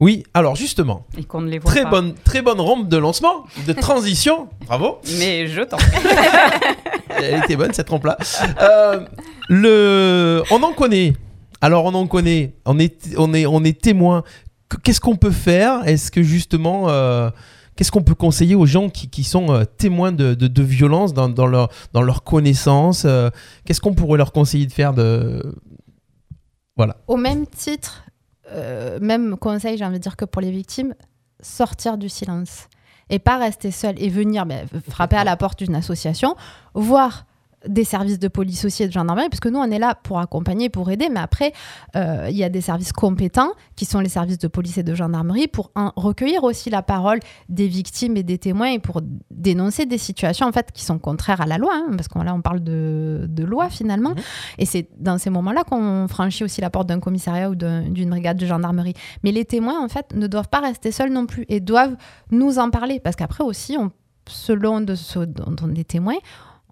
Oui, 0.00 0.24
alors 0.34 0.56
justement, 0.56 1.06
et 1.16 1.22
qu'on 1.24 1.42
ne 1.42 1.48
les 1.50 1.58
voit 1.60 1.70
très 1.70 1.82
pas. 1.82 1.90
bonne, 1.90 2.14
très 2.24 2.42
bonne 2.42 2.60
rampe 2.60 2.88
de 2.88 2.96
lancement, 2.96 3.44
de 3.66 3.72
transition. 3.74 4.48
Bravo. 4.66 4.98
Mais 5.20 5.46
je 5.46 5.60
t'en. 5.62 5.76
Elle 7.22 7.40
était 7.44 7.56
bonne 7.56 7.72
cette 7.72 7.88
rampe-là. 7.90 8.16
Euh, 8.60 9.00
le, 9.48 10.42
on 10.50 10.62
en 10.62 10.72
connaît. 10.72 11.14
Alors 11.60 11.84
on 11.84 11.94
en 11.94 12.06
connaît. 12.06 12.54
On 12.64 12.78
est, 12.78 12.96
on 13.16 13.34
est, 13.34 13.46
on 13.46 13.64
est 13.64 13.80
témoin. 13.80 14.22
Que- 14.68 14.76
Qu'est-ce 14.78 15.00
qu'on 15.00 15.16
peut 15.16 15.30
faire? 15.32 15.86
Est-ce 15.86 16.10
que 16.10 16.22
justement, 16.22 16.88
euh, 16.88 17.30
qu'est-ce 17.74 17.90
qu'on 17.90 18.02
peut 18.02 18.14
conseiller 18.14 18.54
aux 18.54 18.66
gens 18.66 18.88
qui, 18.88 19.08
qui 19.08 19.24
sont 19.24 19.52
euh, 19.52 19.64
témoins 19.64 20.12
de, 20.12 20.34
de, 20.34 20.46
de 20.46 20.62
violence 20.62 21.12
dans, 21.12 21.28
dans, 21.28 21.46
leur, 21.46 21.68
dans 21.92 22.02
leur 22.02 22.22
connaissance 22.22 23.06
Qu'est-ce 23.64 23.80
qu'on 23.80 23.94
pourrait 23.94 24.18
leur 24.18 24.32
conseiller 24.32 24.66
de 24.66 24.72
faire 24.72 24.94
de... 24.94 25.42
Au 27.06 27.16
même 27.16 27.46
titre, 27.46 28.04
euh, 28.52 28.98
même 29.00 29.36
conseil, 29.36 29.76
j'ai 29.76 29.84
envie 29.84 29.98
de 29.98 30.02
dire 30.02 30.16
que 30.16 30.24
pour 30.24 30.42
les 30.42 30.50
victimes, 30.50 30.94
sortir 31.40 31.98
du 31.98 32.08
silence. 32.08 32.68
Et 33.10 33.18
pas 33.18 33.38
rester 33.38 33.70
seul 33.70 33.94
et 34.02 34.10
venir 34.10 34.44
ben, 34.44 34.66
frapper 34.90 35.16
à 35.16 35.24
la 35.24 35.36
porte 35.36 35.62
d'une 35.64 35.74
association, 35.74 36.36
voir 36.74 37.24
des 37.66 37.84
services 37.84 38.18
de 38.18 38.28
police 38.28 38.64
aussi 38.64 38.84
et 38.84 38.86
de 38.86 38.92
gendarmerie, 38.92 39.28
parce 39.28 39.40
que 39.40 39.48
nous, 39.48 39.58
on 39.58 39.70
est 39.70 39.78
là 39.80 39.94
pour 39.94 40.20
accompagner, 40.20 40.68
pour 40.68 40.90
aider, 40.90 41.08
mais 41.10 41.18
après, 41.20 41.52
euh, 41.96 42.26
il 42.30 42.36
y 42.36 42.44
a 42.44 42.48
des 42.48 42.60
services 42.60 42.92
compétents, 42.92 43.50
qui 43.74 43.84
sont 43.84 43.98
les 44.00 44.08
services 44.08 44.38
de 44.38 44.46
police 44.48 44.78
et 44.78 44.82
de 44.84 44.94
gendarmerie, 44.94 45.48
pour 45.48 45.70
un, 45.74 45.92
recueillir 45.96 46.44
aussi 46.44 46.70
la 46.70 46.82
parole 46.82 47.18
des 47.48 47.66
victimes 47.66 48.16
et 48.16 48.22
des 48.22 48.38
témoins, 48.38 48.70
et 48.70 48.78
pour 48.78 49.00
dénoncer 49.30 49.86
des 49.86 49.98
situations, 49.98 50.46
en 50.46 50.52
fait, 50.52 50.70
qui 50.72 50.84
sont 50.84 50.98
contraires 50.98 51.40
à 51.40 51.46
la 51.46 51.58
loi, 51.58 51.72
hein, 51.74 51.90
parce 51.96 52.06
qu'on 52.08 52.22
là, 52.22 52.32
on 52.34 52.42
parle 52.42 52.60
de, 52.62 53.26
de 53.28 53.44
loi, 53.44 53.68
finalement, 53.70 54.10
Mhm. 54.10 54.16
et 54.58 54.66
c'est 54.66 54.88
dans 54.98 55.18
ces 55.18 55.30
moments-là 55.30 55.64
qu'on 55.64 56.06
franchit 56.08 56.44
aussi 56.44 56.60
la 56.60 56.70
porte 56.70 56.86
d'un 56.88 57.00
commissariat 57.00 57.50
ou 57.50 57.54
d'un- 57.56 57.88
d'une 57.90 58.10
brigade 58.10 58.36
de 58.36 58.46
gendarmerie. 58.46 58.94
Mais 59.24 59.32
les 59.32 59.44
témoins, 59.44 59.82
en 59.84 59.88
fait, 59.88 60.14
ne 60.14 60.26
doivent 60.28 60.48
pas 60.48 60.60
rester 60.60 60.92
seuls 60.92 61.12
non 61.12 61.26
plus, 61.26 61.44
et 61.48 61.58
doivent 61.60 61.96
nous 62.30 62.58
en 62.60 62.70
parler, 62.70 63.00
parce 63.00 63.16
qu'après 63.16 63.42
aussi, 63.42 63.76
on, 63.76 63.90
selon 64.28 64.80
de 64.80 64.94
ce 64.94 65.18
dont 65.20 65.56
on 65.62 65.74
est 65.74 65.88
témoin, 65.88 66.14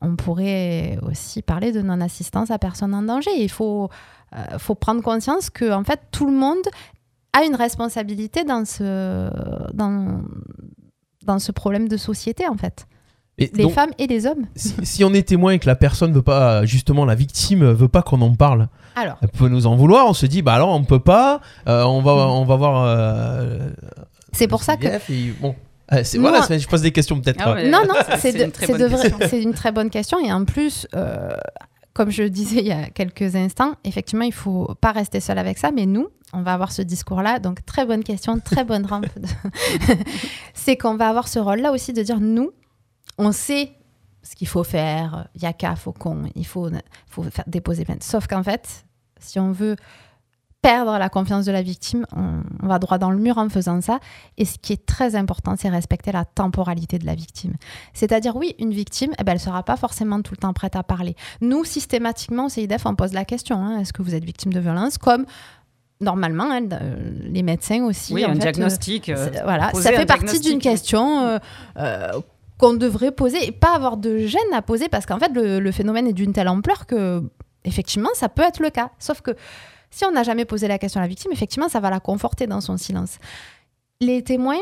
on 0.03 0.17
pourrait 0.17 0.99
aussi 1.03 1.43
parler 1.43 1.73
de 1.73 1.81
non-assistance 1.83 2.51
à 2.51 2.59
personne 2.59 2.95
en 2.95 3.03
danger. 3.03 3.31
Il 3.39 3.51
faut, 3.51 3.89
euh, 4.37 4.59
faut 4.59 4.75
prendre 4.75 5.03
conscience 5.03 5.51
que 5.51 5.73
en 5.73 5.85
fait, 5.85 6.01
tout 6.11 6.27
le 6.27 6.33
monde 6.37 6.65
a 7.33 7.45
une 7.45 7.55
responsabilité 7.55 8.45
dans 8.45 8.65
ce, 8.65 9.29
dans, 9.75 10.21
dans 11.25 11.39
ce 11.39 11.53
problème 11.53 11.89
de 11.89 11.97
société, 11.97 12.47
en 12.49 12.57
fait. 12.57 12.87
Et 13.39 13.51
Les 13.53 13.65
donc, 13.65 13.73
femmes 13.73 13.91
et 13.99 14.07
les 14.07 14.27
hommes. 14.27 14.47
si, 14.55 14.75
si 14.83 15.05
on 15.05 15.13
est 15.13 15.29
témoin 15.29 15.53
et 15.53 15.59
que 15.59 15.67
la 15.67 15.77
personne 15.77 16.11
veut 16.13 16.23
pas, 16.23 16.65
justement, 16.65 17.05
la 17.05 17.15
victime 17.15 17.65
veut 17.71 17.89
pas 17.89 18.01
qu'on 18.03 18.23
en 18.23 18.35
parle, 18.35 18.69
Alors, 18.95 19.19
elle 19.21 19.29
peut 19.29 19.49
nous 19.49 19.67
en 19.67 19.77
vouloir. 19.77 20.07
On 20.07 20.15
se 20.15 20.25
dit, 20.25 20.41
bah 20.41 20.55
alors 20.55 20.71
on 20.71 20.85
peut 20.85 21.01
pas, 21.01 21.41
euh, 21.69 21.85
on, 21.85 22.01
va, 22.01 22.13
on 22.13 22.45
va 22.47 22.57
voir. 22.57 22.85
euh, 22.87 23.69
c'est 24.33 24.49
pour 24.49 24.63
ça 24.63 24.77
que 24.79 24.85
CDF 24.85 25.11
et 25.11 25.35
bon. 25.39 25.55
Euh, 25.93 26.03
c'est- 26.05 26.19
voilà, 26.19 26.43
c'est- 26.43 26.59
je 26.59 26.67
pose 26.69 26.83
des 26.83 26.93
questions 26.93 27.21
peut-être. 27.21 27.41
Ah 27.45 27.53
ouais. 27.55 27.69
Non, 27.71 27.83
non, 27.89 27.95
C'est 28.19 28.33
une 28.33 28.47
de- 28.47 28.51
très 28.51 28.67
c'est 28.67 28.73
bonne 28.73 28.81
de 28.83 28.87
vrai- 28.87 29.11
question. 29.11 29.27
c'est 29.31 29.43
une 29.43 29.55
très 29.55 29.73
bonne 29.73 29.91
question. 29.91 30.19
Et 30.19 30.33
en 30.33 30.45
plus, 30.45 30.87
euh, 30.95 31.31
comme 31.95 32.11
je 32.11 32.23
le 32.25 32.31
disais 32.31 32.57
il 32.61 32.67
y 32.67 32.73
a 32.73 32.91
quelques 32.91 33.37
instants, 33.37 33.75
effectivement, 33.85 34.25
il 34.25 34.33
faut 34.33 34.75
pas 34.81 34.93
rester 34.93 35.21
seul 35.21 35.39
avec 35.39 35.59
ça. 35.59 35.71
Mais 35.71 35.87
nous, 35.87 36.09
on 36.33 36.43
va 36.43 36.53
avoir 36.55 36.73
ce 36.73 36.83
discours-là. 36.83 37.39
Donc, 37.39 37.65
très 37.65 37.87
bonne 37.87 38.03
question, 38.05 38.39
très 38.41 38.65
bonne 38.65 38.85
rampe. 38.85 39.07
de- 39.17 39.23
c'est 40.55 40.77
qu'on 40.77 40.97
va 40.97 41.09
avoir 41.09 41.29
ce 41.29 41.39
rôle-là 41.39 41.73
aussi 41.73 41.93
de 41.93 42.03
dire 42.03 42.21
nous, 42.21 42.51
on 43.19 43.33
sait 43.33 43.73
ce 44.23 44.35
qu'il 44.35 44.49
faut 44.49 44.65
faire. 44.65 45.29
Il 45.37 45.43
y 45.43 45.47
a 45.47 45.53
qu'à, 45.53 45.77
faut 45.77 45.93
qu'on, 45.93 46.25
il 46.35 46.47
faut, 46.47 46.69
faut 47.09 47.23
faire 47.25 47.45
déposer 47.47 47.85
plainte. 47.85 48.03
Sauf 48.03 48.27
qu'en 48.27 48.43
fait, 48.43 48.85
si 49.21 49.39
on 49.39 49.53
veut 49.53 49.77
perdre 50.63 50.99
la 50.99 51.09
confiance 51.09 51.45
de 51.45 51.53
la 51.53 51.63
victime, 51.63 52.07
on, 52.17 52.41
on 52.63 52.67
va 52.67 52.79
droit 52.81 52.99
dans 52.99 53.11
le 53.11 53.19
mur 53.19 53.39
en 53.39 53.49
faisant 53.49 53.81
ça. 53.81 54.01
Et 54.37 54.45
ce 54.45 54.59
qui 54.59 54.73
est 54.73 54.85
très 54.85 55.15
important, 55.15 55.55
c'est 55.57 55.69
respecter 55.69 56.11
la 56.11 56.25
temporalité 56.25 56.99
de 56.99 57.07
la 57.07 57.15
victime. 57.15 57.55
C'est-à-dire, 57.93 58.35
oui, 58.35 58.57
une 58.59 58.73
victime, 58.73 59.13
eh 59.19 59.23
ben, 59.25 59.33
elle 59.33 59.39
ne 59.39 59.43
sera 59.43 59.63
pas 59.63 59.77
forcément 59.77 60.21
tout 60.23 60.33
le 60.33 60.39
temps 60.39 60.53
prête 60.53 60.75
à 60.75 60.83
parler. 60.83 61.15
Nous, 61.41 61.65
systématiquement, 61.65 62.47
au 62.47 62.49
CIDEF, 62.49 62.85
on 62.87 62.97
pose 62.97 63.13
la 63.13 63.25
question 63.25 63.59
hein, 63.59 63.79
est-ce 63.79 63.93
que 63.93 64.03
vous 64.03 64.15
êtes 64.15 64.25
victime 64.25 64.53
de 64.53 64.59
violence 64.61 64.99
Comme 64.99 65.25
normalement, 66.01 66.51
hein, 66.51 66.63
euh, 66.73 67.13
les 67.23 67.43
médecins 67.43 67.85
aussi. 67.85 68.13
Oui, 68.15 68.25
en 68.25 68.31
un 68.31 68.35
fait, 68.35 68.49
euh, 68.49 68.53
diagnostic. 68.53 69.09
euh, 69.09 69.31
voilà, 69.45 69.71
ça 69.73 69.93
fait 69.93 70.05
partie 70.07 70.41
d'une 70.41 70.59
question 70.59 71.21
euh, 71.21 71.39
euh, 71.79 72.13
qu'on 72.59 72.75
devrait 72.75 73.13
poser 73.13 73.47
et 73.47 73.53
pas 73.53 73.75
avoir 73.75 73.97
de 73.99 74.19
gêne 74.19 74.41
à 74.53 74.63
poser 74.63 74.89
parce 74.89 75.07
qu'en 75.07 75.19
fait, 75.19 75.33
le, 75.33 75.61
le 75.61 75.73
phénomène 75.73 76.07
est 76.09 76.13
d'une 76.13 76.33
telle 76.33 76.49
ampleur 76.49 76.87
que, 76.87 77.23
effectivement, 77.65 78.11
ça 78.15 78.29
peut 78.29 78.43
être 78.43 78.61
le 78.61 78.71
cas. 78.71 78.91
Sauf 78.99 79.21
que 79.21 79.31
si 79.97 80.05
on 80.05 80.13
n'a 80.13 80.25
jamais 80.25 80.45
posé 80.45 80.69
la 80.69 80.79
question 80.79 81.01
à 81.01 81.05
la 81.05 81.09
victime, 81.09 81.33
effectivement, 81.33 81.71
ça 81.71 81.81
va 81.81 81.89
la 81.89 82.01
conforter 82.01 82.47
dans 82.47 82.61
son 82.61 82.77
silence. 82.77 83.17
Les 84.03 84.23
témoins, 84.23 84.61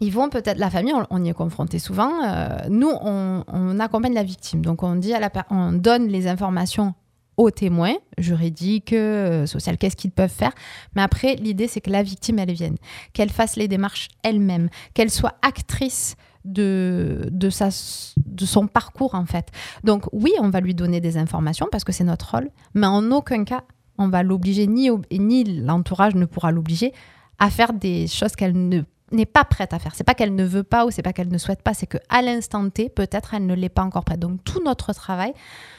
ils 0.00 0.10
vont 0.10 0.30
peut-être, 0.30 0.56
la 0.56 0.70
famille, 0.70 0.94
on, 1.10 1.22
y 1.22 1.28
est 1.28 1.34
confronté 1.34 1.78
souvent. 1.78 2.10
euh, 2.24 2.56
nous, 2.70 2.88
on, 2.88 3.78
accompagne 3.78 4.14
la 4.14 4.22
victime. 4.22 4.64
Donc, 4.64 4.82
on, 4.82 4.96
dit 4.96 5.12
à 5.12 5.20
la, 5.20 5.30
on 5.50 5.72
donne 5.72 6.08
les 6.08 6.26
informations 6.26 6.94
aux 7.36 7.50
témoins, 7.50 7.96
juridiques, 8.16 8.94
euh, 8.94 9.44
sociales, 9.44 9.76
qu'est-ce 9.76 9.96
qu'ils 9.96 10.10
peuvent 10.10 10.30
faire. 10.30 10.52
Mais 10.96 11.02
après, 11.02 11.34
l'idée, 11.34 11.68
c'est 11.68 11.82
que 11.82 11.90
la 11.90 12.02
victime, 12.02 12.38
elle 12.38 12.52
vienne, 12.52 12.76
qu'elle 13.12 13.30
fasse 13.30 13.56
les 13.56 13.68
démarches 13.68 14.08
elle-même, 14.22 14.70
qu'elle 14.94 15.10
soit 15.10 15.34
actrice 15.42 16.16
de, 16.46 17.28
de, 17.30 17.50
sa, 17.50 17.68
de 18.16 18.46
son 18.46 18.68
parcours, 18.68 19.14
en 19.14 19.26
fait. 19.26 19.48
Donc, 19.84 20.06
oui, 20.12 20.32
on 20.40 20.48
va 20.48 20.60
lui 20.60 20.74
donner 20.74 21.02
des 21.02 21.18
informations 21.18 21.66
parce 21.70 21.84
que 21.84 21.92
c'est 21.92 22.04
notre 22.04 22.30
rôle, 22.30 22.48
mais 22.72 22.86
en 22.86 23.10
aucun 23.10 23.44
cas, 23.44 23.64
on 24.00 24.08
va 24.08 24.22
l'obliger, 24.22 24.66
ni, 24.66 24.90
ni 25.12 25.44
l'entourage 25.44 26.14
ne 26.14 26.24
pourra 26.24 26.50
l'obliger 26.50 26.92
à 27.38 27.50
faire 27.50 27.72
des 27.72 28.06
choses 28.08 28.34
qu'elle 28.34 28.68
ne 28.68 28.82
n'est 29.12 29.26
pas 29.26 29.44
prête 29.44 29.72
à 29.72 29.78
faire. 29.78 29.94
C'est 29.94 30.04
pas 30.04 30.14
qu'elle 30.14 30.34
ne 30.34 30.44
veut 30.44 30.62
pas 30.62 30.86
ou 30.86 30.90
c'est 30.90 31.02
pas 31.02 31.12
qu'elle 31.12 31.28
ne 31.28 31.38
souhaite 31.38 31.62
pas, 31.62 31.74
c'est 31.74 31.86
que 31.86 31.98
à 32.08 32.22
l'instant 32.22 32.68
T, 32.70 32.88
peut-être 32.88 33.34
elle 33.34 33.46
ne 33.46 33.54
l'est 33.54 33.68
pas 33.68 33.82
encore 33.82 34.04
prête. 34.04 34.20
Donc 34.20 34.42
tout 34.44 34.62
notre 34.64 34.92
travail 34.92 35.32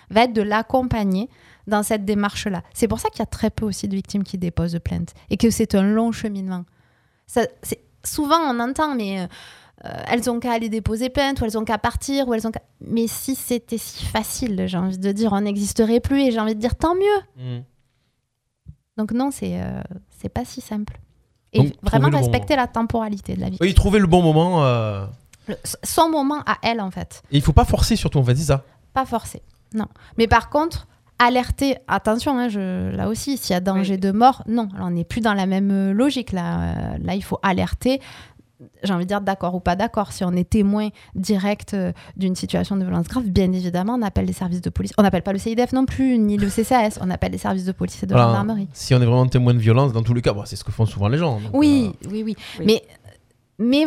va 0.10 0.24
être 0.24 0.34
de 0.34 0.42
l'accompagner 0.42 1.30
dans 1.68 1.84
cette 1.84 2.06
démarche-là. 2.06 2.62
C'est 2.74 2.88
pour 2.88 3.00
ça 3.00 3.10
qu'il 3.10 3.20
y 3.20 3.24
a 3.24 3.28
très 3.28 3.50
peu 3.50 3.66
aussi 3.66 3.88
de 3.88 3.96
victimes 3.96 4.24
qui 4.24 4.38
déposent 4.38 4.74
de 4.74 4.80
plainte 4.80 5.14
et 5.30 5.38
que 5.38 5.50
c'est 5.50 5.76
un 5.76 5.84
long 5.84 6.12
cheminement. 6.12 6.66
Ça, 7.26 7.44
souvent 8.04 8.40
on 8.40 8.60
entend, 8.60 8.96
mais 8.96 9.22
euh, 9.22 9.28
euh, 9.86 9.90
elles 10.08 10.30
ont 10.30 10.40
qu'à 10.40 10.52
aller 10.52 10.70
déposer 10.70 11.10
plainte 11.10 11.42
ou 11.42 11.46
elles 11.46 11.58
ont 11.58 11.66
qu'à 11.66 11.78
partir 11.78 12.28
ou 12.28 12.34
elles 12.34 12.48
ont. 12.48 12.52
Mais 12.82 13.08
si 13.08 13.36
c'était 13.36 13.78
si 13.78 14.06
facile, 14.06 14.66
j'ai 14.68 14.78
envie 14.78 14.98
de 14.98 15.12
dire, 15.12 15.34
on 15.34 15.42
n'existerait 15.42 16.00
plus 16.00 16.22
et 16.22 16.32
j'ai 16.32 16.40
envie 16.40 16.56
de 16.56 16.60
dire 16.60 16.76
tant 16.76 16.96
mieux. 16.96 17.02
Mm. 17.38 17.64
Donc 18.98 19.12
non, 19.12 19.32
c'est 19.32 19.62
euh, 19.62 19.82
c'est 20.20 20.30
pas 20.30 20.46
si 20.46 20.62
simple. 20.62 21.00
Et 21.54 21.60
Donc, 21.64 21.74
vraiment 21.84 22.10
bon 22.10 22.18
respecter 22.18 22.56
la 22.56 22.68
temporalité 22.68 23.36
de 23.36 23.42
la 23.42 23.50
vie. 23.50 23.58
Oui, 23.62 23.74
trouver 23.74 24.00
le 24.00 24.08
bon 24.08 24.22
moment. 24.22 24.64
euh, 24.64 25.06
Le- 25.48 25.58
son 25.84 26.10
moment 26.10 26.42
à 26.46 26.58
elle, 26.62 26.80
en 26.80 26.92
fait. 26.92 27.24
Et 27.32 27.38
il 27.38 27.42
faut 27.42 27.52
pas 27.54 27.66
forcer 27.66 27.96
surtout, 27.96 28.20
en 28.20 28.24
fait, 28.24 28.36
c'est 28.36 28.44
ça. 28.46 28.64
Pas 28.94 29.06
forcé. 29.06 29.42
Non. 29.74 29.88
Mais 30.18 30.28
par 30.28 30.50
contre, 30.50 30.88
alerter, 31.20 31.76
attention, 31.88 32.38
hein, 32.40 32.48
je, 32.50 32.90
là 32.96 33.08
aussi, 33.10 33.38
s'il 33.38 33.54
y 33.54 33.58
a 33.58 33.60
danger 33.60 33.94
Oui. 33.94 34.00
de 34.00 34.12
mort, 34.12 34.44
non, 34.48 34.70
là, 34.78 34.86
on 34.86 34.92
n'est 34.92 35.04
plus 35.04 35.20
dans 35.22 35.34
la 35.34 35.46
même 35.46 35.72
euh, 35.72 35.94
logique. 35.94 36.32
Là, 36.32 36.62
Euh, 36.62 36.98
là 37.02 37.16
il 37.16 37.24
faut 37.24 37.40
alerter. 37.44 38.00
J'ai 38.84 38.94
envie 38.94 39.06
de 39.06 39.08
dire 39.08 39.22
d'accord 39.22 39.56
ou 39.56 39.60
pas 39.60 39.76
d'accord. 39.76 40.12
Si 40.12 40.24
on 40.24 40.32
est 40.34 40.50
témoin 40.50 40.90
direct 41.16 41.74
euh, 41.74 41.92
d'une 42.16 42.36
situation 42.36 42.76
de 42.78 42.82
violence 42.84 43.08
grave, 43.08 43.24
bien 43.26 43.52
évidemment, 43.52 43.96
on 43.96 44.02
appelle 44.02 44.26
les 44.26 44.34
services 44.34 44.62
de 44.62 44.70
police. 44.70 44.92
On 44.98 45.04
n'appelle 45.04 45.24
pas 45.24 45.34
le 45.34 45.40
CIDF 45.40 45.74
non 45.74 45.86
plus, 45.86 46.18
ni 46.18 46.38
le 46.38 46.48
CCAS. 46.50 47.00
On 47.02 47.10
appelle 47.10 47.32
les 47.32 47.38
services 47.38 47.66
de 47.66 47.72
police 47.72 48.02
et 48.04 48.06
de 48.06 48.14
Voilà. 48.14 48.28
gendarmerie. 48.28 48.68
Si 48.74 48.94
on 48.94 49.02
est 49.02 49.06
vraiment 49.06 49.26
témoin 49.28 49.54
de 49.54 49.60
violence, 49.60 49.94
dans 49.94 50.04
tous 50.04 50.14
les 50.14 50.22
cas, 50.22 50.34
bon, 50.34 50.44
c'est 50.46 50.56
ce 50.56 50.64
que 50.64 50.72
font 50.72 50.86
souvent 50.86 51.08
les 51.08 51.18
gens. 51.18 51.40
donc, 51.40 51.52
Oui, 51.54 51.92
oui, 52.10 52.24
oui, 52.24 52.36
Oui. 52.60 52.66
Mais, 52.66 52.84
mais 53.58 53.86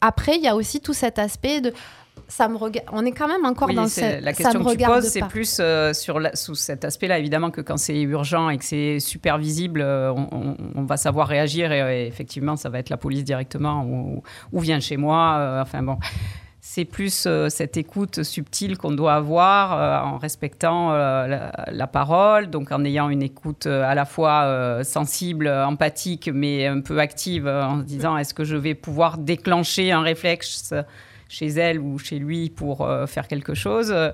après, 0.00 0.36
il 0.36 0.42
y 0.42 0.48
a 0.48 0.54
aussi 0.56 0.80
tout 0.80 0.94
cet 0.94 1.18
aspect 1.18 1.60
de. 1.60 1.72
Ça 2.26 2.48
me. 2.48 2.56
On 2.92 3.04
est 3.04 3.12
quand 3.12 3.28
même 3.28 3.44
encore 3.44 3.68
Oui, 3.68 3.74
dans 3.74 3.86
cette. 3.86 4.22
la 4.22 4.32
ça 4.34 4.42
question 4.44 4.60
me 4.60 4.64
que 4.72 4.76
tu 4.78 4.84
poses, 4.84 5.04
c'est 5.08 5.26
plus 5.26 5.58
euh, 5.60 5.92
sur 5.92 6.18
la- 6.18 6.34
sous 6.34 6.54
cet 6.54 6.84
aspect-là. 6.84 7.18
Évidemment 7.18 7.50
que 7.50 7.60
quand 7.60 7.76
c'est 7.76 8.00
urgent 8.00 8.50
et 8.50 8.58
que 8.58 8.64
c'est 8.64 8.98
super 9.00 9.38
visible, 9.38 9.80
euh, 9.80 10.12
on, 10.12 10.82
va 10.84 10.96
savoir 10.96 11.28
réagir 11.28 11.70
et, 11.72 12.04
et 12.04 12.06
effectivement, 12.06 12.56
ça 12.56 12.68
va 12.68 12.78
être 12.78 12.90
la 12.90 12.96
police 12.96 13.24
directement 13.24 13.84
ou, 13.84 14.22
ou 14.52 14.60
vient 14.60 14.80
chez 14.80 14.96
moi. 14.96 15.36
euh, 15.38 15.62
enfin 15.62 15.82
bon. 15.82 15.98
C'est 16.60 16.84
plus 16.84 17.26
cette 17.48 17.76
écoute 17.78 18.22
subtile 18.24 18.76
qu'on 18.76 18.90
doit 18.90 19.14
avoir 19.14 20.04
en 20.04 20.18
respectant 20.18 20.90
la, 20.92 21.50
la 21.70 21.86
parole, 21.86 22.50
donc 22.50 22.72
en 22.72 22.84
ayant 22.84 23.08
une 23.08 23.22
écoute 23.22 23.66
à 23.66 23.94
la 23.94 24.04
fois 24.04 24.80
sensible, 24.84 25.48
empathique, 25.48 26.28
mais 26.32 26.66
un 26.66 26.80
peu 26.80 26.98
active, 26.98 27.48
en 27.48 27.78
se 27.78 27.84
disant 27.84 28.18
est-ce 28.18 28.34
que 28.34 28.44
je 28.44 28.56
vais 28.56 28.74
pouvoir 28.74 29.16
déclencher 29.16 29.92
un 29.92 30.02
réflexe 30.02 30.74
chez 31.28 31.46
elle 31.48 31.78
ou 31.78 31.98
chez 31.98 32.18
lui 32.18 32.50
pour 32.50 32.80
euh, 32.82 33.06
faire 33.06 33.28
quelque 33.28 33.54
chose. 33.54 33.90
Euh, 33.92 34.10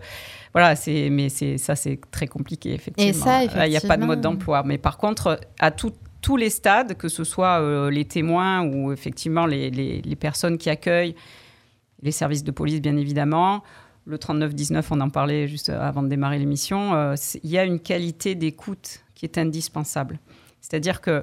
voilà, 0.52 0.76
c'est 0.76 1.08
mais 1.10 1.28
c'est 1.28 1.58
ça 1.58 1.76
c'est 1.76 1.98
très 2.10 2.26
compliqué 2.26 2.74
effectivement. 2.74 3.24
ça, 3.24 3.44
Là, 3.56 3.66
il 3.66 3.70
n'y 3.70 3.76
a 3.76 3.80
pas 3.80 3.96
de 3.96 4.04
mode 4.06 4.20
d'emploi, 4.20 4.62
mais 4.64 4.78
par 4.78 4.98
contre 4.98 5.38
à 5.60 5.70
tout- 5.70 5.92
tous 6.20 6.36
les 6.36 6.50
stades, 6.50 6.94
que 6.96 7.08
ce 7.08 7.22
soit 7.24 7.60
euh, 7.60 7.90
les 7.90 8.04
témoins 8.04 8.62
ou 8.66 8.92
effectivement 8.92 9.46
les, 9.46 9.70
les- 9.70 10.00
les 10.02 10.16
personnes 10.16 10.56
qui 10.58 10.70
accueillent, 10.70 11.14
les 12.02 12.12
services 12.12 12.44
de 12.44 12.50
police 12.50 12.80
bien 12.80 12.96
évidemment, 12.96 13.62
le 14.06 14.16
39-19, 14.18 14.84
on 14.90 15.00
en 15.00 15.08
parlait 15.10 15.48
juste 15.48 15.70
avant 15.70 16.02
de 16.02 16.08
démarrer 16.08 16.38
l'émission, 16.38 16.94
euh, 16.94 17.14
il 17.42 17.50
y 17.50 17.58
a 17.58 17.64
une 17.64 17.80
qualité 17.80 18.34
d'écoute 18.34 19.00
qui 19.14 19.24
est 19.24 19.38
indispensable. 19.38 20.18
C'est-à-dire 20.60 21.00
que 21.00 21.10
euh, 21.10 21.22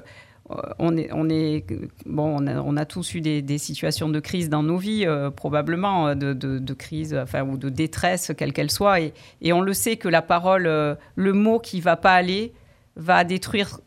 on 0.78 0.96
est, 0.96 1.10
on 1.12 1.28
est, 1.28 1.64
bon, 2.04 2.44
on 2.46 2.76
a, 2.76 2.84
tous 2.84 3.14
eu 3.14 3.20
des, 3.20 3.58
situations 3.58 4.08
de 4.08 4.20
crise 4.20 4.48
dans 4.48 4.62
nos 4.62 4.76
vies, 4.76 5.06
euh, 5.06 5.30
probablement 5.30 6.08
euh, 6.08 6.14
de, 6.14 6.74
crise, 6.74 7.14
enfin 7.14 7.42
ou 7.42 7.56
de 7.56 7.68
détresse, 7.68 8.32
quelle 8.36 8.52
qu'elle 8.52 8.70
soit, 8.70 9.00
et, 9.00 9.52
on 9.52 9.60
le 9.60 9.72
sait 9.72 9.96
que 9.96 10.08
la 10.08 10.22
parole, 10.22 10.66
euh, 10.66 10.94
le 11.14 11.32
mot 11.32 11.58
qui 11.58 11.80
va 11.80 11.96
pas 11.96 12.14
aller, 12.14 12.52
va 12.96 13.24
détruire 13.24 13.80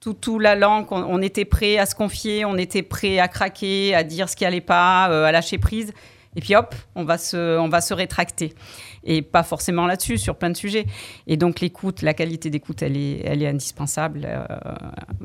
tout, 0.00 0.14
tout 0.14 0.38
la 0.38 0.54
langue, 0.54 0.86
on, 0.90 1.20
était 1.20 1.44
prêt 1.44 1.76
à 1.76 1.86
se 1.86 1.94
confier, 1.94 2.44
on 2.46 2.56
était 2.56 2.82
prêt 2.82 3.18
à 3.18 3.28
craquer, 3.28 3.94
à 3.94 4.02
dire 4.02 4.28
ce 4.28 4.36
qui 4.36 4.46
allait 4.46 4.62
pas, 4.62 5.10
euh, 5.10 5.24
à 5.24 5.32
lâcher 5.32 5.58
prise. 5.58 5.92
Et 6.36 6.40
puis 6.40 6.54
hop, 6.54 6.74
on 6.94 7.04
va 7.04 7.18
se, 7.18 7.58
on 7.58 7.68
va 7.68 7.80
se 7.80 7.92
rétracter. 7.92 8.54
Et 9.02 9.22
pas 9.22 9.42
forcément 9.42 9.86
là-dessus, 9.86 10.16
sur 10.16 10.36
plein 10.36 10.50
de 10.50 10.56
sujets. 10.56 10.86
Et 11.26 11.36
donc 11.36 11.60
l'écoute, 11.60 12.02
la 12.02 12.14
qualité 12.14 12.50
d'écoute, 12.50 12.82
elle 12.82 12.96
est, 12.96 13.20
elle 13.24 13.42
est 13.42 13.48
indispensable. 13.48 14.22
Euh, 14.24 14.44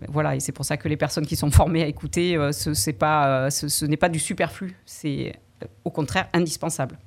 voilà, 0.10 0.36
et 0.36 0.40
c'est 0.40 0.52
pour 0.52 0.66
ça 0.66 0.78
que 0.78 0.88
les 0.88 0.98
personnes 0.98 1.28
qui 1.28 1.36
sont 1.36 1.52
formées 1.52 1.84
à 1.84 1.88
écouter, 1.88 2.36
euh, 2.36 2.52
ce, 2.52 2.92
pas, 2.92 3.46
euh, 3.46 3.50
ce, 3.50 3.86
n'est 3.86 3.98
pas 3.98 4.10
du 4.10 4.20
superflu, 4.20 4.76
c'est 4.86 5.34
au 5.84 5.92
contraire 5.92 6.28
indispensable. 6.34 6.98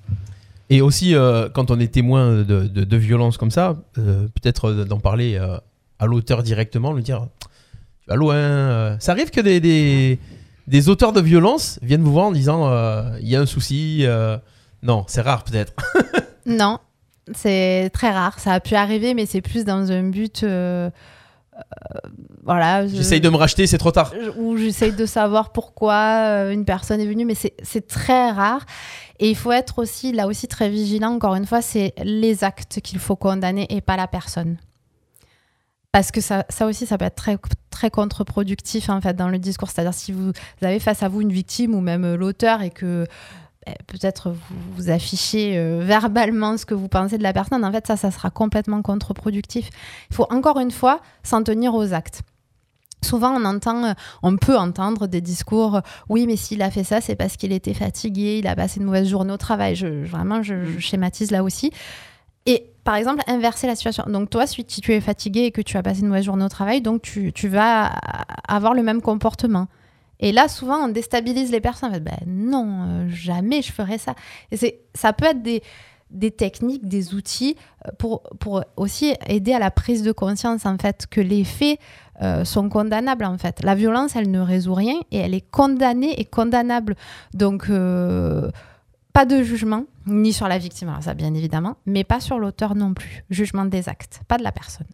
Et 0.71 0.81
aussi, 0.81 1.15
quand 1.55 1.71
on 1.71 1.81
est 1.81 1.93
témoin 1.93 2.43
de, 2.43 2.97
violences 2.97 3.39
comme 3.39 3.51
ça, 3.51 3.79
peut-être 3.95 4.73
d'en 4.85 5.01
parler 5.01 5.39
à 5.39 6.07
l'auteur 6.07 6.43
directement, 6.43 6.93
lui 6.93 7.03
dire 7.03 7.27
Tu 8.03 8.11
vas 8.11 8.17
loin. 8.17 8.99
Ça 9.01 9.13
arrive 9.13 9.31
que 9.31 9.41
des, 9.41 10.19
des 10.69 10.89
auteurs 10.89 11.13
de 11.13 11.21
violences 11.21 11.79
viennent 11.83 12.03
vous 12.03 12.13
voir 12.13 12.27
en 12.27 12.33
disant 12.33 12.69
euh, 12.69 13.11
Il 13.21 13.29
y 13.29 13.35
a 13.37 13.41
un 13.41 13.47
souci. 13.47 14.05
euh. 14.07 14.39
Non, 14.83 15.05
c'est 15.09 15.23
rare 15.23 15.43
peut-être. 15.45 15.73
Non, 16.47 16.79
c'est 17.35 17.91
très 17.93 18.11
rare. 18.11 18.39
Ça 18.39 18.53
a 18.55 18.61
pu 18.61 18.75
arriver, 18.75 19.13
mais 19.13 19.27
c'est 19.27 19.43
plus 19.43 19.65
dans 19.67 19.91
un 19.93 20.05
but. 20.05 20.45
euh, 20.45 20.89
euh, 21.57 21.61
voilà. 22.45 22.87
je- 22.87 22.95
J'essaye 22.97 23.21
de 23.21 23.29
me 23.29 23.37
racheter, 23.37 23.67
c'est 23.67 23.77
trop 23.77 23.91
tard. 23.91 24.15
Ou 24.39 24.57
j'essaye 24.57 24.93
de 24.93 25.05
savoir 25.05 25.53
pourquoi 25.53 26.51
une 26.53 26.65
personne 26.65 27.01
est 27.01 27.07
venue, 27.07 27.25
mais 27.27 27.35
c'est 27.35 27.55
c'est 27.63 27.87
très 27.87 28.31
rare. 28.31 28.65
Et 29.19 29.29
il 29.29 29.37
faut 29.37 29.53
être 29.53 29.79
aussi, 29.81 30.13
là 30.13 30.27
aussi, 30.27 30.47
très 30.49 30.71
vigilant. 30.71 31.11
Encore 31.13 31.35
une 31.35 31.45
fois, 31.47 31.61
c'est 31.61 31.93
les 32.03 32.45
actes 32.45 32.81
qu'il 32.81 32.99
faut 32.99 33.17
condamner 33.17 33.67
et 33.69 33.81
pas 33.83 33.97
la 33.97 34.07
personne. 34.07 34.57
Parce 35.99 36.13
que 36.13 36.21
ça, 36.21 36.45
ça 36.49 36.67
aussi, 36.67 36.87
ça 36.87 36.97
peut 36.97 37.07
être 37.07 37.17
très, 37.17 37.39
très 37.71 37.91
contre-productif 37.91 38.89
en 38.89 39.01
fait 39.01 39.15
dans 39.17 39.27
le 39.29 39.41
discours. 39.41 39.69
C'est-à-dire 39.69 39.95
si 39.95 40.13
vous 40.13 40.31
avez 40.63 40.79
face 40.79 41.03
à 41.03 41.09
vous 41.09 41.23
une 41.23 41.33
victime 41.33 41.75
ou 41.75 41.81
même 41.81 42.05
euh, 42.05 42.17
l'auteur 42.17 42.63
et 42.63 42.71
que 42.71 43.05
eh, 43.67 43.73
peut-être 43.89 44.31
vous, 44.31 44.55
vous 44.77 44.91
affichez 44.91 45.59
euh, 45.59 45.81
verbalement 45.83 46.57
ce 46.57 46.67
que 46.67 46.75
vous 46.75 46.87
pensez 46.87 47.19
de 47.19 47.25
la 47.25 47.33
personne, 47.33 47.65
en 47.65 47.73
fait 47.73 47.85
ça, 47.89 47.97
ça 47.97 48.13
sera 48.13 48.31
complètement 48.31 48.81
contre-productif. 48.81 49.71
Il 50.11 50.15
faut 50.15 50.29
encore 50.31 50.61
une 50.61 50.71
fois 50.71 51.01
s'en 51.25 51.43
tenir 51.43 51.75
aux 51.75 51.93
actes. 51.93 52.23
Souvent, 53.05 53.33
on 53.33 53.45
entend, 53.45 53.85
euh, 53.87 53.93
on 54.23 54.37
peut 54.37 54.57
entendre 54.57 55.09
des 55.09 55.21
discours. 55.21 55.81
Oui, 56.09 56.29
mais 56.29 56.37
s'il 56.37 56.63
a 56.63 56.71
fait 56.71 56.85
ça, 56.85 57.01
c'est 57.01 57.17
parce 57.17 57.37
qu'il 57.37 57.51
était 57.53 57.75
fatigué, 57.75 58.39
il 58.39 58.47
a 58.47 58.55
passé 58.55 58.79
une 58.79 58.87
mauvaise 58.87 59.09
journée 59.09 59.33
au 59.33 59.37
travail. 59.37 59.75
Je, 59.75 60.05
je- 60.05 60.11
vraiment, 60.13 60.45
je, 60.45 60.65
je 60.65 60.79
schématise 60.79 61.33
là 61.33 61.43
aussi. 61.43 61.73
Et 62.47 62.71
par 62.89 62.97
exemple, 62.97 63.23
inverser 63.27 63.67
la 63.67 63.75
situation. 63.75 64.05
Donc 64.07 64.31
toi, 64.31 64.47
si 64.47 64.65
tu 64.65 64.95
es 64.95 65.03
fatigué 65.03 65.41
et 65.41 65.51
que 65.51 65.61
tu 65.61 65.77
as 65.77 65.83
passé 65.83 66.01
une 66.01 66.07
mauvaise 66.07 66.25
journée 66.25 66.47
au 66.47 66.49
travail, 66.49 66.81
donc 66.81 67.03
tu, 67.03 67.35
tu 67.35 67.47
vas 67.47 67.93
avoir 68.49 68.73
le 68.73 68.83
même 68.83 69.03
comportement. 69.03 69.67
Et 70.21 70.33
là, 70.33 70.49
souvent, 70.49 70.87
on 70.87 70.89
déstabilise 70.89 71.53
les 71.53 71.61
personnes. 71.61 71.99
Ben 71.99 72.17
non, 72.27 72.87
euh, 72.87 73.09
jamais 73.11 73.61
je 73.61 73.73
ferais 73.73 73.99
ça. 73.99 74.15
Et 74.53 74.81
ça 74.95 75.13
peut 75.13 75.27
être 75.27 75.43
des, 75.43 75.63
des 76.09 76.31
techniques, 76.31 76.89
des 76.89 77.13
outils 77.13 77.57
euh, 77.87 77.91
pour, 77.99 78.23
pour 78.41 78.65
aussi 78.79 79.13
aider 79.27 79.53
à 79.53 79.59
la 79.59 79.71
prise 79.71 80.03
de 80.03 80.13
conscience, 80.13 80.65
en 80.65 80.79
fait, 80.79 81.07
que 81.11 81.21
les 81.21 81.45
faits 81.45 81.79
euh, 82.23 82.47
sont 82.47 82.71
condamnables, 82.71 83.27
en 83.27 83.37
fait. 83.37 83.63
La 83.63 83.75
violence, 83.75 84.17
elle 84.17 84.31
ne 84.31 84.41
résout 84.41 84.73
rien 84.73 84.99
et 85.11 85.19
elle 85.19 85.35
est 85.35 85.47
condamnée 85.51 86.19
et 86.19 86.25
condamnable. 86.25 86.97
Donc, 87.35 87.69
pas 89.13 89.27
de 89.27 89.43
jugement, 89.43 89.85
ni 90.09 90.33
sur 90.33 90.49
la 90.49 90.59
victime, 90.59 90.89
alors 90.89 91.03
ça, 91.03 91.15
bien 91.15 91.33
évidemment, 91.35 91.77
mais 91.87 92.05
pas 92.05 92.21
sur 92.21 92.39
l'auteur 92.39 92.75
non 92.75 92.95
plus. 92.95 93.25
Jugement 93.31 93.65
des 93.65 93.89
actes, 93.89 94.21
pas 94.29 94.39
de 94.39 94.43
la 94.43 94.53
personne. 94.53 94.87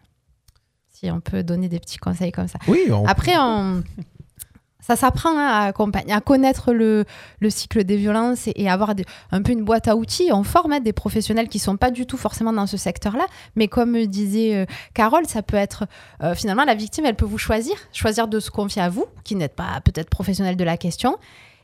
Si 0.91 1.11
on 1.11 1.21
peut 1.21 1.43
donner 1.43 1.69
des 1.69 1.81
petits 1.81 1.99
conseils 1.99 2.33
comme 2.33 2.49
ça. 2.49 2.59
Oui, 2.69 2.81
on- 2.91 3.05
Après, 3.07 3.33
on- 3.39 3.83
ça 4.81 4.97
s'apprend 4.97 5.31
hein, 5.31 5.47
à, 5.47 5.65
accompagner- 5.67 6.13
à 6.13 6.21
connaître 6.21 6.73
le, 6.75 7.05
le 7.41 7.51
cycle 7.51 7.85
des 7.85 7.97
violences 7.97 8.47
et, 8.49 8.53
et 8.57 8.69
avoir 8.69 8.95
des- 8.95 9.05
un 9.33 9.41
peu 9.43 9.53
une 9.53 9.65
boîte 9.65 9.89
à 9.89 9.97
outils. 9.97 10.29
On 10.31 10.43
forme 10.45 10.73
hein, 10.75 10.81
des 10.81 10.93
professionnels 10.93 11.49
qui 11.49 11.59
sont 11.59 11.77
pas 11.79 11.91
du 11.91 12.05
tout 12.07 12.17
forcément 12.19 12.53
dans 12.53 12.67
ce 12.67 12.77
secteur-là, 12.77 13.27
mais 13.57 13.67
comme 13.69 14.07
disait 14.07 14.55
euh, 14.57 14.67
Carole, 14.93 15.27
ça 15.27 15.43
peut 15.43 15.57
être 15.57 15.85
euh, 16.23 16.35
finalement 16.35 16.65
la 16.65 16.75
victime, 16.75 17.07
elle 17.07 17.17
peut 17.17 17.25
vous 17.25 17.39
choisir, 17.39 17.75
choisir 17.93 18.29
de 18.29 18.39
se 18.41 18.51
confier 18.51 18.83
à 18.83 18.89
vous, 18.91 19.07
qui 19.25 19.37
n'êtes 19.37 19.57
pas 19.57 19.81
peut-être 19.85 20.11
professionnel 20.11 20.57
de 20.57 20.65
la 20.65 20.77
question. 20.77 21.17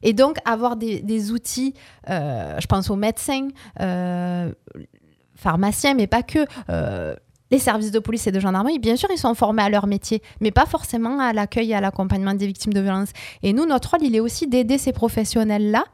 Et 0.03 0.12
donc 0.12 0.36
avoir 0.44 0.76
des, 0.76 1.30
outils, 1.32 1.74
euh, 2.09 2.57
je 2.61 2.66
pense 2.66 2.90
aux 2.90 2.96
médecins, 2.96 3.48
euh, 3.80 4.53
pharmaciens, 5.34 5.94
mais 5.94 6.07
pas 6.07 6.22
que. 6.22 6.46
euh, 6.68 7.14
les 7.53 7.59
services 7.59 7.90
de 7.90 7.98
police 7.98 8.28
et 8.28 8.30
de 8.30 8.38
gendarmerie, 8.38 8.78
bien 8.78 8.94
sûr, 8.94 9.09
ils 9.12 9.18
sont 9.18 9.34
formés 9.34 9.62
à 9.62 9.68
leur 9.68 9.88
métier, 9.88 10.22
mais 10.40 10.53
pas 10.53 10.66
forcément 10.66 11.18
à 11.18 11.32
l'accueil 11.32 11.72
et 11.72 11.74
à 11.74 11.80
l'accompagnement 11.80 12.34
des 12.34 12.46
victimes 12.46 12.72
de 12.72 12.80
violences. 12.80 13.11
Et 13.42 13.53
nous, 13.53 13.66
notre 13.66 13.90
rôle, 13.90 14.07
il 14.07 14.14
est 14.14 14.20
aussi 14.20 14.46
d'aider 14.46 14.78
ces 14.78 14.92
professionnels-là 14.92 15.84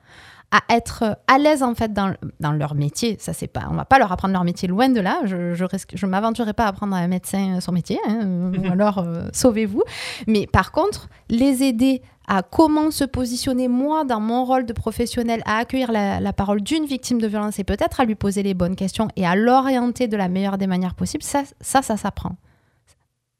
à 0.50 0.62
être 0.74 1.18
à 1.26 1.38
l'aise 1.38 1.62
en 1.62 1.74
fait 1.74 1.92
dans, 1.92 2.14
dans 2.40 2.52
leur 2.52 2.74
métier. 2.74 3.16
Ça 3.18 3.32
c'est 3.32 3.46
pas, 3.48 3.66
on 3.70 3.74
va 3.74 3.84
pas 3.84 3.98
leur 3.98 4.12
apprendre 4.12 4.32
leur 4.32 4.44
métier 4.44 4.68
loin 4.68 4.88
de 4.88 5.00
là. 5.00 5.20
Je 5.24 5.54
je, 5.54 5.64
risque, 5.64 5.92
je 5.94 6.06
m'aventurerai 6.06 6.52
pas 6.52 6.64
à 6.64 6.68
apprendre 6.68 6.94
à 6.94 6.98
un 6.98 7.08
médecin 7.08 7.60
son 7.60 7.72
métier, 7.72 7.98
hein, 8.08 8.52
ou 8.56 8.70
alors 8.70 8.98
euh, 8.98 9.28
sauvez-vous. 9.32 9.82
Mais 10.26 10.46
par 10.46 10.72
contre, 10.72 11.08
les 11.28 11.62
aider 11.62 12.02
à 12.28 12.42
comment 12.42 12.90
se 12.90 13.04
positionner 13.04 13.68
moi 13.68 14.04
dans 14.04 14.20
mon 14.20 14.44
rôle 14.44 14.66
de 14.66 14.72
professionnel, 14.72 15.42
à 15.46 15.58
accueillir 15.58 15.92
la, 15.92 16.20
la 16.20 16.32
parole 16.32 16.60
d'une 16.60 16.84
victime 16.84 17.20
de 17.20 17.26
violence 17.26 17.58
et 17.58 17.64
peut-être 17.64 18.00
à 18.00 18.04
lui 18.04 18.16
poser 18.16 18.42
les 18.42 18.54
bonnes 18.54 18.76
questions 18.76 19.08
et 19.16 19.26
à 19.26 19.36
l'orienter 19.36 20.08
de 20.08 20.16
la 20.16 20.28
meilleure 20.28 20.58
des 20.58 20.66
manières 20.66 20.94
possibles, 20.94 21.22
ça, 21.22 21.44
ça, 21.60 21.82
ça 21.82 21.96
s'apprend. 21.96 22.36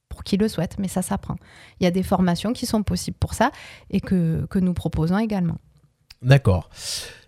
Pour 0.09 0.23
qui 0.23 0.37
le 0.37 0.49
souhaite, 0.49 0.77
mais 0.79 0.89
ça 0.89 1.03
s'apprend. 1.03 1.37
Il 1.81 1.85
y 1.85 1.87
a 1.87 1.91
des 1.91 2.05
formations 2.05 2.53
qui 2.53 2.65
sont 2.65 2.83
possibles 2.83 3.17
pour 3.19 3.35
ça 3.35 3.51
et 3.91 4.01
que, 4.01 4.47
que 4.49 4.59
nous 4.59 4.73
proposons 4.73 5.19
également. 5.19 5.57
D'accord. 6.23 6.71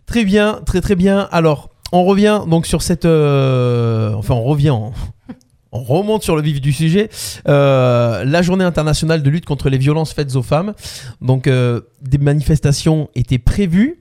Très 0.06 0.24
bien, 0.24 0.60
très 0.64 0.80
très 0.80 0.94
bien. 0.94 1.28
Alors, 1.32 1.70
on 1.92 2.04
revient 2.04 2.42
donc 2.48 2.66
sur 2.66 2.82
cette. 2.82 3.04
euh, 3.04 4.12
Enfin, 4.14 4.34
on 4.34 4.42
revient. 4.44 4.70
On... 4.70 4.92
on 5.72 5.82
remonte 5.82 6.22
sur 6.22 6.34
le 6.36 6.42
vif 6.42 6.60
du 6.60 6.72
sujet. 6.72 7.10
Euh, 7.46 8.24
la 8.24 8.42
journée 8.42 8.64
internationale 8.64 9.22
de 9.22 9.30
lutte 9.30 9.44
contre 9.44 9.68
les 9.68 9.78
violences 9.78 10.12
faites 10.14 10.34
aux 10.36 10.42
femmes. 10.42 10.74
Donc, 11.20 11.46
euh, 11.46 11.82
des 12.00 12.18
manifestations 12.18 13.10
étaient 13.14 13.38
prévues. 13.38 14.00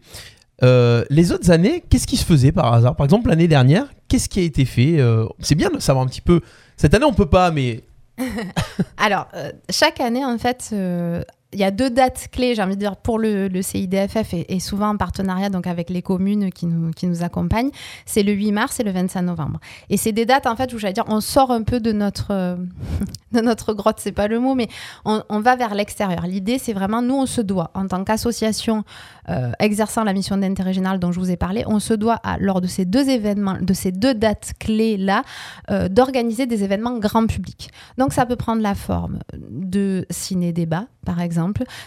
Les 0.62 1.32
autres 1.32 1.52
années, 1.52 1.84
qu'est-ce 1.90 2.08
qui 2.08 2.18
se 2.18 2.26
faisait 2.26 2.52
par 2.52 2.74
hasard? 2.74 2.96
Par 2.96 3.04
exemple, 3.04 3.30
l'année 3.30 3.48
dernière, 3.48 3.86
qu'est-ce 4.08 4.28
qui 4.30 4.40
a 4.40 4.44
été 4.44 4.66
fait? 4.66 4.98
C'est 5.40 5.56
bien 5.56 5.70
de 5.70 5.80
savoir 5.80 6.04
un 6.04 6.08
petit 6.08 6.22
peu. 6.22 6.42
Cette 6.78 6.94
année, 6.96 7.06
on 7.06 7.14
peut 7.14 7.30
pas, 7.30 7.52
mais 7.52 7.84
Alors, 8.98 9.28
chaque 9.70 10.00
année, 10.00 10.26
en 10.26 10.38
fait, 10.40 10.74
il 11.54 11.60
y 11.60 11.64
a 11.64 11.72
deux 11.72 11.90
dates 11.90 12.28
clés, 12.32 12.56
j'ai 12.56 12.62
envie 12.62 12.76
de 12.76 12.80
dire, 12.80 12.98
pour 12.98 13.20
le, 13.20 13.50
CIDFF 13.62 14.34
et, 14.34 14.60
souvent 14.60 14.90
en 14.90 14.98
partenariat 14.98 15.50
donc 15.50 15.66
avec 15.66 15.90
les 15.90 16.02
communes 16.02 16.52
qui 16.52 16.66
nous, 16.68 17.24
accompagnent. 17.24 17.72
C'est 18.06 18.24
le 18.24 18.34
8 18.34 18.52
mars 18.52 18.80
et 18.80 18.84
le 18.84 18.92
25 18.92 19.22
novembre. 19.22 19.60
Et 19.90 19.98
c'est 19.98 20.12
des 20.12 20.26
dates, 20.26 20.46
en 20.46 20.56
fait, 20.56 20.74
où 20.74 20.78
j'allais 20.78 20.94
dire, 20.94 21.06
on 21.08 21.22
sort 21.22 21.52
un 21.52 21.64
peu 21.64 21.80
de 21.80 21.92
notre, 21.92 22.32
euh, 22.32 22.58
de 23.32 23.40
notre 23.40 23.74
grotte, 23.74 24.00
c'est 24.00 24.12
pas 24.12 24.28
le 24.28 24.40
mot, 24.40 24.56
mais 24.56 24.68
on, 25.06 25.24
on 25.30 25.40
va 25.40 25.56
vers 25.56 25.74
l'extérieur. 25.74 26.28
L'idée, 26.28 26.58
c'est 26.60 26.74
vraiment, 26.74 27.02
nous, 27.02 27.16
on 27.16 27.26
se 27.26 27.42
doit, 27.42 27.72
en 27.74 27.88
tant 27.88 28.04
qu'association 28.04 28.84
euh, 29.30 29.52
exerçant 29.60 30.04
la 30.04 30.14
mission 30.14 30.38
d'intérêt 30.38 30.74
général 30.74 31.00
dont 31.00 31.12
je 31.12 31.20
vous 31.20 31.32
ai 31.32 31.38
parlé, 31.38 31.64
on 31.68 31.80
se 31.80 31.94
doit, 31.94 32.20
à, 32.24 32.38
lors 32.40 32.62
de 32.62 32.68
ces 32.68 32.86
deux 32.86 33.10
événements, 33.10 33.58
de 33.60 33.74
ces 33.74 33.92
deux 33.92 34.14
dates 34.14 34.54
clés-là, 34.60 35.24
euh, 35.72 35.88
d'organiser 35.88 36.46
des 36.46 36.64
événements 36.64 36.98
grand 36.98 37.26
public. 37.26 37.70
Donc 37.98 38.14
ça 38.14 38.26
peut 38.26 38.36
prendre 38.36 38.62
la 38.62 38.76
forme 38.76 39.20
de 39.34 40.06
ciné-débat, 40.10 40.88
par 41.06 41.22
exemple. 41.22 41.37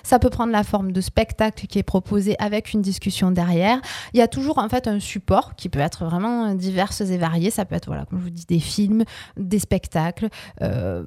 Ça 0.03 0.19
peut 0.19 0.31
prendre 0.31 0.53
la 0.53 0.63
forme 0.65 0.93
de 0.93 1.01
spectacle 1.01 1.67
qui 1.67 1.79
est 1.79 1.83
proposé 1.83 2.37
avec 2.39 2.73
une 2.73 2.83
discussion 2.83 3.31
derrière. 3.31 3.81
Il 4.15 4.19
y 4.19 4.23
a 4.23 4.29
toujours 4.29 4.59
en 4.59 4.69
fait 4.69 4.87
un 4.89 5.01
support 5.01 5.55
qui 5.57 5.69
peut 5.69 5.81
être 5.81 6.05
vraiment 6.05 6.55
divers 6.55 6.93
et 7.01 7.17
varié. 7.19 7.51
Ça 7.51 7.65
peut 7.65 7.75
être, 7.75 7.87
voilà, 7.87 8.05
comme 8.07 8.19
je 8.19 8.25
vous 8.25 8.31
dis, 8.31 8.47
des 8.47 8.61
films, 8.61 9.05
des 9.37 9.59
spectacles. 9.59 10.29
euh, 10.63 11.05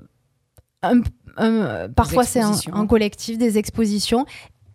un- 0.82 1.02
un- 1.38 1.90
parfois 1.90 2.24
c'est 2.26 2.42
en 2.74 2.88
collectif, 2.88 3.38
des 3.38 3.58
expositions, 3.58 4.26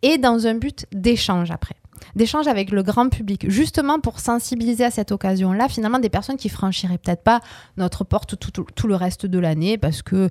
et 0.03 0.17
dans 0.19 0.47
un 0.47 0.55
but 0.55 0.87
d'échange 0.93 1.51
après 1.51 1.75
d'échange 2.15 2.47
avec 2.47 2.71
le 2.71 2.85
grand 2.85 3.09
public, 3.09 3.51
justement 3.51 3.99
pour 3.99 4.21
sensibiliser 4.21 4.85
à 4.85 4.91
cette 4.93 5.11
occasion-là, 5.11 5.69
finalement, 5.69 5.99
des 5.99 6.09
personnes 6.09 6.37
qui 6.37 6.49
franchiraient 6.49 6.97
peut-être 6.97 7.25
pas 7.25 7.41
notre 7.77 8.05
porte 8.05 8.39
tout, 8.39 8.53
tout- 8.53 8.67
tout 8.75 8.87
le 8.87 8.95
reste 8.95 9.27
de 9.27 9.39
l'année 9.39 9.79
parce 9.79 10.03
que 10.03 10.31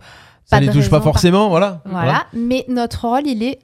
ça 0.49 0.57
Pas 0.57 0.61
les 0.61 0.69
touche 0.71 0.89
pas 0.89 1.01
forcément. 1.01 1.49
Voilà. 1.49 1.81
voilà. 1.85 2.25
Mais 2.33 2.65
notre 2.69 3.07
rôle, 3.07 3.27
il 3.27 3.43
est 3.43 3.59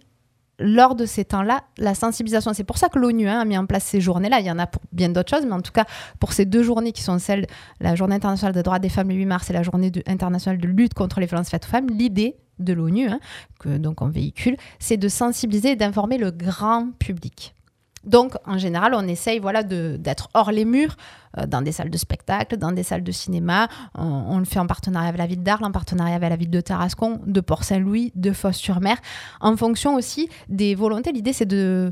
lors 0.60 0.94
de 0.96 1.06
ces 1.06 1.26
temps-là, 1.26 1.62
la 1.78 1.96
sensibilisation. 1.96 2.54
C'est 2.54 2.64
pour 2.64 2.78
ça 2.78 2.88
que 2.88 3.00
l'ONU 3.00 3.28
hein, 3.28 3.40
a 3.40 3.46
mis 3.46 3.58
en 3.58 3.66
place 3.66 3.84
ces 3.84 4.00
journées-là. 4.00 4.40
Il 4.40 4.46
y 4.46 4.52
en 4.52 4.60
a 4.60 4.68
pour 4.68 4.82
bien 4.92 5.10
d'autres 5.10 5.36
choses, 5.36 5.46
mais 5.46 5.54
en 5.54 5.62
tout 5.62 5.72
cas, 5.72 5.86
pour 6.20 6.32
ces 6.32 6.46
deux 6.46 6.62
journées 6.62 6.92
qui 6.92 7.02
sont 7.02 7.18
celles, 7.20 7.48
la 7.82 7.96
journée 7.96 8.16
internationale 8.16 8.54
des 8.54 8.62
droits 8.64 8.78
des 8.80 8.90
femmes 8.90 9.10
le 9.10 9.16
8 9.16 9.26
mars 9.26 9.50
et 9.50 9.54
la 9.54 9.64
journée 9.64 9.90
de- 9.90 10.04
internationale 10.06 10.60
de 10.60 10.68
lutte 10.68 10.94
contre 10.94 11.20
les 11.20 11.26
violences 11.26 11.50
faites 11.50 11.66
aux 11.66 11.70
femmes, 11.70 11.88
l'idée 11.90 12.36
de 12.60 12.72
l'ONU, 12.74 13.08
hein, 13.08 13.20
que 13.60 13.78
donc 13.78 14.02
on 14.04 14.10
véhicule, 14.10 14.58
c'est 14.78 14.98
de 14.98 15.08
sensibiliser 15.10 15.72
et 15.72 15.76
d'informer 15.76 16.20
le 16.20 16.30
grand 16.30 16.92
public. 17.00 17.56
Donc, 18.04 18.36
en 18.46 18.58
général, 18.58 18.94
on 18.96 19.08
essaye 19.08 19.40
voilà, 19.40 19.64
d'être 19.64 20.30
hors 20.34 20.52
les 20.52 20.66
murs, 20.66 20.96
euh, 21.38 21.48
dans 21.48 21.62
des 21.62 21.72
salles 21.72 21.90
de 21.90 21.98
spectacle, 21.98 22.58
dans 22.58 22.72
des 22.72 22.84
salles 22.84 23.04
de 23.04 23.12
cinéma. 23.12 23.68
On, 23.96 24.38
le 24.38 24.46
fait 24.46 24.60
en 24.60 24.68
partenariat 24.68 25.10
avec 25.10 25.20
la 25.20 25.26
ville 25.26 25.42
d'Arles, 25.42 25.66
en 25.66 25.72
partenariat 25.72 26.16
avec 26.16 26.30
la 26.30 26.36
ville 26.36 26.50
de 26.50 26.62
Tarascon, 26.62 27.22
de 27.26 27.42
Port-Saint-Louis, 27.42 28.12
de 28.16 28.32
Fos-sur-Mer, 28.32 28.98
en 29.42 29.58
fonction 29.58 29.96
aussi 29.96 30.30
des 30.48 30.76
volontés. 30.76 31.12
L'idée, 31.12 31.34
c'est 31.34 31.48
de, 31.48 31.92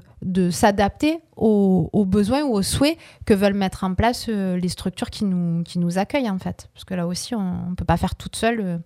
s'adapter 0.51 1.19
aux, 1.35 2.05
besoins 2.05 2.43
ou 2.43 2.53
aux 2.53 2.61
souhaits 2.61 2.97
que 3.25 3.33
veulent 3.33 3.55
mettre 3.55 3.83
en 3.83 3.95
place 3.95 4.27
euh, 4.29 4.57
les 4.57 4.69
structures 4.69 5.09
qui 5.09 5.25
nous, 5.25 5.63
qui 5.63 5.79
nous 5.79 5.97
accueillent, 5.97 6.29
en 6.29 6.39
fait. 6.39 6.69
Parce 6.73 6.85
que 6.85 6.93
là 6.93 7.07
aussi, 7.07 7.33
on 7.33 7.69
ne 7.71 7.75
peut 7.75 7.85
pas 7.85 7.97
faire 7.97 8.15
toute 8.15 8.35
seule. 8.35 8.81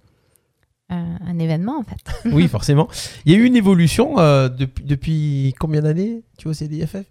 Euh, 0.92 0.96
un, 0.96 1.40
événement 1.40 1.80
en 1.80 1.84
fait. 1.84 2.30
oui, 2.32 2.48
forcément. 2.48 2.88
Il 3.26 3.32
y 3.32 3.36
a 3.36 3.40
eu 3.40 3.46
une 3.46 3.56
évolution 3.56 4.16
depuis, 4.50 4.84
depuis 4.84 5.56
combien 5.60 5.82
d'années 5.82 6.22
tu 6.38 6.48
vois 6.48 6.54
CDFF 6.54 7.06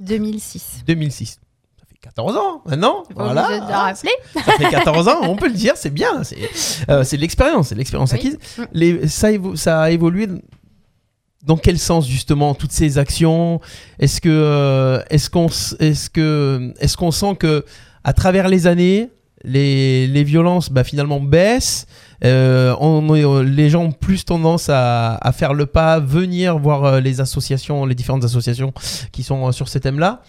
2006. 0.00 0.84
2006. 0.86 1.40
Ça 1.78 1.86
fait 1.88 1.98
14 2.00 2.36
ans 2.36 2.62
maintenant. 2.66 3.02
Voilà. 3.14 3.42
rappeler. 3.42 4.10
Ça 4.34 4.52
fait 4.52 4.70
14 4.70 5.08
ans, 5.08 5.20
on 5.22 5.36
peut 5.36 5.48
le 5.48 5.54
dire, 5.54 5.76
c'est 5.76 5.90
bien. 5.90 6.22
C'est 6.22 6.36
euh, 6.88 7.04
l'expérience, 7.12 7.68
c'est 7.68 7.74
l'expérience 7.74 8.12
acquise. 8.12 8.38
Les, 8.72 9.08
ça, 9.08 9.28
ça 9.54 9.82
a 9.82 9.90
évolué 9.90 10.28
dans 11.44 11.56
quel 11.56 11.78
sens 11.78 12.06
justement 12.06 12.54
toutes 12.54 12.72
ces 12.72 12.98
actions? 12.98 13.60
Est-ce 13.98 14.20
que 14.20 14.28
euh, 14.28 15.02
est-ce 15.10 15.30
qu'on 15.30 15.46
est-ce 15.46 16.10
que 16.10 16.74
est-ce 16.78 16.96
qu'on 16.96 17.10
sent 17.12 17.36
que 17.36 17.64
à 18.04 18.12
travers 18.12 18.48
les 18.48 18.66
années 18.66 19.10
les, 19.46 20.06
les 20.06 20.24
violences 20.24 20.70
bah, 20.70 20.84
finalement 20.84 21.20
baissent 21.20 21.86
euh, 22.24 22.74
on, 22.80 23.42
les 23.42 23.70
gens 23.70 23.84
ont 23.84 23.92
plus 23.92 24.24
tendance 24.24 24.68
à, 24.70 25.18
faire 25.34 25.54
le 25.54 25.66
pas, 25.66 25.98
venir 26.00 26.58
voir 26.58 26.84
euh, 26.84 27.00
les 27.00 27.20
associations, 27.20 27.84
les 27.84 27.94
différentes 27.94 28.24
associations 28.24 28.72
qui 29.12 29.22
sont 29.22 29.48
euh, 29.48 29.52
sur 29.52 29.68
ces 29.68 29.80
thèmes-là. 29.80 30.22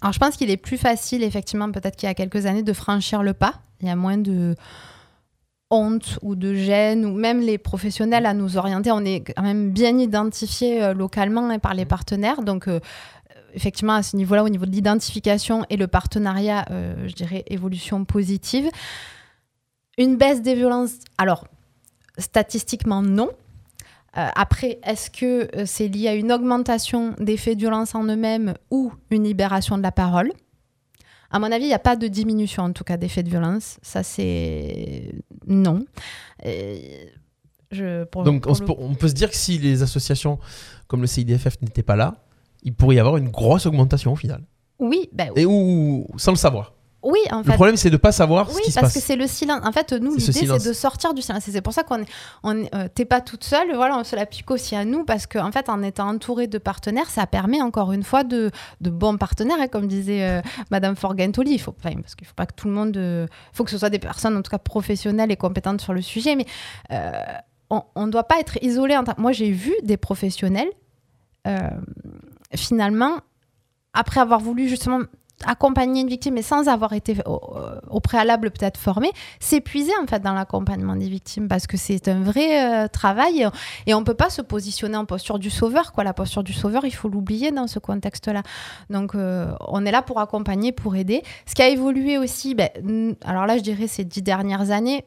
Alors 0.00 0.12
je 0.12 0.18
pense 0.18 0.36
qu'il 0.36 0.50
est 0.50 0.56
plus 0.56 0.78
facile, 0.78 1.22
effectivement, 1.22 1.70
peut-être 1.70 1.96
qu'il 1.96 2.06
y 2.06 2.10
a 2.10 2.14
quelques 2.14 2.46
années, 2.46 2.62
de 2.62 2.72
franchir 2.72 3.22
le 3.22 3.34
pas. 3.34 3.54
Il 3.80 3.88
y 3.88 3.90
a 3.90 3.96
moins 3.96 4.18
de 4.18 4.54
honte 5.70 6.18
ou 6.22 6.36
de 6.36 6.54
gêne, 6.54 7.04
ou 7.04 7.14
même 7.14 7.40
les 7.40 7.58
professionnels 7.58 8.26
à 8.26 8.34
nous 8.34 8.56
orienter. 8.56 8.90
On 8.92 9.04
est 9.04 9.20
quand 9.20 9.42
même 9.42 9.70
bien 9.70 9.98
identifié 9.98 10.92
localement 10.94 11.50
et 11.50 11.58
par 11.58 11.74
les 11.74 11.84
partenaires. 11.84 12.42
Donc, 12.42 12.68
effectivement, 13.54 13.94
à 13.94 14.02
ce 14.02 14.16
niveau-là, 14.16 14.44
au 14.44 14.48
niveau 14.48 14.66
de 14.66 14.70
l'identification 14.70 15.64
et 15.70 15.76
le 15.76 15.86
partenariat, 15.86 16.66
je 16.70 17.14
dirais 17.14 17.44
évolution 17.48 18.04
positive. 18.04 18.68
Une 19.96 20.16
baisse 20.16 20.42
des 20.42 20.54
violences, 20.54 20.96
alors 21.18 21.46
statistiquement 22.18 23.02
non. 23.02 23.30
Euh, 24.16 24.28
après, 24.36 24.78
est-ce 24.84 25.10
que 25.10 25.48
euh, 25.56 25.64
c'est 25.66 25.88
lié 25.88 26.08
à 26.08 26.14
une 26.14 26.32
augmentation 26.32 27.14
des 27.18 27.36
faits 27.36 27.56
de 27.56 27.60
violence 27.60 27.94
en 27.94 28.04
eux-mêmes 28.04 28.54
ou 28.70 28.92
une 29.10 29.24
libération 29.24 29.76
de 29.76 29.82
la 29.82 29.90
parole? 29.90 30.30
À 31.30 31.40
mon 31.40 31.50
avis, 31.50 31.64
il 31.64 31.68
n'y 31.68 31.74
a 31.74 31.80
pas 31.80 31.96
de 31.96 32.06
diminution 32.06 32.62
en 32.62 32.72
tout 32.72 32.84
cas 32.84 32.96
des 32.96 33.08
faits 33.08 33.24
de 33.24 33.30
violence. 33.30 33.78
Ça, 33.82 34.04
c'est 34.04 35.12
non. 35.48 35.84
je, 37.72 38.04
Donc 38.22 38.46
on, 38.46 38.94
peut 38.94 39.08
se 39.08 39.14
dire 39.14 39.30
que 39.30 39.36
si 39.36 39.58
les 39.58 39.82
associations 39.82 40.38
comme 40.86 41.00
le 41.00 41.08
CIDFF 41.08 41.60
n'étaient 41.60 41.82
pas 41.82 41.96
là, 41.96 42.23
il 42.64 42.74
pourrait 42.74 42.96
y 42.96 43.00
avoir 43.00 43.16
une 43.16 43.28
grosse 43.28 43.66
augmentation 43.66 44.12
au 44.12 44.16
final. 44.16 44.42
Oui, 44.78 45.08
ben, 45.12 45.30
Et 45.36 45.46
ou 45.46 46.06
sans 46.16 46.32
le 46.32 46.36
savoir. 46.36 46.72
Oui, 47.04 47.20
en 47.30 47.42
fait. 47.42 47.50
Le 47.50 47.54
problème, 47.54 47.76
c'est 47.76 47.90
de 47.90 47.96
ne 47.96 47.98
pas 47.98 48.12
savoir 48.12 48.50
ce 48.50 48.58
qui 48.62 48.70
se 48.70 48.74
passe. 48.74 48.76
Oui, 48.76 48.80
parce 48.80 48.94
que 48.94 49.00
c'est 49.00 49.16
le 49.16 49.26
silence. 49.26 49.60
En 49.62 49.72
fait, 49.72 49.92
nous, 49.92 50.16
l'idée, 50.16 50.32
c'est 50.32 50.46
de 50.46 50.72
sortir 50.72 51.12
du 51.12 51.20
silence. 51.20 51.42
c'est 51.44 51.60
pour 51.60 51.74
ça 51.74 51.82
qu'on 51.82 52.02
on, 52.42 52.64
euh, 52.74 52.88
t'es 52.94 53.04
pas 53.04 53.20
toute 53.20 53.44
seule. 53.44 53.74
Voilà, 53.74 53.98
on 53.98 54.04
se 54.04 54.16
l'applique 54.16 54.50
aussi 54.50 54.74
à 54.74 54.86
nous 54.86 55.04
parce 55.04 55.26
qu'en 55.26 55.48
en 55.48 55.52
fait, 55.52 55.68
en 55.68 55.82
étant 55.82 56.08
entouré 56.08 56.46
de 56.46 56.56
partenaires, 56.56 57.10
ça 57.10 57.26
permet 57.26 57.60
encore 57.60 57.92
une 57.92 58.04
fois 58.04 58.24
de, 58.24 58.50
de 58.80 58.90
bons 58.90 59.18
partenaires. 59.18 59.60
Et 59.60 59.68
comme 59.68 59.86
disait 59.86 60.24
euh, 60.24 60.40
Madame 60.70 60.96
Forgentoli, 60.96 61.52
il 61.52 61.60
faut, 61.60 61.72
parce 61.72 62.14
qu'il 62.14 62.26
faut 62.26 62.34
pas 62.34 62.46
que 62.46 62.54
tout 62.54 62.68
le 62.68 62.74
monde, 62.74 62.92
il 62.94 63.00
euh, 63.00 63.26
faut 63.52 63.64
que 63.64 63.70
ce 63.70 63.76
soit 63.76 63.90
des 63.90 63.98
personnes 63.98 64.36
en 64.38 64.42
tout 64.42 64.50
cas 64.50 64.58
professionnelles 64.58 65.30
et 65.30 65.36
compétentes 65.36 65.82
sur 65.82 65.92
le 65.92 66.00
sujet. 66.00 66.36
Mais 66.36 66.46
on 67.68 68.06
ne 68.06 68.10
doit 68.10 68.24
pas 68.24 68.40
être 68.40 68.56
isolé. 68.62 68.98
Moi, 69.18 69.32
j'ai 69.32 69.50
vu 69.50 69.74
des 69.82 69.98
professionnels 69.98 70.70
finalement 72.56 73.18
après 73.92 74.20
avoir 74.20 74.40
voulu 74.40 74.68
justement 74.68 75.00
accompagner 75.46 76.02
une 76.02 76.08
victime 76.08 76.34
mais 76.34 76.42
sans 76.42 76.68
avoir 76.68 76.92
été 76.92 77.16
au, 77.26 78.00
préalable 78.00 78.50
peut-être 78.50 78.78
formé, 78.78 79.10
s'épuiser 79.40 79.92
en 80.02 80.06
fait 80.06 80.20
dans 80.20 80.32
l'accompagnement 80.32 80.96
des 80.96 81.08
victimes 81.08 81.48
parce 81.48 81.66
que 81.66 81.76
c'est 81.76 82.08
un 82.08 82.20
vrai 82.22 82.84
euh, 82.84 82.88
travail 82.88 83.48
et, 83.86 83.94
on 83.94 84.00
ne 84.00 84.04
peut 84.04 84.14
pas 84.14 84.30
se 84.30 84.42
positionner 84.42 84.96
en 84.96 85.04
posture 85.04 85.38
du 85.38 85.50
sauveur 85.50 85.92
quoi. 85.92 86.04
La 86.04 86.14
posture 86.14 86.42
du 86.42 86.52
sauveur, 86.52 86.84
il 86.84 86.94
faut 86.94 87.08
l'oublier 87.08 87.50
dans 87.50 87.66
ce 87.66 87.78
contexte-là. 87.78 88.42
Donc 88.90 89.14
euh, 89.14 89.52
on 89.60 89.84
est 89.84 89.90
là 89.90 90.02
pour 90.02 90.20
accompagner, 90.20 90.72
pour 90.72 90.96
aider. 90.96 91.22
Ce 91.46 91.54
qui 91.54 91.62
a 91.62 91.68
évolué 91.68 92.18
aussi, 92.18 92.54
ben, 92.54 92.68
alors 93.24 93.46
là 93.46 93.56
je 93.56 93.62
dirais 93.62 93.86
ces 93.86 94.04
dix 94.04 94.22
dernières 94.22 94.70
années 94.70 95.04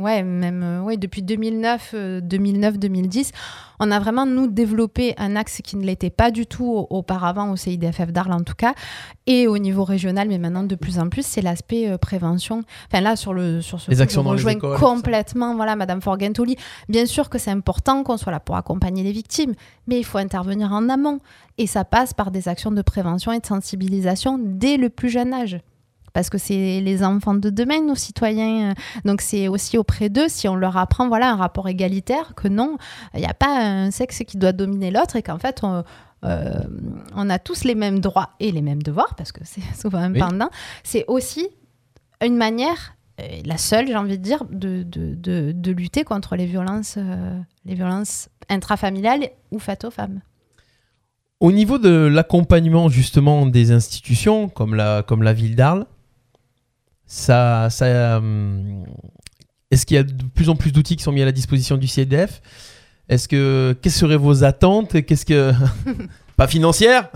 ouais, 0.00 0.22
même 0.22 0.62
euh, 0.62 0.82
ouais, 0.82 0.96
depuis 0.96 1.22
2009, 1.22 1.94
2009-2010, 2.22 3.18
euh, 3.18 3.30
on 3.80 3.90
a 3.90 3.98
vraiment, 3.98 4.26
nous, 4.26 4.46
développé 4.46 5.14
un 5.16 5.36
axe 5.36 5.60
qui 5.64 5.76
ne 5.76 5.84
l'était 5.84 6.10
pas 6.10 6.30
du 6.30 6.46
tout 6.46 6.86
auparavant 6.90 7.50
au 7.50 7.56
CIDFF 7.56 8.12
d'Arles 8.12 8.32
en 8.32 8.42
tout 8.42 8.54
cas, 8.54 8.74
et 9.26 9.46
au 9.46 9.58
niveau 9.58 9.84
régional, 9.84 10.28
mais 10.28 10.38
maintenant 10.38 10.64
de 10.64 10.74
plus 10.74 10.98
en 10.98 11.08
plus, 11.08 11.24
c'est 11.24 11.40
l'aspect 11.40 11.88
euh, 11.88 11.98
prévention. 11.98 12.62
Enfin 12.90 13.00
là, 13.00 13.16
sur, 13.16 13.32
le, 13.32 13.60
sur 13.62 13.80
ce 13.80 13.90
les 13.90 14.00
actions 14.00 14.22
dans 14.22 14.34
les 14.34 14.58
complètement, 14.58 15.54
voilà, 15.54 15.76
Madame 15.76 16.00
Forgentoli. 16.00 16.56
Bien 16.88 17.06
sûr 17.06 17.30
que 17.30 17.38
c'est 17.38 17.50
important 17.50 18.02
qu'on 18.02 18.16
soit 18.16 18.32
là 18.32 18.40
pour 18.40 18.56
accompagner 18.56 19.02
les 19.02 19.12
victimes, 19.12 19.54
mais 19.86 19.98
il 19.98 20.04
faut 20.04 20.18
intervenir 20.18 20.72
en 20.72 20.88
amont. 20.88 21.20
Et 21.58 21.66
ça 21.66 21.84
passe 21.84 22.14
par 22.14 22.30
des 22.30 22.48
actions 22.48 22.70
de 22.72 22.82
prévention 22.82 23.32
et 23.32 23.40
de 23.40 23.46
sensibilisation 23.46 24.38
dès 24.40 24.76
le 24.76 24.88
plus 24.88 25.10
jeune 25.10 25.32
âge 25.32 25.58
parce 26.12 26.30
que 26.30 26.38
c'est 26.38 26.80
les 26.80 27.04
enfants 27.04 27.34
de 27.34 27.50
demain, 27.50 27.80
nos 27.82 27.94
citoyens. 27.94 28.74
Donc 29.04 29.20
c'est 29.20 29.48
aussi 29.48 29.78
auprès 29.78 30.08
d'eux, 30.08 30.28
si 30.28 30.48
on 30.48 30.56
leur 30.56 30.76
apprend 30.76 31.08
voilà 31.08 31.30
un 31.32 31.36
rapport 31.36 31.68
égalitaire, 31.68 32.34
que 32.34 32.48
non, 32.48 32.76
il 33.14 33.20
n'y 33.20 33.26
a 33.26 33.34
pas 33.34 33.58
un 33.58 33.90
sexe 33.90 34.22
qui 34.26 34.36
doit 34.36 34.52
dominer 34.52 34.90
l'autre 34.90 35.16
et 35.16 35.22
qu'en 35.22 35.38
fait 35.38 35.60
on, 35.62 35.84
euh, 36.24 36.52
on, 37.14 37.30
a 37.30 37.38
tous 37.38 37.64
les 37.64 37.74
mêmes 37.74 38.00
droits 38.00 38.30
et 38.40 38.52
les 38.52 38.62
mêmes 38.62 38.82
devoirs, 38.82 39.14
parce 39.14 39.32
que 39.32 39.40
c'est 39.44 39.62
souvent 39.80 39.98
un 39.98 40.12
pendant. 40.12 40.50
C'est 40.84 41.04
aussi 41.08 41.48
une 42.22 42.36
manière, 42.36 42.94
la 43.44 43.56
seule, 43.56 43.86
j'ai 43.86 43.96
envie 43.96 44.18
de 44.18 44.22
dire, 44.22 44.44
de, 44.50 44.82
de, 44.82 45.52
de, 45.52 45.72
lutter 45.72 46.04
contre 46.04 46.36
les 46.36 46.46
violences, 46.46 46.96
euh, 46.98 47.38
les 47.64 47.74
violences 47.74 48.28
intrafamiliales 48.48 49.30
ou 49.50 49.58
faites 49.58 49.84
aux 49.84 49.90
femmes. 49.90 50.20
Au 51.38 51.52
niveau 51.52 51.78
de 51.78 51.88
l'accompagnement 51.88 52.90
justement 52.90 53.46
des 53.46 53.72
institutions 53.72 54.50
comme 54.50 54.74
la, 54.74 55.02
comme 55.02 55.22
la 55.22 55.32
ville 55.32 55.56
d'Arles, 55.56 55.86
ça, 57.10 57.66
ça 57.70 57.86
euh, 57.86 58.20
est-ce 59.72 59.84
qu'il 59.84 59.96
y 59.96 59.98
a 59.98 60.04
de 60.04 60.12
plus 60.32 60.48
en 60.48 60.54
plus 60.54 60.70
d'outils 60.70 60.94
qui 60.94 61.02
sont 61.02 61.10
mis 61.10 61.22
à 61.22 61.24
la 61.24 61.32
disposition 61.32 61.76
du 61.76 61.88
CDF 61.88 62.40
Est-ce 63.08 63.26
que 63.26 63.76
quelles 63.82 63.90
seraient 63.90 64.16
vos 64.16 64.44
attentes? 64.44 65.04
Qu'est-ce 65.04 65.26
que 65.26 65.50
pas 66.36 66.46
financière? 66.46 67.08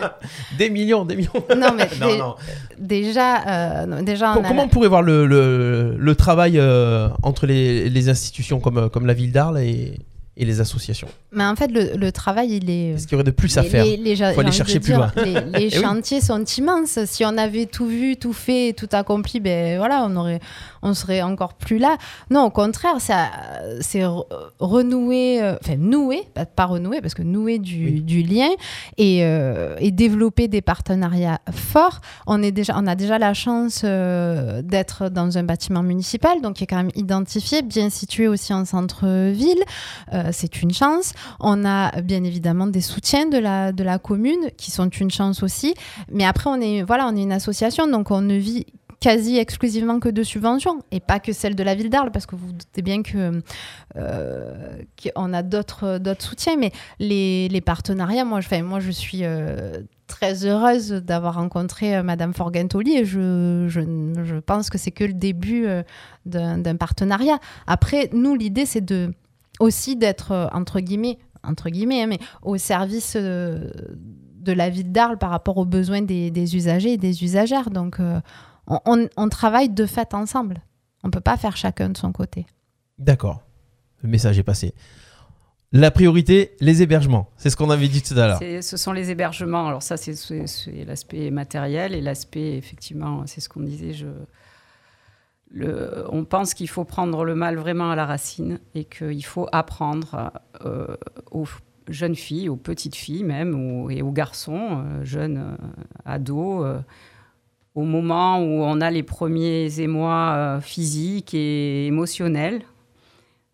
Des 0.58 0.68
millions, 0.68 1.06
des 1.06 1.16
millions. 1.16 1.32
Non 1.56 1.68
mais 1.74 1.88
déjà, 2.78 3.84
euh, 3.86 4.02
déjà. 4.02 4.34
comment 4.46 4.64
on 4.64 4.68
pourrait 4.68 4.88
voir 4.88 5.00
le, 5.00 5.24
le, 5.26 6.14
travail 6.14 6.58
euh, 6.58 7.08
entre 7.22 7.46
les, 7.46 7.88
les, 7.88 8.10
institutions 8.10 8.60
comme, 8.60 8.90
comme 8.90 9.06
la 9.06 9.14
ville 9.14 9.32
d'Arles 9.32 9.60
et, 9.60 9.98
et 10.38 10.44
les 10.44 10.60
associations. 10.60 11.08
Mais 11.32 11.44
en 11.44 11.56
fait, 11.56 11.68
le, 11.68 12.10
travail, 12.12 12.56
il 12.56 12.70
est. 12.70 12.90
Est-ce 12.94 13.06
qu'il 13.06 13.12
y 13.12 13.16
aurait 13.16 13.24
de 13.24 13.32
plus 13.32 13.58
à 13.58 13.64
faire 13.64 13.84
Il 13.84 14.16
faut 14.16 14.40
aller 14.40 14.52
chercher 14.52 14.78
plus 14.78 14.94
loin. 14.94 15.12
Les, 15.16 15.36
eh 15.54 15.70
chantiers 15.70 16.20
sont 16.20 16.44
immenses. 16.44 17.04
Si 17.06 17.24
on 17.24 17.36
avait 17.36 17.66
tout 17.66 17.86
vu, 17.86 18.16
tout 18.16 18.32
fait, 18.32 18.72
tout 18.72 18.88
accompli, 18.92 19.40
ben 19.40 19.78
voilà, 19.78 20.06
on 20.08 20.14
aurait, 20.16 20.38
on 20.80 20.94
serait 20.94 21.22
encore 21.22 21.54
plus 21.54 21.78
là. 21.78 21.98
Non, 22.30 22.44
au 22.44 22.50
contraire, 22.50 23.00
ça, 23.00 23.30
c'est 23.80 24.04
renouer, 24.60 25.42
euh, 25.42 25.56
enfin 25.60 25.76
nouer, 25.76 26.22
pas 26.54 26.66
renouer, 26.66 27.00
parce 27.00 27.14
que 27.14 27.22
nouer 27.22 27.58
du, 27.58 28.00
du 28.00 28.22
lien 28.22 28.48
et, 28.96 29.24
euh, 29.24 29.74
et, 29.80 29.90
développer 29.90 30.46
des 30.46 30.62
partenariats 30.62 31.40
forts. 31.50 32.00
On 32.28 32.42
est 32.42 32.52
déjà, 32.52 32.74
on 32.76 32.86
a 32.86 32.94
déjà 32.94 33.18
la 33.18 33.34
chance 33.34 33.82
euh, 33.84 34.62
d'être 34.62 35.08
dans 35.08 35.36
un 35.36 35.42
bâtiment 35.42 35.82
municipal, 35.82 36.40
donc 36.40 36.56
qui 36.56 36.64
est 36.64 36.66
quand 36.68 36.76
même 36.76 36.92
identifié, 36.94 37.62
bien 37.62 37.90
situé 37.90 38.28
aussi 38.28 38.52
en 38.54 38.64
centre-ville. 38.64 39.64
Euh, 40.14 40.27
c'est 40.32 40.62
une 40.62 40.72
chance. 40.72 41.12
On 41.40 41.64
a 41.64 42.00
bien 42.00 42.24
évidemment 42.24 42.66
des 42.66 42.80
soutiens 42.80 43.26
de 43.26 43.38
la, 43.38 43.72
de 43.72 43.82
la 43.84 43.98
commune 43.98 44.50
qui 44.56 44.70
sont 44.70 44.88
une 44.88 45.10
chance 45.10 45.42
aussi. 45.42 45.74
Mais 46.10 46.24
après, 46.24 46.50
on 46.50 46.60
est, 46.60 46.82
voilà, 46.82 47.08
on 47.08 47.16
est 47.16 47.22
une 47.22 47.32
association, 47.32 47.86
donc 47.88 48.10
on 48.10 48.20
ne 48.20 48.34
vit 48.36 48.66
quasi 49.00 49.38
exclusivement 49.38 50.00
que 50.00 50.08
de 50.08 50.22
subventions 50.22 50.82
et 50.90 51.00
pas 51.00 51.20
que 51.20 51.32
celle 51.32 51.54
de 51.54 51.62
la 51.62 51.74
ville 51.74 51.90
d'Arles 51.90 52.10
parce 52.10 52.26
que 52.26 52.34
vous, 52.34 52.48
vous 52.48 52.52
doutez 52.52 52.82
bien 52.82 53.02
que 53.02 53.42
euh, 53.96 54.82
qu'on 55.14 55.32
a 55.32 55.42
d'autres 55.42 55.98
d'autres 55.98 56.22
soutiens 56.22 56.56
mais 56.56 56.72
les, 56.98 57.48
les 57.48 57.60
partenariats 57.60 58.24
moi 58.24 58.40
je 58.40 58.62
moi 58.62 58.80
je 58.80 58.90
suis 58.90 59.20
euh, 59.22 59.82
très 60.08 60.44
heureuse 60.44 60.90
d'avoir 60.90 61.34
rencontré 61.34 62.02
Madame 62.02 62.34
Forgentoli 62.34 62.96
et 62.96 63.04
je, 63.04 63.66
je, 63.68 63.80
je 64.24 64.36
pense 64.36 64.70
que 64.70 64.78
c'est 64.78 64.90
que 64.90 65.04
le 65.04 65.12
début 65.12 65.66
d'un 66.26 66.76
partenariat 66.76 67.38
après 67.66 68.08
nous 68.12 68.34
l'idée 68.34 68.66
c'est 68.66 68.84
de 68.84 69.12
aussi 69.60 69.96
d'être, 69.96 70.32
euh, 70.32 70.46
entre 70.52 70.80
guillemets, 70.80 71.18
entre 71.44 71.70
guillemets, 71.70 72.02
hein, 72.02 72.06
mais 72.08 72.18
au 72.42 72.56
service 72.58 73.14
euh, 73.16 73.70
de 74.40 74.52
la 74.52 74.70
ville 74.70 74.92
d'Arles 74.92 75.18
par 75.18 75.30
rapport 75.30 75.56
aux 75.58 75.64
besoins 75.64 76.02
des, 76.02 76.30
des 76.30 76.56
usagers 76.56 76.92
et 76.94 76.98
des 76.98 77.22
usagères. 77.24 77.70
Donc, 77.70 78.00
euh, 78.00 78.20
on, 78.66 78.78
on- 78.86 79.08
on 79.16 79.28
travaille 79.28 79.68
de 79.68 79.86
fait 79.86 80.14
ensemble. 80.14 80.62
On 81.04 81.10
peut 81.10 81.20
pas 81.20 81.36
faire 81.36 81.56
chacun 81.56 81.90
de 81.90 81.96
son 81.96 82.12
côté. 82.12 82.46
D'accord. 82.98 83.42
Le 84.02 84.08
message 84.08 84.38
est 84.38 84.42
passé. 84.42 84.74
La 85.70 85.90
priorité, 85.90 86.56
les 86.60 86.80
hébergements. 86.82 87.28
C'est 87.36 87.50
ce 87.50 87.56
qu'on 87.56 87.68
avait 87.70 87.88
dit 87.88 88.00
tout 88.02 88.14
à 88.18 88.26
l'heure. 88.26 88.62
Ce 88.62 88.76
sont 88.78 88.92
les 88.92 89.10
hébergements. 89.10 89.68
Alors 89.68 89.82
ça, 89.82 89.96
c'est- 89.98 90.14
l'aspect 90.86 91.30
matériel 91.30 91.94
et 91.94 92.00
l'aspect, 92.00 92.56
effectivement, 92.56 93.24
c'est 93.26 93.40
ce 93.40 93.48
qu'on 93.50 93.60
disait. 93.60 93.92
Je, 93.92 94.06
on 95.54 96.24
pense 96.24 96.54
qu'il 96.54 96.68
faut 96.68 96.84
prendre 96.84 97.24
le 97.24 97.34
mal 97.34 97.56
vraiment 97.56 97.90
à 97.90 97.96
la 97.96 98.06
racine 98.06 98.58
et 98.74 98.84
qu'il 98.84 99.24
faut 99.24 99.48
apprendre 99.52 100.30
euh, 100.64 100.96
aux 101.30 101.46
jeunes 101.88 102.14
filles, 102.14 102.48
aux 102.48 102.56
petites 102.56 102.94
filles 102.94 103.24
même, 103.24 103.88
et 103.90 104.02
aux 104.02 104.12
garçons, 104.12 104.84
euh, 104.84 105.04
jeunes 105.04 105.38
euh, 105.38 105.82
ados, 106.04 106.66
au 107.74 107.82
moment 107.82 108.40
où 108.40 108.62
on 108.62 108.80
a 108.80 108.90
les 108.90 109.02
premiers 109.02 109.80
émois 109.80 110.58
physiques 110.60 111.32
et 111.32 111.86
émotionnels, 111.86 112.62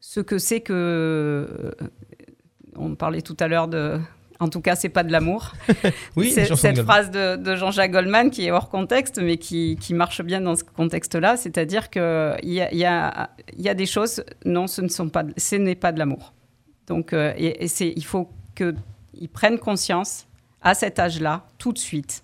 ce 0.00 0.20
que 0.20 0.38
c'est 0.38 0.60
que... 0.60 1.74
on 2.76 2.94
parlait 2.94 3.22
tout 3.22 3.36
à 3.38 3.48
l'heure 3.48 3.68
de... 3.68 3.98
En 4.44 4.48
tout 4.48 4.60
cas, 4.60 4.74
c'est 4.76 4.88
pas 4.90 5.02
de 5.02 5.10
l'amour. 5.12 5.52
Oui, 6.16 6.30
C'est- 6.30 6.54
cette 6.54 6.76
de- 6.76 6.82
phrase 6.82 7.10
de, 7.10 7.36
de 7.36 7.56
Jean-Jacques 7.56 7.90
Goldman 7.92 8.30
qui 8.30 8.44
est 8.46 8.50
hors 8.50 8.68
contexte, 8.68 9.18
mais 9.20 9.36
qui, 9.38 9.76
qui 9.80 9.94
marche 9.94 10.20
bien 10.22 10.40
dans 10.40 10.54
ce 10.54 10.64
contexte-là, 10.64 11.36
c'est-à-dire 11.36 11.88
qu'il 11.90 12.02
y 12.02 12.60
a, 12.60 12.70
il 12.72 12.78
y, 12.78 12.84
a, 12.84 13.30
il 13.56 13.64
y 13.64 13.68
a 13.68 13.74
des 13.74 13.86
choses, 13.86 14.22
non, 14.44 14.66
ce 14.66 14.80
ne 14.82 14.88
sont 14.88 15.08
pas, 15.08 15.22
de- 15.22 15.32
ce 15.36 15.56
n'est 15.56 15.74
pas 15.74 15.92
de 15.92 15.98
l'amour. 15.98 16.32
Donc, 16.86 17.12
euh, 17.12 17.32
et, 17.36 17.64
et 17.64 17.68
c'est, 17.68 17.92
il 17.96 18.04
faut 18.04 18.28
qu'ils 18.54 19.28
prennent 19.32 19.58
conscience 19.58 20.26
à 20.60 20.74
cet 20.74 20.98
âge-là, 20.98 21.44
tout 21.58 21.72
de 21.72 21.78
suite, 21.78 22.22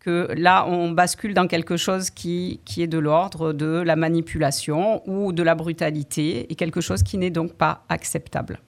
que 0.00 0.28
là, 0.36 0.64
on 0.66 0.90
bascule 0.92 1.34
dans 1.34 1.46
quelque 1.46 1.76
chose 1.76 2.08
qui, 2.08 2.60
qui 2.64 2.82
est 2.82 2.86
de 2.86 2.98
l'ordre 2.98 3.52
de 3.52 3.82
la 3.90 3.96
manipulation 3.96 5.02
ou 5.06 5.32
de 5.32 5.42
la 5.42 5.54
brutalité, 5.54 6.50
et 6.50 6.54
quelque 6.54 6.80
chose 6.80 7.02
qui 7.02 7.18
n'est 7.18 7.30
donc 7.30 7.52
pas 7.54 7.84
acceptable. 7.90 8.60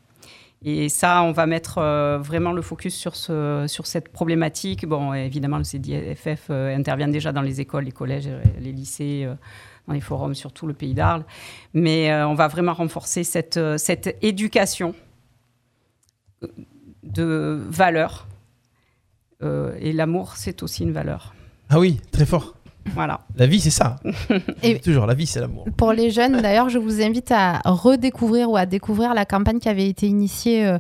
Et 0.65 0.89
ça, 0.89 1.23
on 1.23 1.33
va 1.33 1.47
mettre 1.47 1.79
euh, 1.79 2.19
vraiment 2.19 2.53
le 2.53 2.63
focus 2.63 2.95
sur, 2.95 3.17
ce, 3.17 3.65
sur 3.67 3.87
cette 3.87 4.11
problématique. 4.11 4.87
Bon, 4.87 5.13
évidemment, 5.13 5.59
le 5.59 5.65
CDFF 5.65 6.47
euh, 6.51 6.77
intervient 6.77 7.09
déjà 7.09 7.33
dans 7.33 7.43
les 7.43 7.61
écoles, 7.61 7.85
les 7.85 7.93
collèges, 7.93 8.29
euh, 8.29 8.41
les 8.61 8.73
lycées, 8.73 9.29
dans 9.89 9.95
les 9.95 10.01
forums 10.01 10.35
sur 10.35 10.53
tout 10.53 10.67
le 10.67 10.75
pays 10.75 10.95
d'Arles. 10.95 11.25
Mais 11.75 12.15
on 12.25 12.35
va 12.35 12.47
vraiment 12.47 12.75
renforcer 12.75 13.25
cette, 13.25 13.59
cette 13.79 14.17
éducation 14.23 14.95
de 17.03 17.61
valeurs. 17.69 18.29
Euh, 19.43 19.75
et 19.81 19.93
l'amour, 19.93 20.37
c'est 20.37 20.63
aussi 20.63 20.85
une 20.85 20.93
valeur. 20.93 21.35
Ah 21.69 21.79
oui, 21.79 22.01
très 22.13 22.27
fort. 22.27 22.55
Voilà. 22.95 23.21
La 23.37 23.47
vie, 23.47 23.61
c'est 23.61 23.71
ça. 23.71 23.97
Et- 24.63 24.79
Toujours, 24.81 25.07
la 25.07 25.15
vie, 25.15 25.27
c'est 25.27 25.41
l'amour. 25.41 25.65
Pour 25.77 25.93
les 25.93 26.11
jeunes, 26.11 26.41
d'ailleurs, 26.43 26.69
je 26.69 26.79
vous 26.79 27.01
invite 27.01 27.31
à 27.33 27.61
redécouvrir 27.65 28.51
ou 28.51 28.57
à 28.57 28.67
découvrir 28.67 29.15
la 29.15 29.25
campagne 29.25 29.59
qui 29.61 29.69
avait 29.69 29.89
été 29.89 30.07
initiée 30.09 30.67
euh, 30.67 30.79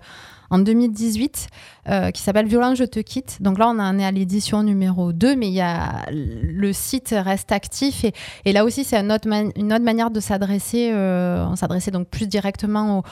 en 0.50 0.58
2018, 0.58 1.46
euh, 1.88 2.10
qui 2.10 2.20
s'appelle 2.20 2.46
Violence, 2.46 2.76
je 2.76 2.84
te 2.84 3.00
quitte. 3.00 3.40
Donc 3.40 3.58
là, 3.58 3.68
on 3.68 3.78
en 3.78 3.98
est 3.98 4.04
à 4.04 4.10
l'édition 4.10 4.62
numéro 4.62 5.12
2, 5.12 5.34
mais 5.36 5.48
il 5.48 5.54
y 5.54 5.62
a, 5.62 6.04
le 6.10 6.72
site 6.74 7.14
reste 7.16 7.52
actif. 7.52 8.04
Et, 8.04 8.12
et 8.44 8.52
là 8.52 8.64
aussi, 8.66 8.84
c'est 8.84 8.96
une 8.98 9.10
autre, 9.10 9.26
man- 9.28 9.50
une 9.56 9.72
autre 9.72 9.84
manière 9.84 10.10
de 10.10 10.20
s'adresser. 10.20 10.90
euh, 10.92 11.46
on 11.48 11.56
s'adressait 11.56 11.90
donc 11.90 12.08
plus 12.08 12.26
directement 12.26 12.98
aux, 12.98 13.02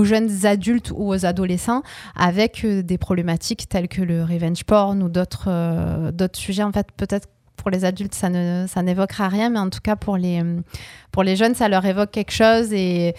aux 0.00 0.04
jeunes 0.04 0.44
adultes 0.46 0.90
ou 0.92 1.08
aux 1.14 1.24
adolescents 1.24 1.82
avec 2.16 2.66
des 2.66 2.98
problématiques 2.98 3.68
telles 3.68 3.86
que 3.88 4.02
le 4.02 4.24
revenge 4.24 4.64
porn 4.64 5.00
ou 5.02 5.08
d'autres 5.08 6.10
d'autres 6.10 6.38
sujets. 6.38 6.64
En 6.64 6.72
fait, 6.72 6.88
peut-être 6.96 7.28
pour 7.58 7.70
les 7.70 7.84
adultes, 7.84 8.14
ça 8.14 8.30
ne 8.30 8.66
ça 8.66 8.82
n'évoquera 8.82 9.28
rien, 9.28 9.50
mais 9.50 9.58
en 9.58 9.68
tout 9.68 9.80
cas 9.82 9.96
pour 9.96 10.16
les 10.16 10.42
pour 11.12 11.22
les 11.22 11.36
jeunes, 11.36 11.54
ça 11.54 11.68
leur 11.68 11.84
évoque 11.84 12.10
quelque 12.10 12.32
chose 12.32 12.72
et 12.72 13.14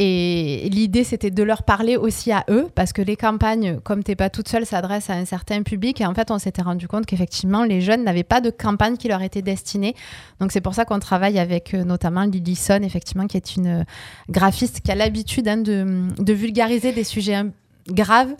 et 0.00 0.68
l'idée, 0.70 1.02
c'était 1.02 1.32
de 1.32 1.42
leur 1.42 1.64
parler 1.64 1.96
aussi 1.96 2.30
à 2.30 2.44
eux, 2.48 2.68
parce 2.76 2.92
que 2.92 3.02
les 3.02 3.16
campagnes, 3.16 3.80
comme 3.80 4.04
t'es 4.04 4.14
pas 4.14 4.30
toute 4.30 4.48
seule, 4.48 4.64
s'adressent 4.64 5.10
à 5.10 5.14
un 5.14 5.24
certain 5.24 5.64
public. 5.64 6.00
Et 6.00 6.06
en 6.06 6.14
fait, 6.14 6.30
on 6.30 6.38
s'était 6.38 6.62
rendu 6.62 6.86
compte 6.86 7.04
qu'effectivement, 7.04 7.64
les 7.64 7.80
jeunes 7.80 8.04
n'avaient 8.04 8.22
pas 8.22 8.40
de 8.40 8.50
campagne 8.50 8.96
qui 8.96 9.08
leur 9.08 9.22
était 9.22 9.42
destinée. 9.42 9.96
Donc, 10.38 10.52
c'est 10.52 10.60
pour 10.60 10.74
ça 10.74 10.84
qu'on 10.84 11.00
travaille 11.00 11.40
avec 11.40 11.74
euh, 11.74 11.82
notamment 11.82 12.22
Lily 12.22 12.54
Son, 12.54 12.84
effectivement, 12.84 13.26
qui 13.26 13.36
est 13.36 13.56
une 13.56 13.80
euh, 13.80 13.84
graphiste 14.30 14.82
qui 14.82 14.92
a 14.92 14.94
l'habitude 14.94 15.48
hein, 15.48 15.56
de, 15.56 16.32
vulgariser 16.32 16.92
des 16.92 17.02
sujets 17.02 17.34
hein, 17.34 17.50
graves 17.88 18.36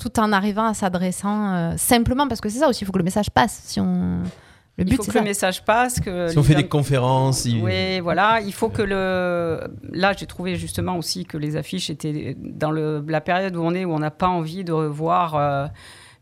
tout 0.00 0.18
en 0.18 0.32
arrivant 0.32 0.66
à 0.66 0.74
s'adressant 0.74 1.54
euh, 1.54 1.72
simplement, 1.76 2.26
parce 2.26 2.40
que 2.40 2.48
c'est 2.48 2.58
ça 2.58 2.68
aussi, 2.68 2.82
il 2.82 2.86
faut 2.86 2.92
que 2.92 2.98
le 2.98 3.04
message 3.04 3.30
passe. 3.30 3.60
Si 3.64 3.78
on... 3.80 4.22
Le 4.78 4.84
Il 4.86 4.90
but, 4.90 4.96
faut 4.96 5.02
c'est 5.02 5.08
que 5.08 5.12
ça. 5.14 5.18
le 5.20 5.24
message 5.26 5.64
passe. 5.64 6.00
Que 6.00 6.28
Si 6.28 6.38
on 6.38 6.42
fait 6.42 6.54
des 6.54 6.66
conférences, 6.68 7.44
il- 7.44 7.62
Oui, 7.62 8.00
voilà. 8.00 8.40
Il 8.40 8.52
faut 8.52 8.70
que 8.70 8.80
le. 8.80 9.60
Là, 9.92 10.14
j'ai 10.16 10.24
trouvé 10.26 10.56
justement 10.56 10.96
aussi 10.96 11.26
que 11.26 11.36
les 11.36 11.56
affiches 11.56 11.90
étaient 11.90 12.34
dans 12.38 12.70
le... 12.70 13.04
la 13.06 13.20
période 13.20 13.56
où 13.56 13.62
on 13.62 13.74
est, 13.74 13.84
où 13.84 13.92
on 13.92 13.98
n'a 13.98 14.12
pas 14.12 14.28
envie 14.28 14.64
de 14.64 14.72
revoir 14.72 15.34
euh, 15.34 15.66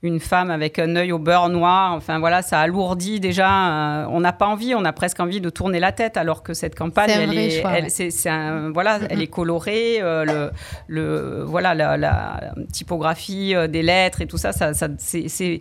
une 0.03 0.21
femme 0.21 0.51
avec 0.51 0.79
un 0.79 0.95
œil 0.95 1.11
au 1.11 1.19
beurre 1.19 1.49
noir. 1.49 1.93
Enfin, 1.95 2.19
voilà, 2.21 2.41
ça 2.43 2.61
alourdit 2.61 3.19
déjà. 3.19 4.03
euh, 4.03 4.07
on 4.11 4.21
n'a 4.21 4.33
pas 4.33 4.47
envie, 4.47 4.75
on 4.75 4.85
a 4.85 4.93
presque 4.93 5.19
envie 5.19 5.41
de 5.41 5.51
tourner 5.51 5.81
la 5.81 5.91
tête, 5.91 6.17
alors 6.17 6.43
que 6.45 6.55
cette 6.55 6.77
campagne, 6.77 7.11
elle 7.11 7.37
est, 7.37 7.61
choix, 7.61 7.73
elle- 7.77 7.85
ouais. 7.85 7.91
c'est, 7.91 8.11
c'est 8.11 8.29
un- 8.31 8.71
voilà, 8.71 9.01
elle 9.11 9.21
est 9.21 9.27
colorée. 9.27 9.99
euh, 10.01 10.25
le, 10.25 10.51
le, 10.87 11.43
voilà, 11.45 11.75
la, 11.75 11.97
la 11.97 12.53
typographie 12.73 13.55
euh, 13.57 13.67
des 13.67 13.83
lettres 13.83 14.21
et 14.21 14.27
tout 14.27 14.39
ça, 14.39 14.53
ça, 14.53 14.73
ça 14.73 14.87
c'est. 14.99 15.61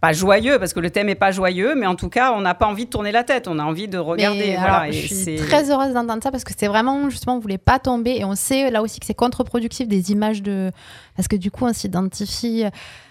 Pas 0.00 0.12
joyeux 0.12 0.58
parce 0.58 0.72
que 0.72 0.80
le 0.80 0.90
thème 0.90 1.08
est 1.08 1.14
pas 1.16 1.30
joyeux, 1.32 1.74
mais 1.76 1.86
en 1.86 1.94
tout 1.96 2.08
cas, 2.08 2.32
on 2.32 2.40
n'a 2.40 2.54
pas 2.54 2.66
envie 2.66 2.84
de 2.84 2.90
tourner 2.90 3.10
la 3.12 3.24
tête, 3.24 3.48
on 3.48 3.58
a 3.58 3.64
envie 3.64 3.88
de 3.88 3.98
regarder. 3.98 4.38
Mais 4.38 4.54
voilà, 4.56 4.74
alors, 4.74 4.84
et 4.84 4.92
je 4.92 5.12
suis 5.14 5.36
très 5.36 5.70
heureuse 5.70 5.92
d'entendre 5.92 6.22
ça 6.22 6.30
parce 6.30 6.44
que 6.44 6.52
c'est 6.56 6.68
vraiment 6.68 7.10
justement 7.10 7.36
on 7.36 7.40
voulait 7.40 7.58
pas 7.58 7.78
tomber 7.78 8.16
et 8.18 8.24
on 8.24 8.34
sait 8.36 8.70
là 8.70 8.80
aussi 8.82 9.00
que 9.00 9.06
c'est 9.06 9.14
contre-productif 9.14 9.88
des 9.88 10.12
images 10.12 10.42
de 10.42 10.70
parce 11.16 11.26
que 11.28 11.36
du 11.36 11.50
coup 11.50 11.64
on 11.66 11.72
s'identifie 11.72 12.64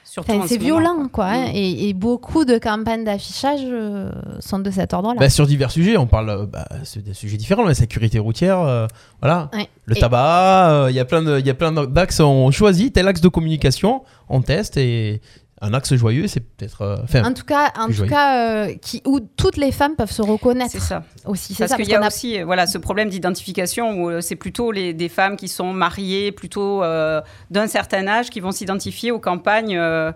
c'est 0.04 0.22
ce 0.26 0.32
moment, 0.32 0.46
violent 0.46 0.96
quoi, 1.00 1.10
quoi. 1.10 1.26
hein, 1.26 1.52
et, 1.54 1.90
et 1.90 1.94
beaucoup 1.94 2.46
de 2.46 2.58
campagnes 2.58 3.04
d'affichage 3.04 3.60
euh, 3.66 4.10
sont 4.40 4.60
de 4.60 4.72
cet 4.72 4.94
ordre-là. 4.94 5.20
Bah, 5.20 5.30
sur 5.30 5.46
divers 5.46 5.70
sujets, 5.70 5.98
on 5.98 6.08
parle 6.08 6.30
euh, 6.30 6.46
bah, 6.46 6.66
des 6.96 7.14
sujets 7.14 7.36
différents, 7.36 7.66
la 7.66 7.74
sécurité 7.74 8.18
routière, 8.18 8.62
euh, 8.62 8.88
voilà, 9.22 9.50
Ouais. 9.54 9.68
le 9.86 9.98
Et- 9.98 10.00
tabac, 10.00 10.70
euh, 10.72 10.88
il 10.90 10.96
y 10.96 11.00
a 11.02 11.06
plein 11.06 11.22
de, 11.22 11.38
il 11.40 11.46
y 11.46 11.50
a 11.50 11.54
plein 11.54 11.74
d'axes. 11.74 12.22
On 12.22 12.50
choisit 12.52 12.94
tel 12.94 13.08
axe 13.10 13.20
de 13.20 13.28
communication, 13.28 14.04
on 14.30 14.42
teste 14.42 14.78
et 14.78 15.22
un 15.62 15.74
axe 15.74 15.94
joyeux, 15.96 16.28
c'est 16.28 16.42
peut-être, 16.42 16.82
euh, 16.82 16.98
enfin, 17.04 17.24
en 17.24 17.34
tout 17.34 17.44
cas, 17.44 17.72
en 17.78 17.88
tout 17.88 18.06
cas 18.06 18.66
euh, 18.68 18.76
qui, 18.82 19.02
où 19.06 19.20
toutes 19.20 19.58
les 19.58 19.72
femmes 19.72 19.96
peuvent 19.96 20.12
se 20.12 20.22
reconnaître 20.22 20.72
C'est 20.72 20.80
ça. 20.80 21.04
aussi. 21.26 21.54
C'est 21.56 21.64
Parce 21.64 21.72
ça, 21.72 21.78
qu'il 21.78 21.90
y 21.90 21.96
a 21.96 22.00
qu'on 22.00 22.08
aussi 22.08 22.40
euh, 22.40 22.46
voilà, 22.46 22.68
ce 22.68 22.78
problème 22.78 23.10
d'identification 23.10 24.04
où 24.04 24.10
euh, 24.10 24.22
c'est 24.22 24.36
plutôt 24.36 24.72
les, 24.72 24.94
des 24.94 25.10
femmes 25.10 25.36
qui 25.36 25.48
sont 25.48 25.74
mariées, 25.74 26.32
plutôt 26.32 26.84
euh, 26.84 27.22
d'un 27.50 27.68
certain 27.68 28.08
âge, 28.08 28.30
qui 28.30 28.40
vont 28.40 28.52
s'identifier 28.52 29.12
aux 29.12 29.20
campagnes 29.20 29.78
euh, 29.78 30.12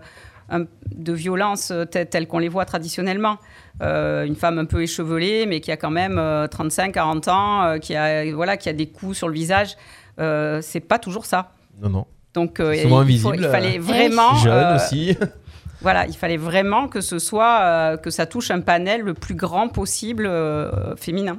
de 0.94 1.12
violence 1.12 1.72
telles, 1.90 2.08
telles 2.08 2.28
qu'on 2.28 2.38
les 2.38 2.48
voit 2.48 2.64
traditionnellement. 2.64 3.38
Euh, 3.82 4.24
une 4.24 4.36
femme 4.36 4.58
un 4.58 4.66
peu 4.66 4.82
échevelée, 4.82 5.46
mais 5.46 5.60
qui 5.60 5.72
a 5.72 5.76
quand 5.76 5.90
même 5.90 6.18
35-40 6.18 7.30
ans, 7.30 7.62
euh, 7.64 7.78
qui, 7.78 7.96
a, 7.96 8.30
voilà, 8.34 8.56
qui 8.56 8.68
a 8.68 8.72
des 8.72 8.86
coups 8.86 9.16
sur 9.16 9.28
le 9.28 9.34
visage. 9.34 9.76
Euh, 10.20 10.60
c'est 10.62 10.80
pas 10.80 10.98
toujours 10.98 11.24
ça. 11.26 11.52
non, 11.80 11.88
non, 11.88 12.06
Donc, 12.34 12.60
euh, 12.60 12.74
Souvent 12.74 13.02
il, 13.04 13.18
faut- 13.18 13.28
invisible, 13.28 13.36
il 13.40 13.44
fallait 13.50 13.78
euh, 13.78 13.82
vraiment. 13.82 14.34
jeune 14.36 14.52
euh, 14.52 14.76
aussi. 14.76 15.16
Voilà, 15.82 16.06
il 16.06 16.14
fallait 16.14 16.36
vraiment 16.36 16.86
que 16.86 17.00
ce 17.00 17.18
soit, 17.18 17.58
euh, 17.62 17.96
que 17.96 18.10
ça 18.10 18.24
touche 18.24 18.52
un 18.52 18.60
panel 18.60 19.00
le 19.00 19.14
plus 19.14 19.34
grand 19.34 19.66
possible 19.68 20.26
euh, 20.26 20.94
féminin. 20.94 21.38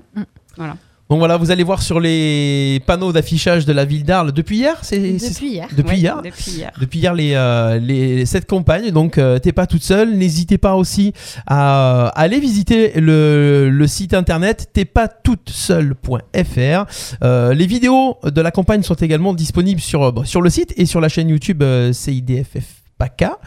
Donc 1.14 1.20
voilà, 1.20 1.38
vous 1.38 1.52
allez 1.52 1.62
voir 1.62 1.84
sur 1.84 2.00
les 2.00 2.82
panneaux 2.88 3.12
d'affichage 3.12 3.68
de 3.68 3.72
la 3.72 3.86
ville 3.86 4.04
d'Arles 4.04 4.32
depuis 4.32 4.58
hier, 4.58 4.80
c'est 4.82 4.98
depuis 4.98 5.48
hier. 5.48 5.68
depuis 5.72 5.90
Ouais, 5.90 6.00
hier. 6.00 6.22
Depuis 6.24 6.52
hier. 6.52 6.72
Depuis 6.82 7.00
hier, 7.02 7.14
les, 7.14 7.34
euh, 7.36 7.78
les, 7.78 8.26
cette 8.26 8.48
campagne, 8.48 8.90
donc 8.90 9.20
euh, 9.20 9.38
t'es 9.38 9.52
pas 9.52 9.68
toute 9.68 9.84
seule. 9.84 10.18
N'hésitez 10.18 10.58
pas 10.58 10.74
aussi 10.74 11.14
à, 11.46 12.08
aller 12.16 12.40
visiter 12.40 13.00
le, 13.00 13.70
le 13.70 13.86
site 13.86 14.16
internet 14.16 14.72
t'es 14.74 14.86
pas 14.86 15.08
toute 15.08 15.52
seule.fr. 15.52 16.86
Euh, 17.24 17.54
les 17.54 17.68
vidéos 17.68 18.18
de 18.24 18.42
la 18.42 18.50
campagne 18.50 18.82
sont 18.82 18.96
également 18.96 19.36
disponibles 19.36 19.82
sur, 19.82 20.12
bon, 20.14 20.24
sur 20.24 20.42
le 20.42 20.50
site 20.50 20.74
et 20.78 20.88
sur 20.88 21.00
la 21.00 21.10
chaîne 21.10 21.30
YouTube 21.30 21.64
CIDFF 21.92 22.82
PACA. 22.98 23.38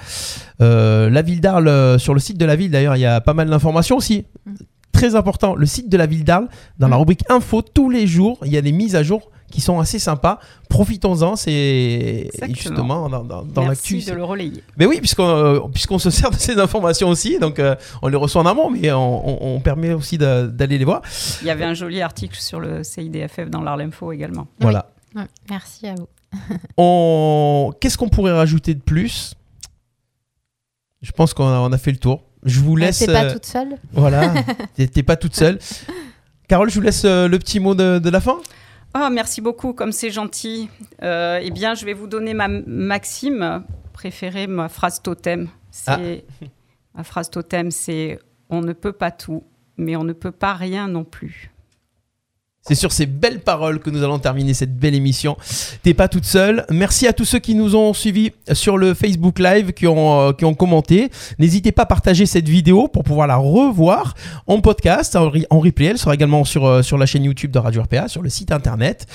La 0.60 1.22
ville 1.22 1.40
d'Arles, 1.40 1.98
sur 1.98 2.14
le 2.14 2.20
site 2.20 2.38
de 2.38 2.44
la 2.44 2.54
ville 2.54 2.70
d'ailleurs, 2.70 2.94
il 2.94 3.00
y 3.00 3.06
a 3.06 3.20
pas 3.20 3.34
mal 3.34 3.50
d'informations 3.50 3.96
aussi. 3.96 4.24
Mm. 4.46 4.54
Très 4.96 5.14
important, 5.14 5.54
le 5.54 5.66
site 5.66 5.88
de 5.88 5.96
la 5.96 6.06
ville 6.06 6.24
d'Arles, 6.24 6.48
dans 6.78 6.88
la 6.88 6.96
rubrique 6.96 7.22
info, 7.30 7.62
tous 7.62 7.90
les 7.90 8.06
jours, 8.06 8.38
il 8.44 8.52
y 8.52 8.56
a 8.56 8.62
des 8.62 8.72
mises 8.72 8.96
à 8.96 9.02
jour 9.02 9.30
qui 9.50 9.60
sont 9.60 9.78
assez 9.78 9.98
sympas. 9.98 10.40
Profitons-en, 10.68 11.36
c'est 11.36 12.30
justement 12.48 13.08
dans, 13.08 13.22
dans, 13.22 13.44
dans 13.44 13.68
l'actu. 13.68 13.98
De 14.02 14.12
le 14.12 14.24
relayer. 14.24 14.62
Mais 14.76 14.86
oui, 14.86 14.98
puisqu'on 14.98 15.28
euh, 15.28 15.60
puisqu'on 15.72 15.98
se 15.98 16.10
sert 16.18 16.30
de 16.30 16.36
ces 16.36 16.58
informations 16.58 17.08
aussi, 17.08 17.38
donc 17.38 17.58
euh, 17.58 17.76
on 18.02 18.08
les 18.08 18.16
reçoit 18.16 18.42
en 18.42 18.46
amont, 18.46 18.70
mais 18.70 18.90
on, 18.92 19.28
on- 19.28 19.56
on 19.56 19.60
permet 19.60 19.92
aussi 19.92 20.18
d'aller 20.18 20.78
les 20.78 20.84
voir. 20.84 21.02
Il 21.42 21.46
y 21.46 21.50
avait 21.50 21.64
un 21.64 21.74
joli 21.74 22.00
article 22.02 22.38
sur 22.40 22.58
le 22.58 22.82
CIDFF 22.82 23.48
dans 23.50 23.60
l'Arlemfo 23.62 24.12
également. 24.12 24.46
Voilà. 24.60 24.90
Ouais, 25.14 25.26
merci 25.48 25.86
à 25.86 25.94
vous. 25.94 26.08
On... 26.76 27.72
Qu'est-ce 27.80 27.96
qu'on 27.96 28.08
pourrait 28.08 28.32
rajouter 28.32 28.74
de 28.74 28.80
plus? 28.82 29.34
Je 31.02 31.12
pense 31.12 31.32
qu'on 31.34 31.46
a, 31.46 31.58
on 31.60 31.72
a 31.72 31.78
fait 31.78 31.92
le 31.92 31.98
tour. 31.98 32.22
Je 32.46 32.60
vous 32.60 32.76
laisse. 32.76 33.00
T'es 33.00 33.06
pas 33.06 33.24
euh, 33.24 33.32
toute 33.32 33.44
seule 33.44 33.76
Voilà, 33.92 34.32
t'es 34.74 35.02
pas 35.02 35.16
toute 35.16 35.34
seule. 35.34 35.58
Carole, 36.48 36.70
je 36.70 36.76
vous 36.76 36.80
laisse 36.80 37.04
euh, 37.04 37.26
le 37.28 37.38
petit 37.38 37.60
mot 37.60 37.74
de, 37.74 37.98
de 37.98 38.08
la 38.08 38.20
fin. 38.20 38.38
Ah, 38.94 39.10
merci 39.10 39.40
beaucoup, 39.40 39.72
comme 39.72 39.92
c'est 39.92 40.10
gentil. 40.10 40.70
Euh, 41.02 41.40
eh 41.42 41.50
bien, 41.50 41.74
je 41.74 41.84
vais 41.84 41.92
vous 41.92 42.06
donner 42.06 42.32
ma 42.32 42.48
maxime 42.48 43.64
préférée, 43.92 44.46
ma 44.46 44.68
phrase 44.68 45.02
totem. 45.02 45.48
C'est 45.70 46.24
ma 46.94 47.04
phrase 47.04 47.28
totem, 47.30 47.70
c'est 47.70 48.18
on 48.48 48.62
ne 48.62 48.72
peut 48.72 48.92
pas 48.92 49.10
tout, 49.10 49.44
mais 49.76 49.96
on 49.96 50.04
ne 50.04 50.14
peut 50.14 50.32
pas 50.32 50.54
rien 50.54 50.88
non 50.88 51.04
plus. 51.04 51.50
C'est 52.66 52.74
sur 52.74 52.90
ces 52.90 53.06
belles 53.06 53.40
paroles 53.40 53.78
que 53.78 53.90
nous 53.90 54.02
allons 54.02 54.18
terminer 54.18 54.52
cette 54.54 54.76
belle 54.76 54.94
émission. 54.94 55.36
T'es 55.82 55.94
pas 55.94 56.08
toute 56.08 56.24
seule. 56.24 56.66
Merci 56.70 57.06
à 57.06 57.12
tous 57.12 57.24
ceux 57.24 57.38
qui 57.38 57.54
nous 57.54 57.76
ont 57.76 57.92
suivis 57.94 58.32
sur 58.52 58.76
le 58.76 58.92
Facebook 58.92 59.38
Live, 59.38 59.72
qui 59.72 59.86
ont, 59.86 60.20
euh, 60.20 60.32
qui 60.32 60.44
ont 60.44 60.54
commenté. 60.54 61.10
N'hésitez 61.38 61.70
pas 61.70 61.82
à 61.82 61.86
partager 61.86 62.26
cette 62.26 62.48
vidéo 62.48 62.88
pour 62.88 63.04
pouvoir 63.04 63.28
la 63.28 63.36
revoir 63.36 64.14
en 64.46 64.60
podcast, 64.60 65.14
en, 65.14 65.30
en 65.50 65.60
replay. 65.60 65.86
Elle 65.86 65.98
sera 65.98 66.14
également 66.14 66.44
sur, 66.44 66.66
euh, 66.66 66.82
sur 66.82 66.98
la 66.98 67.06
chaîne 67.06 67.24
YouTube 67.24 67.52
de 67.52 67.58
Radio 67.58 67.82
RPA, 67.82 68.08
sur 68.08 68.22
le 68.22 68.28
site 68.30 68.50
internet 68.50 69.06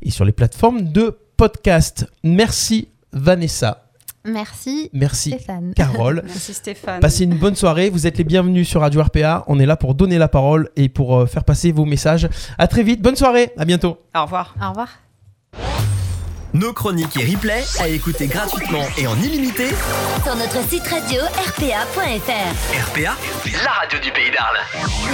et 0.00 0.10
sur 0.10 0.24
les 0.24 0.32
plateformes 0.32 0.90
de 0.92 1.18
podcast. 1.36 2.06
Merci 2.24 2.88
Vanessa. 3.12 3.85
Merci 4.26 4.90
Merci 4.92 5.30
Stéphane. 5.30 5.72
Carole. 5.74 6.22
Merci 6.26 6.54
Stéphane. 6.54 7.00
Passez 7.00 7.24
une 7.24 7.38
bonne 7.38 7.56
soirée, 7.56 7.90
vous 7.90 8.06
êtes 8.06 8.18
les 8.18 8.24
bienvenus 8.24 8.68
sur 8.68 8.80
Radio 8.80 9.02
RPA. 9.02 9.44
On 9.46 9.58
est 9.58 9.66
là 9.66 9.76
pour 9.76 9.94
donner 9.94 10.18
la 10.18 10.28
parole 10.28 10.68
et 10.76 10.88
pour 10.88 11.16
euh, 11.16 11.26
faire 11.26 11.44
passer 11.44 11.72
vos 11.72 11.84
messages. 11.84 12.28
À 12.58 12.66
très 12.66 12.82
vite, 12.82 13.00
bonne 13.00 13.16
soirée, 13.16 13.52
à 13.56 13.64
bientôt. 13.64 13.98
Au 14.14 14.22
revoir. 14.22 14.54
Au 14.62 14.68
revoir. 14.70 14.88
Nos 16.52 16.72
chroniques 16.72 17.16
et 17.18 17.34
replays 17.34 17.64
à 17.80 17.88
écouter 17.88 18.26
gratuitement 18.28 18.84
et 18.96 19.06
en 19.06 19.16
illimité. 19.16 19.68
Sur 20.24 20.36
notre 20.36 20.66
site 20.68 20.86
radio 20.86 21.20
rpa.fr. 21.22 22.90
RPA, 22.90 23.14
la 23.62 23.70
radio 23.70 23.98
du 23.98 24.10
pays 24.10 24.30
d'Arles. 24.30 24.58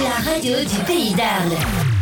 La 0.01 0.31
radio 0.31 0.57
du 0.59 0.83
pays 0.85 1.13
d'Arles. 1.13 1.92